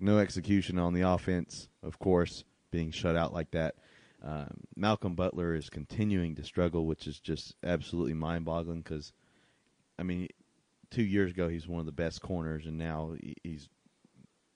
no 0.00 0.18
execution 0.18 0.78
on 0.78 0.94
the 0.94 1.02
offense, 1.02 1.68
of 1.82 1.98
course, 1.98 2.44
being 2.70 2.90
shut 2.90 3.14
out 3.14 3.34
like 3.34 3.50
that. 3.50 3.74
Um, 4.22 4.60
Malcolm 4.74 5.14
Butler 5.14 5.54
is 5.54 5.68
continuing 5.70 6.34
to 6.36 6.44
struggle, 6.44 6.86
which 6.86 7.06
is 7.06 7.20
just 7.20 7.54
absolutely 7.62 8.14
mind-boggling. 8.14 8.82
Because, 8.82 9.12
I 9.98 10.02
mean, 10.02 10.28
two 10.90 11.04
years 11.04 11.30
ago 11.30 11.48
he's 11.48 11.68
one 11.68 11.80
of 11.80 11.86
the 11.86 11.92
best 11.92 12.22
corners, 12.22 12.66
and 12.66 12.78
now 12.78 13.14
he's 13.42 13.68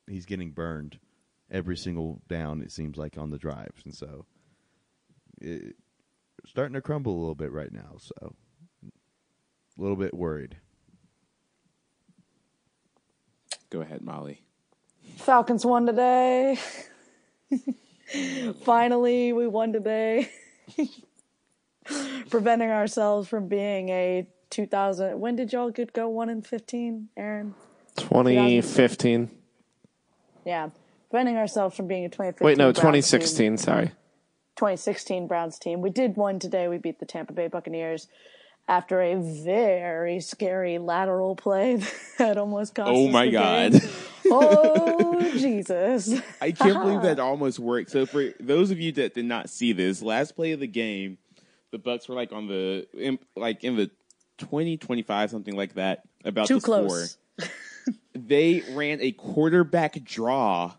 he's 0.07 0.27
getting 0.27 0.51
burned 0.51 0.99
every 1.51 1.77
single 1.77 2.21
down. 2.29 2.63
It 2.63 2.73
seems 2.73 2.97
like 2.97 3.19
on 3.19 3.31
the 3.31 3.39
drives, 3.39 3.85
and 3.85 3.95
so 3.95 4.27
it, 5.41 5.77
starting 6.47 6.75
to 6.75 6.81
crumble 6.81 7.17
a 7.17 7.21
little 7.21 7.35
bit 7.35 7.53
right 7.53 7.73
now. 7.73 7.97
So 7.99 8.35
a 8.85 9.81
little 9.81 9.97
bit 9.97 10.15
worried. 10.15 10.57
Go 13.71 13.83
ahead, 13.83 14.03
Molly. 14.03 14.43
Falcons 15.17 15.65
won 15.65 15.87
today. 15.87 16.59
Finally, 18.65 19.33
we 19.33 19.47
won 19.47 19.73
today. 19.73 20.31
Preventing 22.31 22.71
ourselves 22.71 23.29
from 23.29 23.49
being 23.49 23.89
a 23.89 24.27
2000. 24.51 25.19
When 25.19 25.37
did 25.37 25.53
y'all 25.53 25.71
get 25.71 25.93
go 25.93 26.09
1 26.09 26.29
in 26.29 26.43
15, 26.43 27.09
Aaron? 27.17 27.55
2015. 27.97 29.31
Yeah. 30.45 30.71
Preventing 31.11 31.37
ourselves 31.37 31.77
from 31.77 31.87
being 31.89 32.05
a 32.05 32.09
2015. 32.09 32.45
Wait, 32.47 32.59
no, 32.59 32.67
Browns 32.67 32.77
team. 32.77 32.83
2016. 32.83 33.57
Sorry. 33.59 33.87
2016 34.57 35.27
Browns 35.27 35.59
team. 35.59 35.81
We 35.81 35.91
did 35.91 36.17
one 36.17 36.39
today. 36.39 36.69
We 36.69 36.79
beat 36.79 37.01
the 37.01 37.07
Tampa 37.07 37.33
Bay 37.33 37.49
Buccaneers 37.49 38.09
after 38.69 39.01
a 39.03 39.17
very 39.17 40.21
scary 40.21 40.79
lateral 40.79 41.35
play 41.35 41.83
that 42.19 42.39
almost 42.39 42.75
cost 42.75 42.91
Oh 42.91 43.07
us 43.07 43.13
my 43.13 43.27
the 43.27 43.33
God. 43.33 43.73
game. 43.73 43.81
Oh 44.33 45.10
Jesus! 45.33 46.21
I 46.41 46.53
can't 46.53 46.81
believe 46.83 47.03
that 47.03 47.19
almost 47.19 47.59
worked. 47.59 47.91
So 47.91 48.07
for 48.07 48.29
those 48.41 48.71
of 48.71 48.81
you 48.81 48.93
that 48.93 49.15
did 49.15 49.25
not 49.25 49.51
see 49.51 49.73
this, 49.73 50.03
last 50.03 50.37
play 50.37 50.53
of 50.53 50.61
the 50.61 50.67
game, 50.67 51.19
the 51.71 51.79
Bucks 51.79 52.09
were 52.09 52.15
like 52.15 52.33
on 52.33 52.47
the 52.47 52.87
in, 52.95 53.19
like 53.37 53.65
in 53.65 53.77
the 53.77 53.91
20, 54.39 54.77
25, 54.79 55.31
something 55.31 55.55
like 55.55 55.75
that. 55.75 56.03
About 56.25 56.47
Too 56.47 56.55
to 56.57 56.61
score. 56.61 56.79
close. 56.79 57.17
They 58.13 58.63
ran 58.73 59.01
a 59.01 59.13
quarterback 59.13 60.05
draw 60.05 60.75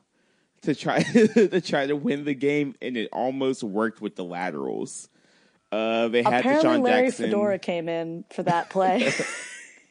to 0.62 0.76
try 0.76 1.02
to 1.04 1.62
try 1.62 1.88
to 1.88 1.96
win 1.96 2.24
the 2.24 2.36
game, 2.36 2.76
and 2.82 2.96
it 2.96 3.10
almost 3.12 3.64
worked 3.64 4.02
with 4.02 4.16
the 4.16 4.24
laterals. 4.24 5.10
Uh, 5.72 6.10
they 6.10 6.22
had 6.22 6.42
Apparently, 6.42 6.70
DeSean 6.70 6.84
Larry 6.84 7.08
Jackson. 7.08 7.26
Fedora 7.26 7.60
came 7.60 7.89
in 7.89 8.26
for 8.32 8.44
that 8.44 8.70
play, 8.70 9.12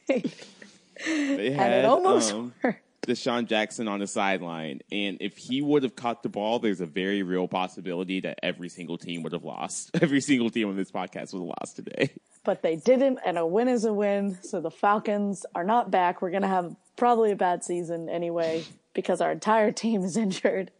They 0.07 1.51
had 1.51 1.71
and 1.71 1.73
it 1.73 1.85
almost 1.85 2.33
um, 2.33 2.53
worked. 2.63 2.83
DeSean 3.07 3.47
Jackson 3.47 3.87
on 3.87 3.99
the 3.99 4.07
sideline, 4.07 4.81
and 4.91 5.17
if 5.21 5.35
he 5.35 5.61
would 5.61 5.83
have 5.83 5.95
caught 5.95 6.21
the 6.21 6.29
ball, 6.29 6.59
there's 6.59 6.81
a 6.81 6.85
very 6.85 7.23
real 7.23 7.47
possibility 7.47 8.19
that 8.21 8.39
every 8.43 8.69
single 8.69 8.97
team 8.97 9.23
would 9.23 9.33
have 9.33 9.43
lost. 9.43 9.89
Every 10.01 10.21
single 10.21 10.49
team 10.49 10.69
on 10.69 10.75
this 10.75 10.91
podcast 10.91 11.33
would 11.33 11.39
have 11.39 11.53
lost 11.61 11.75
today. 11.75 12.11
But 12.43 12.61
they 12.61 12.75
didn't, 12.75 13.19
and 13.25 13.37
a 13.37 13.45
win 13.45 13.67
is 13.67 13.85
a 13.85 13.93
win. 13.93 14.37
So 14.43 14.61
the 14.61 14.71
Falcons 14.71 15.45
are 15.55 15.63
not 15.63 15.89
back. 15.89 16.21
We're 16.21 16.31
gonna 16.31 16.47
have 16.47 16.75
probably 16.95 17.31
a 17.31 17.35
bad 17.35 17.63
season 17.63 18.09
anyway 18.09 18.65
because 18.93 19.21
our 19.21 19.31
entire 19.31 19.71
team 19.83 20.03
is 20.03 20.17
injured. 20.17 20.71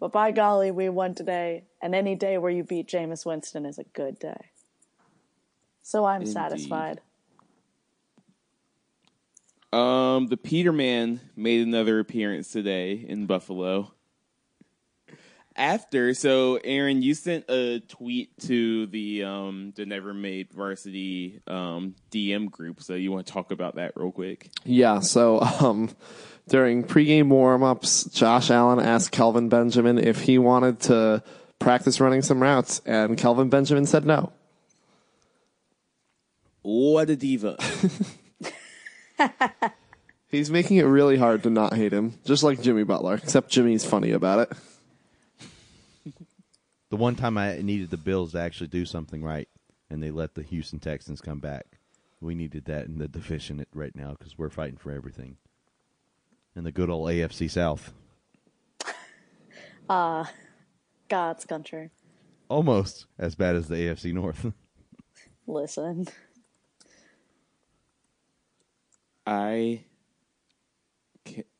But 0.00 0.12
by 0.12 0.32
golly, 0.32 0.70
we 0.70 0.88
won 0.88 1.14
today, 1.14 1.64
and 1.80 1.94
any 1.94 2.14
day 2.14 2.38
where 2.38 2.50
you 2.50 2.64
beat 2.64 2.88
Jameis 2.88 3.24
Winston 3.24 3.66
is 3.66 3.78
a 3.78 3.84
good 3.84 4.18
day. 4.18 4.50
So 5.82 6.04
I'm 6.04 6.22
Indeed. 6.22 6.32
satisfied. 6.32 7.00
Um, 9.72 10.26
the 10.26 10.36
Peterman 10.36 11.20
made 11.34 11.66
another 11.66 11.98
appearance 11.98 12.52
today 12.52 12.92
in 13.08 13.26
Buffalo. 13.26 13.92
After, 15.54 16.14
so 16.14 16.58
Aaron, 16.64 17.02
you 17.02 17.14
sent 17.14 17.44
a 17.48 17.80
tweet 17.80 18.38
to 18.46 18.86
the 18.86 19.24
um 19.24 19.72
the 19.76 19.84
Never 19.84 20.14
Made 20.14 20.50
Varsity 20.50 21.40
um 21.46 21.94
DM 22.10 22.50
group. 22.50 22.82
So 22.82 22.94
you 22.94 23.12
want 23.12 23.26
to 23.26 23.32
talk 23.32 23.50
about 23.50 23.76
that 23.76 23.92
real 23.94 24.12
quick? 24.12 24.50
Yeah, 24.64 25.00
so 25.00 25.40
um, 25.40 25.90
during 26.48 26.84
pregame 26.84 27.28
warm-ups, 27.28 28.04
Josh 28.04 28.50
Allen 28.50 28.80
asked 28.80 29.12
Kelvin 29.12 29.48
Benjamin 29.48 29.98
if 29.98 30.22
he 30.22 30.38
wanted 30.38 30.80
to 30.80 31.22
practice 31.58 32.00
running 32.00 32.22
some 32.22 32.42
routes, 32.42 32.80
and 32.86 33.16
Kelvin 33.16 33.48
Benjamin 33.48 33.86
said 33.86 34.04
no. 34.06 34.32
What 36.62 37.10
a 37.10 37.16
diva! 37.16 37.56
He's 40.28 40.50
making 40.50 40.78
it 40.78 40.84
really 40.84 41.16
hard 41.18 41.42
to 41.42 41.50
not 41.50 41.74
hate 41.74 41.92
him, 41.92 42.14
just 42.24 42.42
like 42.42 42.62
Jimmy 42.62 42.84
Butler, 42.84 43.14
except 43.14 43.50
Jimmy's 43.50 43.84
funny 43.84 44.10
about 44.12 44.50
it. 44.50 44.56
The 46.90 46.96
one 46.98 47.16
time 47.16 47.38
I 47.38 47.56
needed 47.62 47.88
the 47.88 47.96
Bills 47.96 48.32
to 48.32 48.38
actually 48.40 48.66
do 48.66 48.84
something 48.84 49.22
right, 49.22 49.48
and 49.88 50.02
they 50.02 50.10
let 50.10 50.34
the 50.34 50.42
Houston 50.42 50.78
Texans 50.78 51.22
come 51.22 51.38
back. 51.38 51.64
We 52.20 52.34
needed 52.34 52.66
that 52.66 52.84
in 52.84 52.98
the 52.98 53.08
division 53.08 53.64
right 53.72 53.96
now 53.96 54.10
because 54.18 54.36
we're 54.36 54.50
fighting 54.50 54.76
for 54.76 54.92
everything. 54.92 55.38
In 56.54 56.64
the 56.64 56.70
good 56.70 56.90
old 56.90 57.08
AFC 57.08 57.50
South, 57.50 57.94
Ah, 59.88 60.30
God's 61.08 61.46
country. 61.46 61.88
almost 62.50 63.06
as 63.18 63.34
bad 63.34 63.56
as 63.56 63.68
the 63.68 63.76
AFC 63.76 64.12
North. 64.12 64.52
Listen. 65.46 66.06
I 69.26 69.84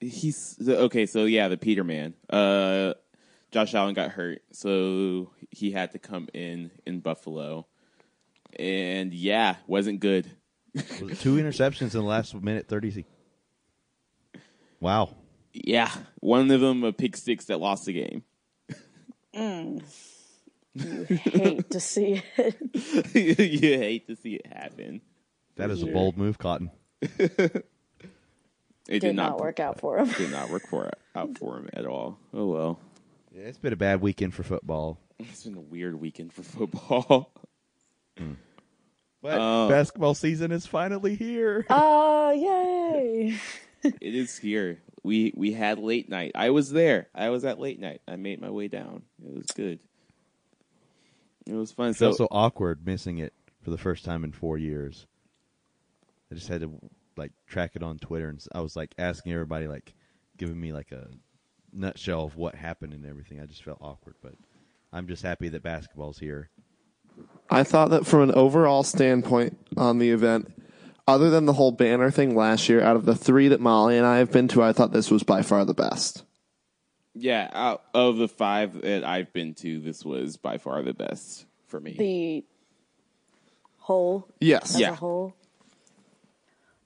he's 0.00 0.58
okay. 0.66 1.06
So 1.06 1.24
yeah, 1.24 1.48
the 1.48 1.56
Peterman. 1.56 2.14
Uh, 2.28 2.94
Josh 3.50 3.74
Allen 3.74 3.94
got 3.94 4.10
hurt, 4.10 4.42
so 4.52 5.30
he 5.50 5.70
had 5.70 5.92
to 5.92 5.98
come 5.98 6.28
in 6.32 6.70
in 6.86 7.00
Buffalo, 7.00 7.66
and 8.58 9.12
yeah, 9.12 9.56
wasn't 9.66 10.00
good. 10.00 10.30
Was 10.74 11.20
two 11.20 11.36
interceptions 11.36 11.94
in 11.94 12.00
the 12.00 12.02
last 12.02 12.34
minute 12.34 12.66
thirty? 12.68 13.04
Wow. 14.80 15.14
Yeah, 15.52 15.90
one 16.20 16.50
of 16.50 16.60
them 16.60 16.82
a 16.82 16.92
pick 16.92 17.16
six 17.16 17.44
that 17.46 17.60
lost 17.60 17.84
the 17.84 17.92
game. 17.92 18.24
Hate 20.74 21.70
to 21.70 21.78
see 21.78 22.22
it. 22.38 23.14
you 23.14 23.78
hate 23.78 24.06
to 24.06 24.16
see 24.16 24.36
it 24.36 24.46
happen. 24.46 25.02
That 25.56 25.70
is 25.70 25.82
a 25.82 25.86
bold 25.86 26.16
move, 26.16 26.38
Cotton. 26.38 26.70
It 28.88 28.98
did, 28.98 29.00
Did 29.00 29.16
not 29.16 29.38
work 29.40 29.60
out 29.60 29.78
for 29.78 29.96
him. 29.96 30.08
Did 30.10 30.32
not 30.32 30.50
work 30.50 30.66
for 30.68 30.90
out 31.14 31.38
for 31.38 31.56
him 31.56 31.70
at 31.72 31.86
all. 31.86 32.18
Oh 32.34 32.46
well, 32.46 32.80
Yeah, 33.32 33.44
it's 33.44 33.56
been 33.56 33.72
a 33.72 33.76
bad 33.76 34.00
weekend 34.00 34.34
for 34.34 34.42
football. 34.42 34.98
it's 35.20 35.44
been 35.44 35.54
a 35.56 35.60
weird 35.60 36.00
weekend 36.00 36.32
for 36.32 36.42
football. 36.42 37.30
But 39.22 39.40
Uh, 39.40 39.68
basketball 39.68 40.14
season 40.14 40.50
is 40.50 40.66
finally 40.66 41.14
here. 41.14 41.64
Oh, 41.70 42.32
yay! 42.32 43.36
it 43.84 44.14
is 44.14 44.36
here. 44.36 44.80
We 45.04 45.32
we 45.36 45.52
had 45.52 45.78
late 45.78 46.08
night. 46.08 46.32
I 46.34 46.50
was 46.50 46.70
there. 46.70 47.06
I 47.14 47.28
was 47.30 47.44
at 47.44 47.60
late 47.60 47.78
night. 47.78 48.00
I 48.08 48.16
made 48.16 48.40
my 48.40 48.50
way 48.50 48.66
down. 48.66 49.02
It 49.24 49.32
was 49.36 49.46
good. 49.54 49.78
It 51.46 51.54
was 51.54 51.70
fun. 51.70 51.90
It's 51.90 51.98
So 52.00 52.08
also 52.08 52.26
awkward 52.32 52.84
missing 52.84 53.18
it 53.18 53.32
for 53.62 53.70
the 53.70 53.78
first 53.78 54.04
time 54.04 54.24
in 54.24 54.32
four 54.32 54.58
years. 54.58 55.06
I 56.32 56.34
just 56.34 56.48
had 56.48 56.62
to 56.62 56.72
like 57.18 57.32
track 57.46 57.72
it 57.76 57.82
on 57.82 57.98
Twitter, 57.98 58.28
and 58.30 58.42
I 58.54 58.60
was 58.60 58.74
like 58.74 58.94
asking 58.96 59.32
everybody, 59.32 59.68
like 59.68 59.92
giving 60.38 60.58
me 60.58 60.72
like 60.72 60.90
a 60.92 61.08
nutshell 61.72 62.24
of 62.24 62.36
what 62.36 62.54
happened 62.54 62.94
and 62.94 63.04
everything. 63.04 63.38
I 63.38 63.44
just 63.44 63.62
felt 63.62 63.78
awkward, 63.82 64.14
but 64.22 64.32
I'm 64.94 65.06
just 65.06 65.22
happy 65.22 65.48
that 65.50 65.62
basketball's 65.62 66.18
here. 66.18 66.48
I 67.50 67.64
thought 67.64 67.90
that 67.90 68.06
from 68.06 68.22
an 68.22 68.32
overall 68.32 68.82
standpoint 68.82 69.58
on 69.76 69.98
the 69.98 70.10
event, 70.10 70.50
Other 71.06 71.28
than 71.30 71.44
the 71.46 71.52
whole 71.52 71.72
banner 71.72 72.10
thing 72.12 72.34
last 72.36 72.68
year, 72.68 72.80
out 72.80 72.94
of 72.96 73.04
the 73.04 73.14
three 73.16 73.48
that 73.48 73.60
Molly 73.60 73.98
and 73.98 74.06
I 74.06 74.18
have 74.18 74.30
been 74.30 74.46
to, 74.48 74.62
I 74.62 74.72
thought 74.72 74.92
this 74.92 75.10
was 75.10 75.24
by 75.24 75.42
far 75.42 75.64
the 75.64 75.74
best. 75.74 76.24
Yeah, 77.14 77.50
out 77.52 77.82
of 77.92 78.16
the 78.16 78.28
five 78.28 78.80
that 78.82 79.02
I've 79.04 79.32
been 79.32 79.52
to, 79.56 79.80
this 79.80 80.04
was 80.04 80.36
by 80.38 80.56
far 80.58 80.80
the 80.82 80.94
best 80.94 81.44
for 81.66 81.80
me. 81.80 81.92
The 81.98 82.44
whole 83.78 84.28
Yes. 84.40 84.76
as 84.76 84.80
Yeah. 84.80 84.92
a 84.92 84.94
whole. 84.94 85.34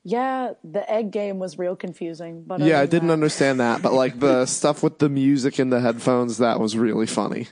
Yeah, 0.09 0.53
the 0.63 0.89
egg 0.89 1.11
game 1.11 1.41
was 1.41 1.59
real 1.59 1.75
confusing, 1.75 2.45
but 2.47 2.61
Yeah, 2.61 2.79
I 2.79 2.87
didn't 2.87 3.09
that- 3.09 3.15
understand 3.15 3.59
that, 3.59 3.83
but 3.83 3.93
like 3.93 4.21
the 4.21 4.47
stuff 4.59 4.85
with 4.85 5.01
the 5.01 5.09
music 5.09 5.59
and 5.59 5.73
the 5.73 5.81
headphones, 5.81 6.39
that 6.39 6.61
was 6.61 6.77
really 6.77 7.07
funny. 7.07 7.49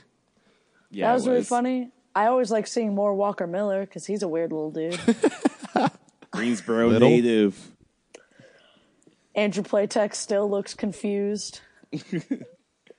yeah, 0.89 1.07
That 1.07 1.11
it 1.11 1.13
was 1.15 1.27
really 1.27 1.43
funny. 1.43 1.89
I 2.15 2.27
always 2.27 2.51
like 2.51 2.65
seeing 2.67 2.95
more 2.95 3.13
Walker 3.13 3.45
Miller 3.45 3.81
because 3.81 4.05
he's 4.05 4.23
a 4.23 4.27
weird 4.29 4.53
little 4.53 4.71
dude. 4.71 4.97
Greensboro 6.31 6.87
Little. 6.87 7.09
native. 7.09 7.71
Andrew 9.35 9.63
Platek 9.63 10.15
still 10.15 10.49
looks 10.49 10.73
confused 10.73 11.59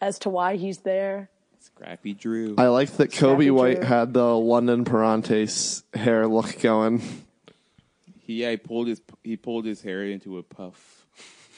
as 0.02 0.18
to 0.18 0.28
why 0.28 0.56
he's 0.56 0.78
there. 0.80 1.30
Scrappy 1.60 2.12
Drew. 2.12 2.54
I 2.58 2.68
like 2.68 2.90
that 2.98 3.10
Coby 3.10 3.14
Scrappy 3.16 3.50
White 3.50 3.82
had 3.84 4.12
the 4.12 4.36
London 4.36 4.84
Perrantes 4.84 5.82
hair 5.94 6.26
look 6.26 6.60
going. 6.60 7.00
He 8.26 8.42
yeah, 8.42 8.50
he 8.50 8.56
pulled 8.56 8.88
his 8.88 9.00
he 9.22 9.36
pulled 9.36 9.64
his 9.64 9.82
hair 9.82 10.04
into 10.04 10.38
a 10.38 10.42
puff. 10.42 11.06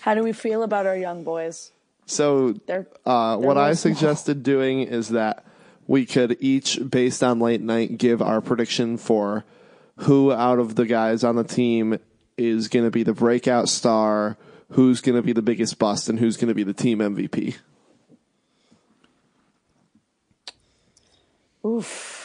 How 0.01 0.15
do 0.15 0.23
we 0.23 0.33
feel 0.33 0.63
about 0.63 0.87
our 0.87 0.97
young 0.97 1.25
boys? 1.25 1.73
So 2.07 2.53
They're 2.67 2.87
Uh, 3.05 3.37
They're 3.37 3.47
what 3.47 3.59
I 3.59 3.69
real 3.69 3.77
small. 3.77 3.95
suggested 3.95 4.43
doing 4.43 4.83
is 4.83 5.09
that 5.09 5.45
we 5.87 6.05
could 6.07 6.37
each, 6.41 6.79
based 6.89 7.23
on 7.23 7.41
late 7.41 7.61
night, 7.63 7.99
give 7.99 8.21
our 8.23 8.41
prediction 8.41 8.97
for 8.99 9.45
who 10.03 10.33
out 10.33 10.59
of 10.59 10.75
the 10.77 10.87
guys 10.87 11.25
on 11.25 11.37
the 11.37 11.45
team 11.45 11.99
is 12.37 12.69
going 12.69 12.85
to 12.85 12.91
be 12.91 13.03
the 13.03 13.13
breakout 13.15 13.69
star, 13.69 14.37
who's 14.73 15.01
going 15.01 15.17
to 15.17 15.23
be 15.23 15.33
the 15.33 15.43
biggest 15.43 15.79
bust, 15.79 16.09
and 16.09 16.19
who's 16.21 16.37
going 16.37 16.49
to 16.49 16.55
be 16.55 16.63
the 16.63 16.73
team 16.75 16.99
MVP. 17.01 17.57
oof. 21.67 22.18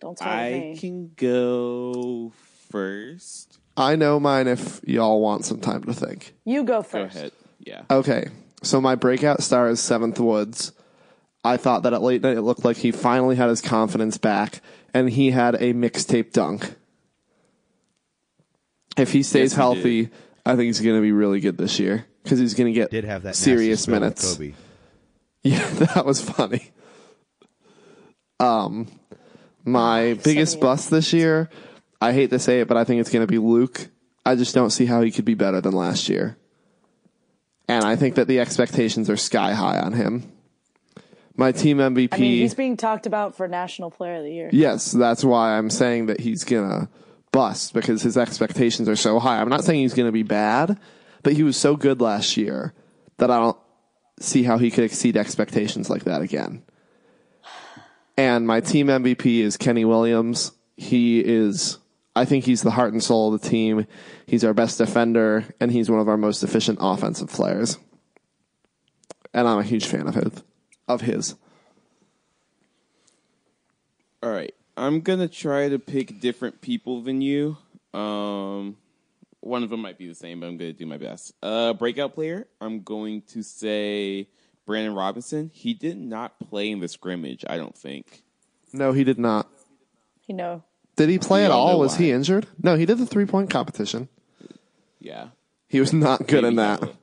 Don't 0.00 0.16
start 0.18 0.30
with 0.52 0.54
I 0.54 0.58
me. 0.60 0.76
can 0.76 1.10
go 1.16 2.32
first. 2.70 3.58
I 3.76 3.96
know 3.96 4.18
mine 4.20 4.46
if 4.46 4.80
y'all 4.84 5.20
want 5.20 5.44
some 5.44 5.60
time 5.60 5.84
to 5.84 5.92
think. 5.94 6.34
You 6.44 6.64
go 6.64 6.78
Go 6.78 6.82
first. 6.82 7.16
ahead. 7.16 7.32
Yeah. 7.58 7.82
Okay, 7.90 8.28
so 8.62 8.80
my 8.80 8.94
breakout 8.94 9.42
star 9.42 9.68
is 9.68 9.80
Seventh 9.80 10.20
Woods. 10.20 10.72
I 11.44 11.56
thought 11.56 11.82
that 11.84 11.92
at 11.94 12.02
late 12.02 12.22
night 12.22 12.36
it 12.36 12.42
looked 12.42 12.64
like 12.64 12.76
he 12.76 12.90
finally 12.90 13.36
had 13.36 13.48
his 13.48 13.60
confidence 13.60 14.18
back, 14.18 14.60
and 14.92 15.08
he 15.10 15.30
had 15.30 15.54
a 15.56 15.72
mixtape 15.72 16.32
dunk. 16.32 16.74
If 18.96 19.12
he 19.12 19.22
stays 19.22 19.50
Yes, 19.50 19.52
he 19.52 19.56
healthy, 19.56 20.02
did. 20.06 20.12
I 20.44 20.50
think 20.56 20.66
he's 20.66 20.80
going 20.80 20.96
to 20.96 21.02
be 21.02 21.12
really 21.12 21.40
good 21.40 21.58
this 21.58 21.78
year 21.78 22.06
because 22.22 22.38
he's 22.38 22.54
going 22.54 22.72
to 22.72 22.78
get 22.78 22.90
Did 22.90 23.04
have 23.04 23.22
that 23.22 23.30
nasty 23.30 23.44
serious 23.44 23.82
spill 23.82 23.94
with 23.94 24.02
minutes. 24.02 24.36
Coby. 24.36 24.54
Yeah, 25.42 25.64
that 25.70 26.04
was 26.04 26.20
funny. 26.20 26.72
Um, 28.40 28.88
my 29.66 30.14
biggest 30.14 30.60
bust 30.60 30.90
this 30.90 31.12
year, 31.12 31.50
I 32.00 32.12
hate 32.12 32.30
to 32.30 32.38
say 32.38 32.60
it, 32.60 32.68
but 32.68 32.76
I 32.76 32.84
think 32.84 33.00
it's 33.00 33.10
going 33.10 33.26
to 33.26 33.30
be 33.30 33.38
Luke. 33.38 33.88
I 34.24 34.36
just 34.36 34.54
don't 34.54 34.70
see 34.70 34.86
how 34.86 35.02
he 35.02 35.10
could 35.10 35.24
be 35.24 35.34
better 35.34 35.60
than 35.60 35.72
last 35.72 36.08
year. 36.08 36.36
And 37.68 37.84
I 37.84 37.96
think 37.96 38.14
that 38.14 38.28
the 38.28 38.40
expectations 38.40 39.10
are 39.10 39.16
sky 39.16 39.52
high 39.52 39.78
on 39.78 39.92
him. 39.92 40.32
My 41.34 41.52
team 41.52 41.78
MVP. 41.78 42.14
I 42.14 42.18
mean, 42.18 42.38
he's 42.38 42.54
being 42.54 42.76
talked 42.76 43.06
about 43.06 43.36
for 43.36 43.46
National 43.46 43.90
Player 43.90 44.16
of 44.16 44.22
the 44.22 44.32
Year. 44.32 44.48
Yes, 44.52 44.92
that's 44.92 45.22
why 45.22 45.58
I'm 45.58 45.68
saying 45.68 46.06
that 46.06 46.20
he's 46.20 46.44
gonna 46.44 46.88
bust 47.30 47.74
because 47.74 48.00
his 48.02 48.16
expectations 48.16 48.88
are 48.88 48.96
so 48.96 49.18
high. 49.18 49.40
I'm 49.40 49.50
not 49.50 49.62
saying 49.62 49.80
he's 49.80 49.92
gonna 49.92 50.12
be 50.12 50.22
bad, 50.22 50.78
but 51.22 51.34
he 51.34 51.42
was 51.42 51.58
so 51.58 51.76
good 51.76 52.00
last 52.00 52.38
year 52.38 52.72
that 53.18 53.30
I 53.30 53.38
don't 53.38 53.58
see 54.18 54.44
how 54.44 54.56
he 54.56 54.70
could 54.70 54.84
exceed 54.84 55.16
expectations 55.16 55.90
like 55.90 56.04
that 56.04 56.22
again. 56.22 56.62
And 58.16 58.46
my 58.46 58.60
team 58.60 58.86
MVP 58.86 59.40
is 59.40 59.56
Kenny 59.56 59.84
Williams. 59.84 60.52
He 60.76 61.20
is 61.20 61.78
I 62.14 62.24
think 62.24 62.44
he's 62.44 62.62
the 62.62 62.70
heart 62.70 62.94
and 62.94 63.02
soul 63.02 63.34
of 63.34 63.42
the 63.42 63.48
team. 63.48 63.86
He's 64.26 64.42
our 64.42 64.54
best 64.54 64.78
defender 64.78 65.44
and 65.60 65.70
he's 65.70 65.90
one 65.90 66.00
of 66.00 66.08
our 66.08 66.16
most 66.16 66.42
efficient 66.42 66.78
offensive 66.80 67.28
players. 67.28 67.78
And 69.34 69.46
I'm 69.46 69.58
a 69.58 69.62
huge 69.62 69.86
fan 69.86 70.08
of 70.08 70.14
his 70.14 70.42
of 70.88 71.02
his. 71.02 71.34
All 74.22 74.30
right. 74.30 74.54
I'm 74.78 75.00
gonna 75.00 75.28
try 75.28 75.68
to 75.68 75.78
pick 75.78 76.20
different 76.20 76.60
people 76.60 77.02
than 77.02 77.20
you. 77.20 77.56
Um, 77.92 78.76
one 79.40 79.62
of 79.62 79.70
them 79.70 79.80
might 79.80 79.98
be 79.98 80.08
the 80.08 80.14
same, 80.14 80.40
but 80.40 80.46
I'm 80.46 80.56
gonna 80.56 80.72
do 80.72 80.86
my 80.86 80.98
best. 80.98 81.32
Uh, 81.42 81.72
breakout 81.74 82.14
player. 82.14 82.46
I'm 82.60 82.82
going 82.82 83.22
to 83.28 83.42
say 83.42 84.28
Brandon 84.66 84.94
Robinson. 84.94 85.50
He 85.54 85.72
did 85.74 85.96
not 85.96 86.38
play 86.40 86.70
in 86.70 86.80
the 86.80 86.88
scrimmage. 86.88 87.44
I 87.48 87.56
don't 87.56 87.76
think. 87.76 88.22
No, 88.72 88.92
he 88.92 89.04
did 89.04 89.18
not. 89.18 89.48
You 90.26 90.34
know, 90.34 90.64
Did 90.96 91.08
he 91.08 91.18
play 91.18 91.40
You 91.40 91.44
at 91.46 91.50
all? 91.52 91.72
know 91.74 91.78
Was 91.78 91.96
he 91.96 92.10
injured? 92.10 92.46
No, 92.62 92.76
he 92.76 92.84
did 92.84 92.98
the 92.98 93.06
three 93.06 93.26
point 93.26 93.48
competition. 93.50 94.08
Yeah. 95.00 95.28
He 95.68 95.78
was 95.80 95.92
not 95.92 96.26
good 96.26 96.44
in 96.44 96.56
that. 96.56 96.80
he 96.80 96.86
had 96.86 96.94
a- 96.94 96.98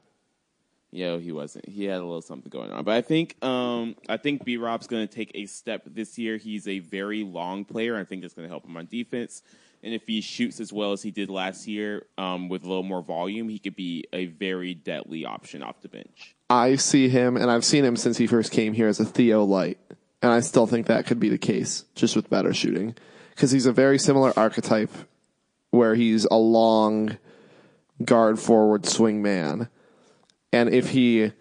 Yeah, 0.91 1.17
he 1.19 1.31
wasn't. 1.31 1.67
He 1.69 1.85
had 1.85 1.99
a 1.99 2.05
little 2.05 2.21
something 2.21 2.49
going 2.49 2.71
on. 2.71 2.83
But 2.83 2.95
I 2.95 3.01
think 3.01 3.41
um 3.43 3.95
I 4.09 4.17
think 4.17 4.43
B 4.43 4.57
Rob's 4.57 4.87
gonna 4.87 5.07
take 5.07 5.31
a 5.35 5.45
step 5.45 5.83
this 5.85 6.17
year. 6.17 6.37
He's 6.37 6.67
a 6.67 6.79
very 6.79 7.23
long 7.23 7.63
player. 7.65 7.97
I 7.97 8.03
think 8.03 8.21
that's 8.21 8.33
gonna 8.33 8.47
help 8.49 8.65
him 8.65 8.75
on 8.77 8.87
defense. 8.87 9.41
And 9.83 9.93
if 9.93 10.07
he 10.07 10.21
shoots 10.21 10.61
as 10.61 10.71
well 10.71 10.93
as 10.93 11.03
he 11.03 11.11
did 11.11 11.29
last 11.29 11.67
year, 11.67 12.05
um, 12.17 12.47
with 12.47 12.63
a 12.63 12.67
little 12.67 12.83
more 12.83 13.01
volume, 13.01 13.49
he 13.49 13.59
could 13.59 13.75
be 13.75 14.05
a 14.13 14.27
very 14.27 14.73
deadly 14.73 15.25
option 15.25 15.61
off 15.61 15.81
the 15.81 15.89
bench. 15.89 16.35
I 16.49 16.77
see 16.77 17.09
him, 17.09 17.35
and 17.35 17.51
I've 17.51 17.65
seen 17.65 17.83
him 17.83 17.97
since 17.97 18.17
he 18.17 18.25
first 18.25 18.53
came 18.53 18.71
here 18.73 18.87
as 18.87 19.01
a 19.01 19.05
Theo 19.05 19.43
Light, 19.43 19.77
and 20.21 20.31
I 20.31 20.39
still 20.39 20.67
think 20.67 20.87
that 20.87 21.05
could 21.05 21.19
be 21.19 21.27
the 21.27 21.37
case, 21.37 21.83
just 21.95 22.15
with 22.15 22.29
better 22.29 22.53
shooting, 22.53 22.95
because 23.31 23.51
he's 23.51 23.65
a 23.65 23.73
very 23.73 23.99
similar 23.99 24.31
archetype, 24.39 24.91
where 25.71 25.95
he's 25.95 26.23
a 26.25 26.35
long 26.35 27.17
guard 28.05 28.39
forward 28.39 28.85
swing 28.85 29.21
man, 29.21 29.67
and 30.53 30.73
if 30.73 30.91
he 30.91 31.33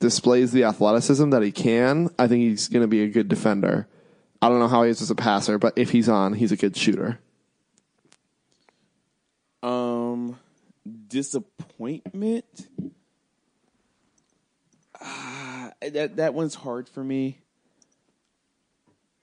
displays 0.00 0.50
the 0.50 0.64
athleticism 0.64 1.30
that 1.30 1.42
he 1.42 1.52
can, 1.52 2.10
I 2.18 2.26
think 2.26 2.42
he's 2.42 2.68
going 2.68 2.82
to 2.82 2.88
be 2.88 3.02
a 3.02 3.08
good 3.08 3.28
defender. 3.28 3.86
I 4.46 4.48
don't 4.48 4.60
know 4.60 4.68
how 4.68 4.84
he 4.84 4.90
is 4.90 5.02
as 5.02 5.10
a 5.10 5.16
passer, 5.16 5.58
but 5.58 5.72
if 5.74 5.90
he's 5.90 6.08
on, 6.08 6.32
he's 6.32 6.52
a 6.52 6.56
good 6.56 6.76
shooter. 6.76 7.18
Um, 9.60 10.38
disappointment. 11.08 12.44
Ah, 15.00 15.72
that 15.80 16.18
that 16.18 16.32
one's 16.32 16.54
hard 16.54 16.88
for 16.88 17.02
me. 17.02 17.40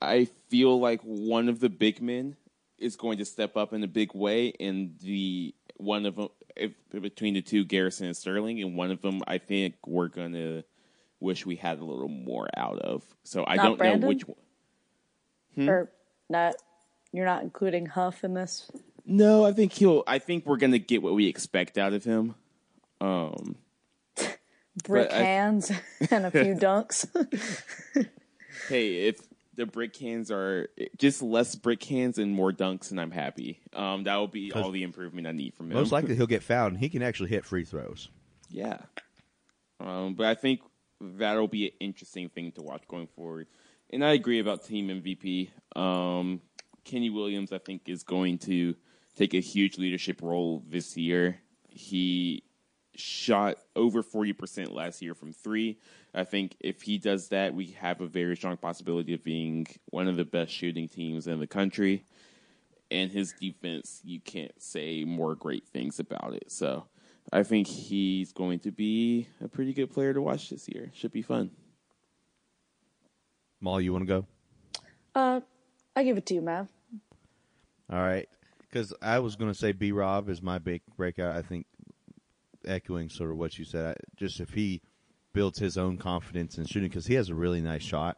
I 0.02 0.28
feel 0.50 0.78
like 0.78 1.00
one 1.04 1.48
of 1.48 1.62
the 1.62 1.70
big 1.70 2.02
men 2.02 2.36
is 2.78 2.98
going 2.98 3.20
to 3.20 3.26
step 3.26 3.56
up 3.56 3.72
in 3.72 3.82
a 3.82 3.88
big 3.88 4.14
way, 4.14 4.52
and 4.60 5.00
the 5.00 5.56
one 5.78 6.06
of 6.06 6.18
them 6.18 6.28
if, 6.58 6.74
between 6.92 7.36
the 7.36 7.42
two, 7.42 7.64
Garrison 7.64 8.08
and 8.08 8.18
Sterling, 8.18 8.62
and 8.62 8.76
one 8.76 8.92
of 8.92 9.02
them, 9.02 9.22
I 9.26 9.38
think 9.38 9.76
we're 9.88 10.10
gonna 10.10 10.66
wish 11.22 11.46
we 11.46 11.56
had 11.56 11.80
a 11.80 11.86
little 11.86 12.10
more 12.10 12.50
out 12.58 12.80
of. 12.80 13.06
So 13.24 13.46
I 13.48 13.56
Not 13.56 13.64
don't 13.64 13.78
Brandon? 13.78 14.02
know 14.02 14.08
which 14.10 14.28
one. 14.28 14.36
Hmm? 15.56 15.70
or 15.70 15.92
not. 16.30 16.56
You're 17.12 17.26
not 17.26 17.44
including 17.44 17.86
Huff 17.86 18.24
in 18.24 18.34
this. 18.34 18.72
No, 19.06 19.46
I 19.46 19.52
think 19.52 19.74
he'll. 19.74 20.04
I 20.08 20.20
think 20.20 20.46
we're 20.46 20.58
gonna 20.58 20.80
get 20.80 21.02
what 21.04 21.14
we 21.14 21.28
expect 21.28 21.78
out 21.78 21.94
of 21.94 22.04
him. 22.04 22.36
Um, 23.02 23.56
Brick 24.86 25.10
But 25.10 25.14
I- 25.14 25.18
hands 25.24 25.72
and 26.12 26.26
a 26.26 26.32
few 26.32 26.56
dunks. 26.56 27.06
hey, 28.70 29.08
if 29.08 29.20
the 29.56 29.66
brick 29.68 29.96
hands 29.98 30.32
are 30.32 30.70
just 30.98 31.22
less 31.22 31.54
brick 31.56 31.84
hands 31.84 32.18
and 32.18 32.32
more 32.34 32.52
dunks, 32.52 32.90
and 32.92 33.00
I'm 33.00 33.12
happy. 33.12 33.60
Um, 33.74 34.06
that 34.06 34.16
will 34.16 34.28
be 34.28 34.52
all 34.52 34.72
the 34.72 34.84
improvement 34.84 35.28
I 35.28 35.32
need 35.32 35.54
from 35.54 35.68
him. 35.68 35.74
Most 35.78 35.92
likely 35.92 36.16
he'll 36.16 36.26
get 36.26 36.42
fouled, 36.44 36.74
and 36.74 36.80
he 36.80 36.90
can 36.90 37.04
actually 37.04 37.30
hit 37.30 37.46
free 37.46 37.64
throws. 37.66 38.10
yeah. 38.50 38.80
Um, 39.80 40.14
but 40.16 40.28
I 40.28 40.36
think 40.36 40.62
that'll 41.02 41.48
be 41.50 41.66
an 41.66 41.72
interesting 41.82 42.30
thing 42.30 42.54
to 42.54 42.62
watch 42.62 42.84
going 42.88 43.08
forward. 43.16 43.48
And 43.94 44.04
I 44.04 44.14
agree 44.14 44.40
about 44.40 44.66
team 44.66 44.88
MVP. 44.88 45.52
Um, 45.80 46.42
Kenny 46.84 47.12
Williams, 47.12 47.54
I 47.54 47.60
think, 47.60 47.88
is 47.88 48.02
going 48.02 48.40
to 48.40 48.76
take 49.16 49.36
a 49.36 49.40
huge 49.40 49.78
leadership 49.78 50.24
role 50.24 50.64
this 50.68 50.98
year. 50.98 51.38
He 51.70 52.44
shot 52.96 53.58
over 53.76 54.02
40% 54.02 54.74
last 54.74 55.04
year 55.04 55.14
from 55.14 55.32
three. 55.32 55.78
I 56.12 56.24
think 56.24 56.56
if 56.60 56.82
he 56.82 56.98
does 56.98 57.30
that, 57.30 57.54
we 57.54 57.68
have 57.80 58.02
a 58.02 58.08
very 58.08 58.36
strong 58.36 58.58
possibility 58.58 59.14
of 59.14 59.24
being 59.24 59.68
one 59.92 60.08
of 60.08 60.18
the 60.18 60.26
best 60.26 60.52
shooting 60.52 60.88
teams 60.88 61.28
in 61.28 61.40
the 61.40 61.48
country. 61.48 62.04
And 62.90 63.12
his 63.12 63.34
defense, 63.40 64.02
you 64.04 64.20
can't 64.20 64.60
say 64.60 65.04
more 65.04 65.36
great 65.36 65.68
things 65.68 66.00
about 66.00 66.34
it. 66.34 66.52
So 66.52 66.88
I 67.32 67.44
think 67.44 67.68
he's 67.68 68.32
going 68.32 68.60
to 68.62 68.72
be 68.72 69.28
a 69.40 69.48
pretty 69.48 69.74
good 69.74 69.92
player 69.92 70.16
to 70.16 70.22
watch 70.22 70.50
this 70.50 70.68
year. 70.68 70.92
Should 70.96 71.12
be 71.12 71.22
fun. 71.22 71.52
Maul, 73.64 73.80
you 73.80 73.94
want 73.94 74.04
to 74.04 74.08
go? 74.08 74.26
uh, 75.16 75.40
I 75.96 76.04
give 76.04 76.18
it 76.18 76.26
to 76.28 76.34
you, 76.34 76.42
Mav. 76.42 76.68
All 77.90 78.00
right, 78.00 78.28
because 78.60 78.94
I 79.02 79.20
was 79.20 79.36
going 79.38 79.52
to 79.52 79.58
say 79.58 79.72
B. 79.72 79.92
Rob 79.94 80.28
is 80.28 80.42
my 80.42 80.60
big 80.60 80.82
breakout. 80.98 81.36
I 81.36 81.42
think 81.42 81.66
echoing 82.66 83.10
sort 83.10 83.32
of 83.32 83.38
what 83.38 83.58
you 83.58 83.64
said. 83.64 83.86
I, 83.86 83.96
just 84.18 84.40
if 84.42 84.50
he 84.50 84.82
builds 85.32 85.60
his 85.60 85.78
own 85.78 85.98
confidence 85.98 86.58
in 86.58 86.66
shooting, 86.66 86.90
because 86.90 87.08
he 87.08 87.14
has 87.14 87.30
a 87.30 87.36
really 87.36 87.62
nice 87.62 87.84
shot, 87.84 88.18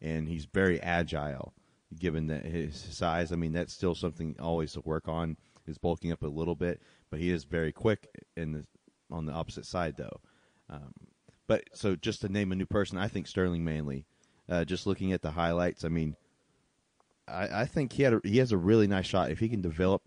and 0.00 0.26
he's 0.26 0.46
very 0.46 0.80
agile. 0.80 1.52
Given 1.98 2.28
that 2.28 2.46
his 2.46 2.74
size, 2.74 3.32
I 3.32 3.36
mean 3.36 3.52
that's 3.52 3.74
still 3.74 3.94
something 3.94 4.36
always 4.40 4.72
to 4.72 4.80
work 4.80 5.06
on. 5.06 5.36
Is 5.66 5.78
bulking 5.78 6.12
up 6.12 6.22
a 6.22 6.26
little 6.26 6.56
bit, 6.56 6.80
but 7.10 7.20
he 7.20 7.30
is 7.30 7.44
very 7.44 7.72
quick 7.72 8.08
in 8.36 8.52
the 8.52 8.64
on 9.10 9.26
the 9.26 9.32
opposite 9.32 9.66
side 9.66 9.96
though. 9.98 10.20
Um, 10.70 10.92
but 11.46 11.64
so 11.74 11.94
just 11.94 12.22
to 12.22 12.28
name 12.28 12.50
a 12.52 12.56
new 12.56 12.66
person, 12.66 12.96
I 12.96 13.08
think 13.08 13.26
Sterling 13.26 13.64
Manley. 13.64 14.06
Uh, 14.52 14.66
just 14.66 14.86
looking 14.86 15.14
at 15.14 15.22
the 15.22 15.30
highlights, 15.30 15.82
I 15.82 15.88
mean, 15.88 16.14
I, 17.26 17.62
I 17.62 17.64
think 17.64 17.90
he 17.90 18.02
had 18.02 18.12
a, 18.12 18.20
he 18.22 18.36
has 18.36 18.52
a 18.52 18.58
really 18.58 18.86
nice 18.86 19.06
shot 19.06 19.30
if 19.30 19.38
he 19.38 19.48
can 19.48 19.62
develop 19.62 20.02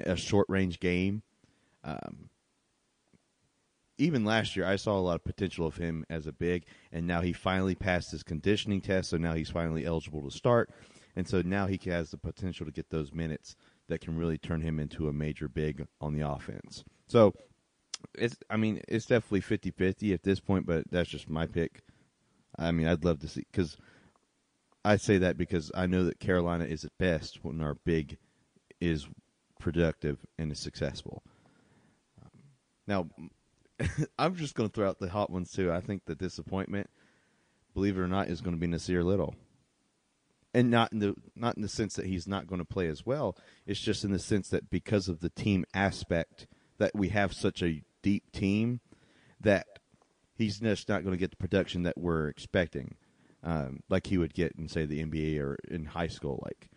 a 0.00 0.16
short 0.16 0.46
range 0.48 0.80
game. 0.80 1.22
Um, 1.84 2.28
even 3.96 4.24
last 4.24 4.56
year, 4.56 4.66
I 4.66 4.74
saw 4.74 4.98
a 4.98 5.00
lot 5.00 5.14
of 5.14 5.22
potential 5.22 5.64
of 5.64 5.76
him 5.76 6.04
as 6.10 6.26
a 6.26 6.32
big, 6.32 6.64
and 6.90 7.06
now 7.06 7.20
he 7.20 7.32
finally 7.32 7.76
passed 7.76 8.10
his 8.10 8.24
conditioning 8.24 8.80
test, 8.80 9.10
so 9.10 9.16
now 9.16 9.34
he's 9.34 9.50
finally 9.50 9.86
eligible 9.86 10.28
to 10.28 10.36
start, 10.36 10.70
and 11.14 11.28
so 11.28 11.42
now 11.42 11.68
he 11.68 11.78
has 11.88 12.10
the 12.10 12.16
potential 12.16 12.66
to 12.66 12.72
get 12.72 12.90
those 12.90 13.12
minutes 13.12 13.54
that 13.86 14.00
can 14.00 14.18
really 14.18 14.38
turn 14.38 14.60
him 14.60 14.80
into 14.80 15.06
a 15.06 15.12
major 15.12 15.46
big 15.46 15.86
on 16.00 16.14
the 16.14 16.28
offense. 16.28 16.82
So 17.06 17.32
it's 18.18 18.34
I 18.50 18.56
mean 18.56 18.80
it's 18.88 19.06
definitely 19.06 19.42
50-50 19.42 20.12
at 20.12 20.24
this 20.24 20.40
point, 20.40 20.66
but 20.66 20.90
that's 20.90 21.08
just 21.08 21.30
my 21.30 21.46
pick. 21.46 21.84
I 22.58 22.70
mean, 22.72 22.86
I'd 22.86 23.04
love 23.04 23.20
to 23.20 23.28
see 23.28 23.44
because 23.50 23.76
I 24.84 24.96
say 24.96 25.18
that 25.18 25.36
because 25.36 25.70
I 25.74 25.86
know 25.86 26.04
that 26.04 26.20
Carolina 26.20 26.64
is 26.64 26.84
at 26.84 26.96
best 26.98 27.40
when 27.42 27.60
our 27.60 27.74
big 27.74 28.18
is 28.80 29.08
productive 29.58 30.18
and 30.38 30.52
is 30.52 30.60
successful. 30.60 31.22
Now, 32.86 33.08
I'm 34.18 34.36
just 34.36 34.54
going 34.54 34.68
to 34.68 34.72
throw 34.72 34.88
out 34.88 34.98
the 34.98 35.08
hot 35.08 35.30
ones 35.30 35.50
too. 35.50 35.72
I 35.72 35.80
think 35.80 36.04
the 36.04 36.14
disappointment, 36.14 36.90
believe 37.72 37.96
it 37.96 38.02
or 38.02 38.08
not, 38.08 38.28
is 38.28 38.40
going 38.40 38.54
to 38.54 38.60
be 38.60 38.66
Nassir 38.66 39.04
Little, 39.04 39.34
and 40.52 40.70
not 40.70 40.92
in 40.92 40.98
the 40.98 41.14
not 41.34 41.56
in 41.56 41.62
the 41.62 41.68
sense 41.68 41.94
that 41.96 42.06
he's 42.06 42.28
not 42.28 42.46
going 42.46 42.60
to 42.60 42.64
play 42.64 42.88
as 42.88 43.06
well. 43.06 43.36
It's 43.66 43.80
just 43.80 44.04
in 44.04 44.12
the 44.12 44.18
sense 44.18 44.48
that 44.50 44.70
because 44.70 45.08
of 45.08 45.20
the 45.20 45.30
team 45.30 45.64
aspect 45.74 46.46
that 46.78 46.94
we 46.94 47.08
have 47.08 47.32
such 47.32 47.62
a 47.62 47.82
deep 48.02 48.30
team 48.32 48.80
that 49.40 49.66
he's 50.36 50.58
just 50.58 50.88
not 50.88 51.02
going 51.02 51.14
to 51.14 51.20
get 51.20 51.30
the 51.30 51.36
production 51.36 51.82
that 51.84 51.98
we're 51.98 52.28
expecting, 52.28 52.96
um, 53.42 53.80
like 53.88 54.06
he 54.06 54.18
would 54.18 54.34
get 54.34 54.52
in 54.58 54.68
say 54.68 54.86
the 54.86 55.04
NBA 55.04 55.40
or 55.40 55.56
in 55.68 55.84
high 55.86 56.08
school. 56.08 56.42
Like 56.44 56.68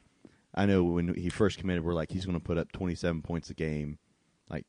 I 0.54 0.66
know 0.66 0.84
when 0.84 1.14
he 1.16 1.30
first 1.30 1.60
committed, 1.60 1.84
we're 1.84 1.94
like 1.94 2.12
he's 2.12 2.26
going 2.26 2.38
to 2.38 2.44
put 2.44 2.58
up 2.58 2.72
27 2.72 3.22
points 3.22 3.50
a 3.50 3.54
game, 3.54 4.00
like 4.50 4.66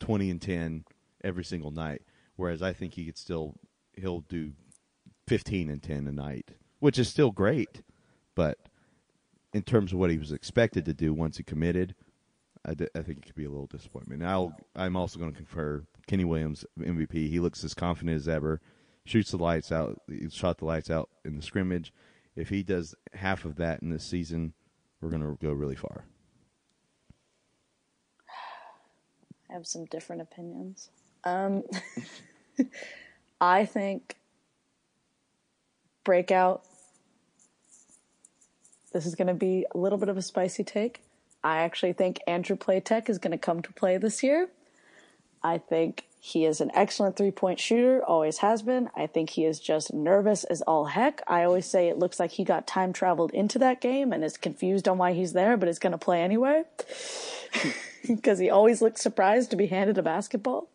20 0.00 0.30
and 0.30 0.42
10 0.42 0.84
every 1.24 1.44
single 1.44 1.70
night. 1.70 2.02
Whereas 2.36 2.62
I 2.62 2.72
think 2.72 2.94
he 2.94 3.06
could 3.06 3.18
still 3.18 3.54
he'll 3.94 4.20
do 4.20 4.52
15 5.28 5.70
and 5.70 5.82
10 5.82 6.06
a 6.06 6.12
night, 6.12 6.50
which 6.80 6.98
is 6.98 7.08
still 7.08 7.30
great, 7.30 7.82
but 8.34 8.58
in 9.52 9.62
terms 9.62 9.92
of 9.92 9.98
what 9.98 10.10
he 10.10 10.18
was 10.18 10.32
expected 10.32 10.84
to 10.84 10.92
do 10.92 11.14
once 11.14 11.38
he 11.38 11.42
committed, 11.42 11.94
I, 12.66 12.74
d- 12.74 12.88
I 12.94 13.02
think 13.02 13.18
it 13.18 13.26
could 13.26 13.34
be 13.36 13.44
a 13.44 13.50
little 13.50 13.66
disappointment. 13.66 14.20
Now 14.20 14.56
I'm 14.74 14.96
also 14.96 15.18
going 15.18 15.30
to 15.30 15.36
confer 15.36 15.84
Kenny 16.08 16.24
Williams 16.24 16.64
MVP. 16.78 17.30
He 17.30 17.38
looks 17.38 17.62
as 17.62 17.74
confident 17.74 18.16
as 18.16 18.28
ever. 18.28 18.60
Shoots 19.04 19.30
the 19.30 19.36
lights 19.36 19.70
out. 19.70 20.02
He 20.08 20.28
shot 20.28 20.58
the 20.58 20.64
lights 20.64 20.90
out 20.90 21.08
in 21.24 21.36
the 21.36 21.42
scrimmage. 21.42 21.92
If 22.34 22.48
he 22.48 22.64
does 22.64 22.94
half 23.14 23.44
of 23.44 23.56
that 23.56 23.80
in 23.82 23.90
this 23.90 24.04
season, 24.04 24.52
we're 25.00 25.10
going 25.10 25.22
to 25.22 25.38
go 25.40 25.52
really 25.52 25.76
far. 25.76 26.04
I 29.48 29.52
have 29.52 29.66
some 29.66 29.84
different 29.84 30.22
opinions. 30.22 30.90
Um, 31.22 31.62
I 33.40 33.64
think 33.64 34.16
breakout. 36.02 36.64
This 38.92 39.06
is 39.06 39.14
going 39.14 39.28
to 39.28 39.34
be 39.34 39.66
a 39.72 39.78
little 39.78 39.98
bit 39.98 40.08
of 40.08 40.16
a 40.16 40.22
spicy 40.22 40.64
take. 40.64 41.05
I 41.42 41.58
actually 41.58 41.92
think 41.92 42.20
Andrew 42.26 42.56
Platek 42.56 43.08
is 43.08 43.18
going 43.18 43.32
to 43.32 43.38
come 43.38 43.62
to 43.62 43.72
play 43.72 43.96
this 43.98 44.22
year. 44.22 44.48
I 45.42 45.58
think 45.58 46.04
he 46.18 46.44
is 46.44 46.60
an 46.60 46.72
excellent 46.74 47.16
three 47.16 47.30
point 47.30 47.60
shooter, 47.60 48.04
always 48.04 48.38
has 48.38 48.62
been. 48.62 48.90
I 48.96 49.06
think 49.06 49.30
he 49.30 49.44
is 49.44 49.60
just 49.60 49.94
nervous 49.94 50.42
as 50.42 50.60
all 50.62 50.86
heck. 50.86 51.22
I 51.28 51.44
always 51.44 51.66
say 51.66 51.88
it 51.88 51.98
looks 51.98 52.18
like 52.18 52.32
he 52.32 52.42
got 52.42 52.66
time 52.66 52.92
traveled 52.92 53.30
into 53.32 53.58
that 53.60 53.80
game 53.80 54.12
and 54.12 54.24
is 54.24 54.36
confused 54.36 54.88
on 54.88 54.98
why 54.98 55.12
he's 55.12 55.34
there, 55.34 55.56
but 55.56 55.68
is 55.68 55.78
going 55.78 55.92
to 55.92 55.98
play 55.98 56.22
anyway. 56.22 56.64
Because 58.06 58.38
he 58.38 58.50
always 58.50 58.80
looks 58.80 59.00
surprised 59.00 59.50
to 59.50 59.56
be 59.56 59.66
handed 59.66 59.98
a 59.98 60.02
basketball. 60.02 60.68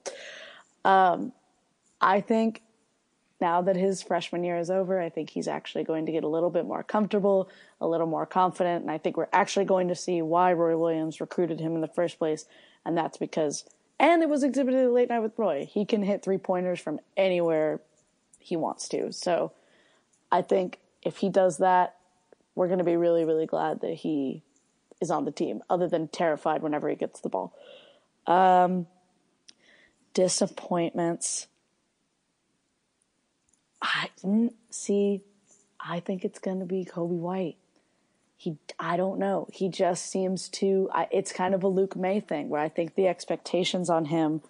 Um, 0.83 1.31
I 2.01 2.19
think 2.19 2.61
now 3.41 3.61
that 3.61 3.75
his 3.75 4.01
freshman 4.01 4.43
year 4.43 4.57
is 4.57 4.69
over, 4.69 5.01
I 5.01 5.09
think 5.09 5.31
he's 5.31 5.47
actually 5.47 5.83
going 5.83 6.05
to 6.05 6.11
get 6.11 6.23
a 6.23 6.27
little 6.27 6.51
bit 6.51 6.65
more 6.65 6.83
comfortable, 6.83 7.49
a 7.81 7.87
little 7.87 8.07
more 8.07 8.25
confident, 8.25 8.83
and 8.83 8.91
I 8.91 8.97
think 8.97 9.17
we're 9.17 9.27
actually 9.33 9.65
going 9.65 9.87
to 9.87 9.95
see 9.95 10.21
why 10.21 10.53
Roy 10.53 10.77
Williams 10.77 11.19
recruited 11.19 11.59
him 11.59 11.75
in 11.75 11.81
the 11.81 11.87
first 11.87 12.19
place, 12.19 12.45
and 12.85 12.97
that's 12.97 13.17
because, 13.17 13.65
and 13.99 14.21
it 14.21 14.29
was 14.29 14.43
exhibited 14.43 14.89
late 14.91 15.09
night 15.09 15.19
with 15.19 15.37
Roy. 15.37 15.65
He 15.65 15.85
can 15.85 16.03
hit 16.03 16.23
three 16.23 16.37
pointers 16.37 16.79
from 16.79 16.99
anywhere 17.17 17.81
he 18.39 18.55
wants 18.55 18.87
to. 18.89 19.11
So 19.11 19.51
I 20.31 20.41
think 20.41 20.79
if 21.01 21.17
he 21.17 21.29
does 21.29 21.57
that, 21.57 21.97
we're 22.55 22.67
going 22.67 22.79
to 22.79 22.85
be 22.85 22.95
really, 22.95 23.25
really 23.25 23.45
glad 23.47 23.81
that 23.81 23.93
he 23.93 24.43
is 25.01 25.09
on 25.09 25.25
the 25.25 25.31
team, 25.31 25.63
other 25.69 25.87
than 25.87 26.07
terrified 26.07 26.61
whenever 26.61 26.87
he 26.87 26.95
gets 26.95 27.21
the 27.21 27.29
ball. 27.29 27.53
Um, 28.27 28.87
disappointments. 30.13 31.47
I 33.81 34.09
see. 34.69 35.21
I 35.79 35.99
think 35.99 36.23
it's 36.23 36.39
going 36.39 36.59
to 36.59 36.65
be 36.65 36.85
Coby 36.85 37.17
White. 37.17 37.57
He, 38.37 38.57
I 38.79 38.97
don't 38.97 39.19
know. 39.19 39.47
He 39.51 39.69
just 39.69 40.05
seems 40.05 40.49
to. 40.49 40.89
I, 40.93 41.07
it's 41.11 41.31
kind 41.31 41.53
of 41.53 41.63
a 41.63 41.67
Luke 41.67 41.95
Maye 41.95 42.19
thing 42.19 42.49
where 42.49 42.61
I 42.61 42.69
think 42.69 42.95
the 42.95 43.07
expectations 43.07 43.89
on 43.89 44.05
him 44.05 44.41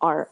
are 0.00 0.28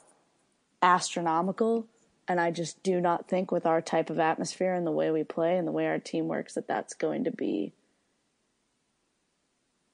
astronomical, 0.83 1.87
and 2.29 2.41
I 2.41 2.51
just 2.51 2.83
do 2.83 3.01
not 3.01 3.29
think 3.29 3.51
with 3.51 3.67
our 3.67 3.81
type 3.81 4.11
of 4.11 4.19
atmosphere 4.19 4.75
and 4.75 4.87
the 4.87 4.93
way 4.93 5.11
we 5.11 5.25
play 5.25 5.57
and 5.57 5.67
the 5.67 5.73
way 5.73 5.87
our 5.87 5.99
team 5.99 6.29
works 6.29 6.55
that 6.55 6.69
that's 6.69 6.95
going 6.95 7.25
to 7.25 7.31
be. 7.31 7.73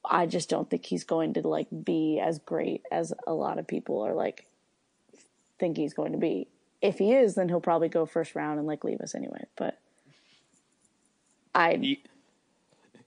I 0.04 0.26
just 0.26 0.48
don't 0.48 0.68
think 0.68 0.86
he's 0.86 1.04
going 1.04 1.34
to 1.34 1.46
like 1.46 1.68
be 1.84 2.20
as 2.22 2.38
great 2.38 2.82
as 2.90 3.12
a 3.26 3.34
lot 3.34 3.58
of 3.58 3.66
people 3.66 4.00
are 4.00 4.14
like 4.14 4.46
think 5.58 5.76
he's 5.76 5.92
going 5.92 6.12
to 6.12 6.18
be 6.18 6.48
if 6.82 6.98
he 6.98 7.12
is, 7.12 7.34
then 7.34 7.48
he'll 7.48 7.60
probably 7.60 7.88
go 7.88 8.06
first 8.06 8.34
round 8.34 8.58
and 8.58 8.66
like 8.66 8.84
leave 8.84 9.00
us 9.00 9.14
anyway. 9.14 9.44
But 9.56 9.78
I 11.54 11.76
He, 11.76 12.02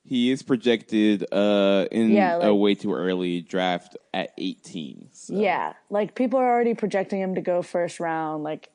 he 0.05 0.32
is 0.32 0.43
projected 0.43 1.26
uh, 1.32 1.88
in 1.91 2.11
Yeah, 2.11 2.38
a 2.41 2.53
way 2.53 2.76
too 2.76 2.93
early 2.93 3.41
draft 3.41 3.97
at 4.13 4.34
18. 4.38 5.09
So. 5.11 5.34
yeah, 5.36 5.74
like 5.89 6.13
people 6.13 6.39
are 6.39 6.49
already 6.49 6.74
projecting 6.74 7.19
him 7.21 7.36
to 7.36 7.41
go 7.41 7.61
first 7.61 7.99
round. 7.99 8.43
Like, 8.43 8.69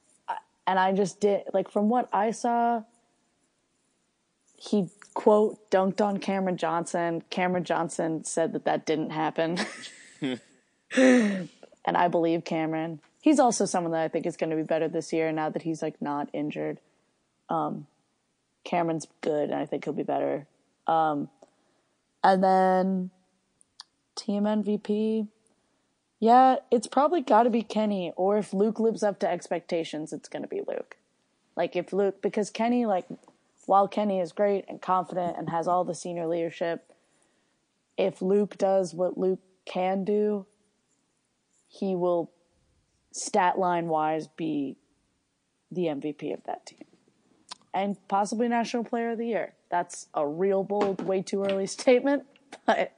and 0.67 0.79
I 0.79 0.93
just 0.93 1.21
did 1.21 1.43
like 1.53 1.71
from 1.71 1.89
what 1.89 2.09
I 2.13 2.31
saw, 2.31 2.83
he 4.57 4.89
quote 5.15 5.71
dunked 5.71 6.01
on 6.01 6.19
Cameron 6.19 6.57
Johnson. 6.57 7.23
Cameron 7.31 7.65
Johnson 7.65 8.25
said 8.25 8.53
that 8.55 8.65
that 8.65 8.85
didn't 8.87 9.11
happen, 9.11 9.59
and 10.21 11.49
I 11.87 12.09
believe 12.09 12.45
Cameron. 12.45 13.01
He's 13.21 13.39
also 13.39 13.65
someone 13.65 13.93
that 13.93 14.03
I 14.03 14.09
think 14.09 14.27
is 14.27 14.37
going 14.37 14.51
to 14.51 14.57
be 14.57 14.63
better 14.63 14.89
this 14.89 15.13
year 15.13 15.33
now 15.33 15.51
that 15.51 15.63
he's 15.63 15.83
like 15.83 16.01
not 16.01 16.29
injured. 16.33 16.81
Um, 17.49 17.87
Cameron's 18.65 19.07
good, 19.21 19.51
and 19.51 19.59
I 19.59 19.67
think 19.67 19.85
he'll 19.85 19.93
be 19.93 20.03
better. 20.03 20.47
Um, 20.87 21.29
and 22.23 22.43
then 22.43 23.11
team 24.15 24.45
MVP. 24.45 25.29
Yeah, 26.21 26.57
it's 26.71 26.87
probably 26.87 27.21
got 27.21 27.45
to 27.45 27.51
be 27.51 27.63
Kenny, 27.63 28.13
or 28.17 28.39
if 28.39 28.53
Luke 28.53 28.81
lives 28.81 29.03
up 29.03 29.21
to 29.21 29.31
expectations, 29.31 30.13
it's 30.13 30.29
going 30.29 30.43
to 30.43 30.49
be 30.49 30.63
Luke. 30.67 30.97
Like 31.57 31.77
if 31.77 31.93
Luke, 31.93 32.21
because 32.21 32.51
Kenny, 32.51 32.87
like, 32.87 33.07
while 33.67 33.89
Kenny 33.89 34.21
is 34.21 34.33
great 34.33 34.65
and 34.69 34.81
confident 34.81 35.37
and 35.37 35.51
has 35.51 35.69
all 35.69 35.85
the 35.85 35.95
senior 35.95 36.27
leadership, 36.27 36.93
if 37.97 38.23
Luke 38.23 38.57
does 38.59 38.95
what 38.95 39.19
Luke 39.19 39.41
can 39.65 40.05
do, 40.05 40.47
he 41.69 41.95
will, 41.95 42.31
stat 43.13 43.59
line 43.59 43.89
wise, 43.89 44.29
be 44.29 44.77
the 45.71 45.85
MVP 45.85 46.33
of 46.33 46.43
that 46.45 46.67
team. 46.67 46.85
And 47.75 47.97
possibly 48.09 48.49
National 48.49 48.85
Player 48.85 49.11
of 49.11 49.19
the 49.19 49.27
Year. 49.27 49.55
That's 49.71 50.07
a 50.15 50.27
real 50.27 50.65
bold, 50.65 51.03
way 51.03 51.23
too 51.23 51.45
early 51.45 51.67
statement, 51.67 52.25
but 52.67 52.93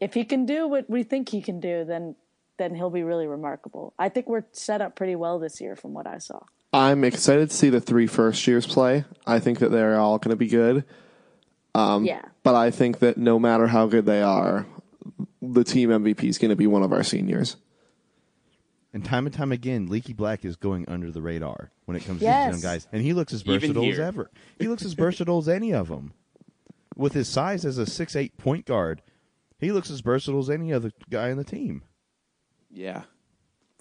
if 0.00 0.14
he 0.14 0.24
can 0.24 0.46
do 0.46 0.66
what 0.66 0.88
we 0.88 1.02
think 1.02 1.28
he 1.28 1.42
can 1.42 1.60
do, 1.60 1.84
then 1.84 2.16
then 2.56 2.74
he'll 2.74 2.90
be 2.90 3.02
really 3.02 3.26
remarkable. 3.26 3.94
I 3.98 4.10
think 4.10 4.28
we're 4.28 4.44
set 4.52 4.82
up 4.82 4.94
pretty 4.94 5.16
well 5.16 5.38
this 5.38 5.62
year 5.62 5.76
from 5.76 5.94
what 5.94 6.06
I 6.06 6.18
saw. 6.18 6.40
I'm 6.74 7.04
excited 7.04 7.48
to 7.48 7.56
see 7.56 7.70
the 7.70 7.80
three 7.80 8.06
first 8.06 8.46
years 8.46 8.66
play. 8.66 9.04
I 9.26 9.40
think 9.40 9.60
that 9.60 9.70
they're 9.70 9.98
all 9.98 10.18
going 10.18 10.30
to 10.30 10.36
be 10.36 10.46
good. 10.46 10.84
Um, 11.74 12.04
yeah. 12.04 12.22
but 12.42 12.54
I 12.54 12.70
think 12.70 12.98
that 12.98 13.16
no 13.16 13.38
matter 13.38 13.66
how 13.66 13.86
good 13.86 14.04
they 14.04 14.20
are, 14.20 14.66
the 15.40 15.64
team 15.64 15.88
MVP 15.88 16.24
is 16.24 16.36
going 16.36 16.50
to 16.50 16.56
be 16.56 16.66
one 16.66 16.82
of 16.82 16.92
our 16.92 17.02
seniors. 17.02 17.56
And 18.92 19.04
time 19.04 19.26
and 19.26 19.34
time 19.34 19.52
again, 19.52 19.86
Leaky 19.88 20.12
Black 20.12 20.44
is 20.44 20.56
going 20.56 20.88
under 20.88 21.10
the 21.12 21.22
radar 21.22 21.70
when 21.84 21.96
it 21.96 22.04
comes 22.04 22.20
Yes. 22.22 22.48
to 22.50 22.54
these 22.56 22.64
young 22.64 22.72
guys. 22.74 22.88
And 22.92 23.02
he 23.02 23.12
looks 23.12 23.32
as 23.32 23.42
versatile 23.42 23.84
as 23.88 23.98
ever. 24.00 24.30
He 24.58 24.66
looks 24.68 24.84
as 24.84 24.92
versatile 24.94 25.38
as 25.38 25.48
any 25.48 25.72
of 25.72 25.88
them. 25.88 26.12
With 26.96 27.12
his 27.12 27.28
size 27.28 27.64
as 27.64 27.78
a 27.78 27.86
six 27.86 28.16
eight 28.16 28.36
point 28.36 28.66
guard, 28.66 29.00
he 29.58 29.70
looks 29.72 29.90
as 29.90 30.00
versatile 30.00 30.40
as 30.40 30.50
any 30.50 30.72
other 30.72 30.90
guy 31.08 31.30
on 31.30 31.36
the 31.36 31.44
team. 31.44 31.82
Yeah, 32.70 33.02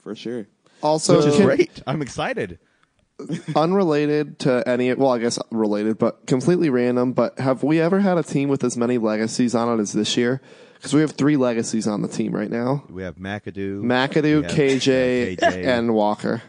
for 0.01 0.15
sure. 0.15 0.47
Also, 0.83 1.17
Which 1.17 1.25
is 1.27 1.35
can- 1.37 1.45
great. 1.45 1.81
I'm 1.87 2.01
excited. 2.01 2.59
unrelated 3.55 4.39
to 4.39 4.63
any, 4.67 4.93
well, 4.93 5.11
I 5.11 5.17
guess 5.19 5.37
related, 5.51 5.97
but 5.97 6.25
completely 6.25 6.69
random. 6.69 7.11
But 7.13 7.39
have 7.39 7.63
we 7.63 7.79
ever 7.81 7.99
had 7.99 8.17
a 8.17 8.23
team 8.23 8.47
with 8.49 8.63
as 8.63 8.77
many 8.77 8.97
legacies 8.97 9.53
on 9.55 9.77
it 9.77 9.81
as 9.81 9.91
this 9.93 10.15
year? 10.15 10.41
Because 10.79 10.93
we 10.93 11.01
have 11.01 11.11
three 11.11 11.35
legacies 11.35 11.87
on 11.87 12.01
the 12.01 12.07
team 12.07 12.33
right 12.33 12.49
now: 12.49 12.83
We 12.89 13.03
have 13.03 13.17
McAdoo, 13.17 13.81
McAdoo, 13.81 14.23
we 14.23 14.43
have- 14.43 14.51
KJ, 14.51 15.37
yeah, 15.41 15.51
KJ, 15.51 15.65
and 15.67 15.93
Walker. 15.93 16.41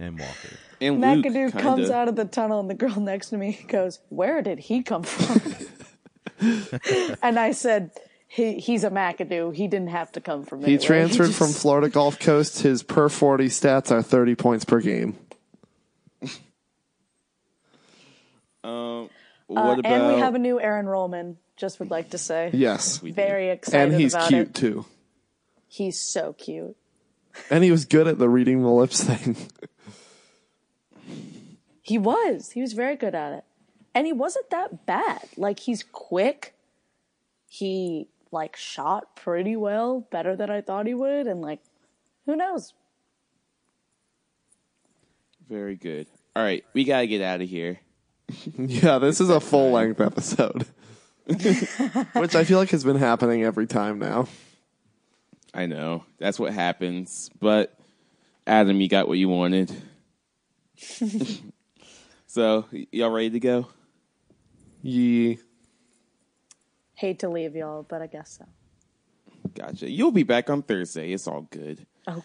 and 0.00 0.18
Walker. 0.18 0.48
And 0.80 1.00
Luke 1.00 1.24
McAdoo 1.24 1.52
kinda, 1.52 1.60
comes 1.62 1.88
out 1.90 2.08
of 2.08 2.16
the 2.16 2.24
tunnel, 2.24 2.58
and 2.58 2.68
the 2.68 2.74
girl 2.74 2.98
next 3.00 3.28
to 3.30 3.36
me 3.36 3.64
goes, 3.68 4.00
"Where 4.08 4.42
did 4.42 4.58
he 4.58 4.82
come 4.82 5.04
from?" 5.04 5.54
and 7.22 7.38
I 7.38 7.52
said, 7.52 7.92
he, 8.26 8.58
"He's 8.58 8.82
a 8.82 8.90
McAdoo. 8.90 9.54
He 9.54 9.68
didn't 9.68 9.90
have 9.90 10.10
to 10.12 10.20
come 10.20 10.42
from 10.44 10.58
He 10.64 10.74
anywhere. 10.74 10.84
transferred 10.86 11.26
just- 11.28 11.38
from 11.38 11.52
Florida 11.52 11.88
Gulf 11.88 12.18
Coast. 12.18 12.62
His 12.62 12.82
per 12.82 13.08
forty 13.08 13.46
stats 13.46 13.92
are 13.92 14.02
thirty 14.02 14.34
points 14.34 14.64
per 14.64 14.80
game. 14.80 15.16
Um, 18.64 19.08
Uh, 19.50 19.54
what 19.54 19.78
about? 19.80 19.86
and 19.92 20.14
we 20.14 20.20
have 20.20 20.34
a 20.34 20.38
new 20.38 20.60
Aaron 20.60 20.86
Rollman. 20.86 21.36
Just 21.56 21.78
would 21.80 21.90
like 21.90 22.10
to 22.10 22.18
say, 22.18 22.50
Yes, 22.52 23.02
We 23.02 23.10
do. 23.10 23.14
very 23.14 23.50
excited 23.50 23.92
and 23.92 24.00
he's 24.00 24.14
about 24.14 24.28
cute 24.28 24.48
it. 24.48 24.54
too. 24.54 24.86
He's 25.68 25.98
so 26.00 26.32
cute. 26.32 26.76
And 27.50 27.62
he 27.64 27.70
was 27.70 27.84
good 27.84 28.06
at 28.08 28.18
the 28.18 28.28
reading 28.28 28.62
the 28.62 28.70
lips 28.70 29.02
thing. 29.04 29.36
He 31.84 31.98
was. 31.98 32.52
He 32.52 32.60
was 32.60 32.74
very 32.74 32.94
good 32.96 33.14
at 33.14 33.32
it. 33.32 33.44
And 33.94 34.06
he 34.06 34.12
wasn't 34.12 34.48
that 34.50 34.86
bad. 34.86 35.22
Like 35.36 35.58
he's 35.58 35.82
quick. 35.82 36.54
He 37.48 38.08
like 38.30 38.56
shot 38.56 39.16
pretty 39.16 39.56
well, 39.56 40.06
better 40.12 40.36
than 40.36 40.48
I 40.48 40.60
thought 40.60 40.86
he 40.86 40.94
would, 40.94 41.26
and 41.26 41.42
like 41.42 41.58
who 42.24 42.36
knows? 42.36 42.72
Very 45.48 45.74
good. 45.76 46.06
All 46.34 46.42
right, 46.42 46.64
we 46.72 46.84
gotta 46.84 47.06
get 47.08 47.20
out 47.20 47.42
of 47.42 47.48
here. 47.48 47.80
yeah, 48.56 48.98
this 48.98 49.20
is 49.20 49.28
a 49.28 49.40
full 49.40 49.72
length 49.72 50.00
episode, 50.00 50.64
which 51.26 52.34
I 52.34 52.44
feel 52.44 52.58
like 52.58 52.70
has 52.70 52.84
been 52.84 52.96
happening 52.96 53.44
every 53.44 53.66
time 53.66 53.98
now. 53.98 54.26
I 55.54 55.66
know 55.66 56.04
that's 56.18 56.38
what 56.38 56.52
happens, 56.52 57.30
but 57.40 57.78
Adam, 58.46 58.80
you 58.80 58.88
got 58.88 59.06
what 59.08 59.18
you 59.18 59.28
wanted. 59.28 59.70
so, 62.26 62.64
y- 62.72 62.86
y'all 62.90 63.10
ready 63.10 63.30
to 63.30 63.40
go? 63.40 63.68
Ye. 64.82 65.38
Hate 66.94 67.18
to 67.20 67.28
leave 67.28 67.54
y'all, 67.54 67.84
but 67.88 68.02
I 68.02 68.06
guess 68.06 68.38
so. 68.38 68.46
Gotcha. 69.54 69.90
You'll 69.90 70.12
be 70.12 70.22
back 70.22 70.48
on 70.50 70.62
Thursday. 70.62 71.12
It's 71.12 71.26
all 71.26 71.46
good. 71.50 71.86
Oh 72.06 72.22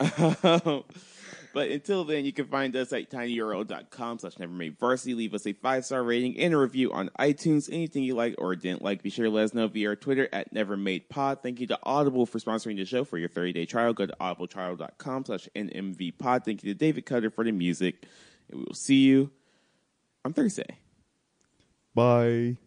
God. 0.00 0.84
but 1.56 1.70
until 1.70 2.04
then, 2.04 2.26
you 2.26 2.34
can 2.34 2.44
find 2.44 2.76
us 2.76 2.92
at 2.92 3.10
tinyurl.com 3.10 4.18
slash 4.18 4.34
nevermade 4.34 4.78
varsity. 4.78 5.14
Leave 5.14 5.32
us 5.32 5.46
a 5.46 5.54
five 5.54 5.86
star 5.86 6.04
rating 6.04 6.38
and 6.38 6.52
a 6.52 6.58
review 6.58 6.92
on 6.92 7.08
iTunes. 7.18 7.72
Anything 7.72 8.02
you 8.02 8.14
like 8.14 8.34
or 8.36 8.54
didn't 8.54 8.82
like, 8.82 9.02
be 9.02 9.08
sure 9.08 9.24
to 9.24 9.30
let 9.30 9.44
us 9.44 9.54
know 9.54 9.66
via 9.66 9.88
our 9.88 9.96
Twitter 9.96 10.28
at 10.34 10.52
nevermadepod. 10.52 11.42
Thank 11.42 11.60
you 11.60 11.66
to 11.68 11.78
Audible 11.82 12.26
for 12.26 12.38
sponsoring 12.38 12.76
the 12.76 12.84
show. 12.84 13.04
For 13.04 13.16
your 13.16 13.30
30 13.30 13.54
day 13.54 13.64
trial, 13.64 13.94
go 13.94 14.04
to 14.04 14.14
audibletrial.com 14.20 15.24
slash 15.24 15.48
nmvpod. 15.56 16.44
Thank 16.44 16.62
you 16.62 16.74
to 16.74 16.78
David 16.78 17.06
Cutter 17.06 17.30
for 17.30 17.42
the 17.42 17.52
music. 17.52 18.04
And 18.50 18.58
we 18.58 18.64
will 18.66 18.74
see 18.74 19.04
you 19.04 19.30
on 20.26 20.34
Thursday. 20.34 20.76
Bye. 21.94 22.58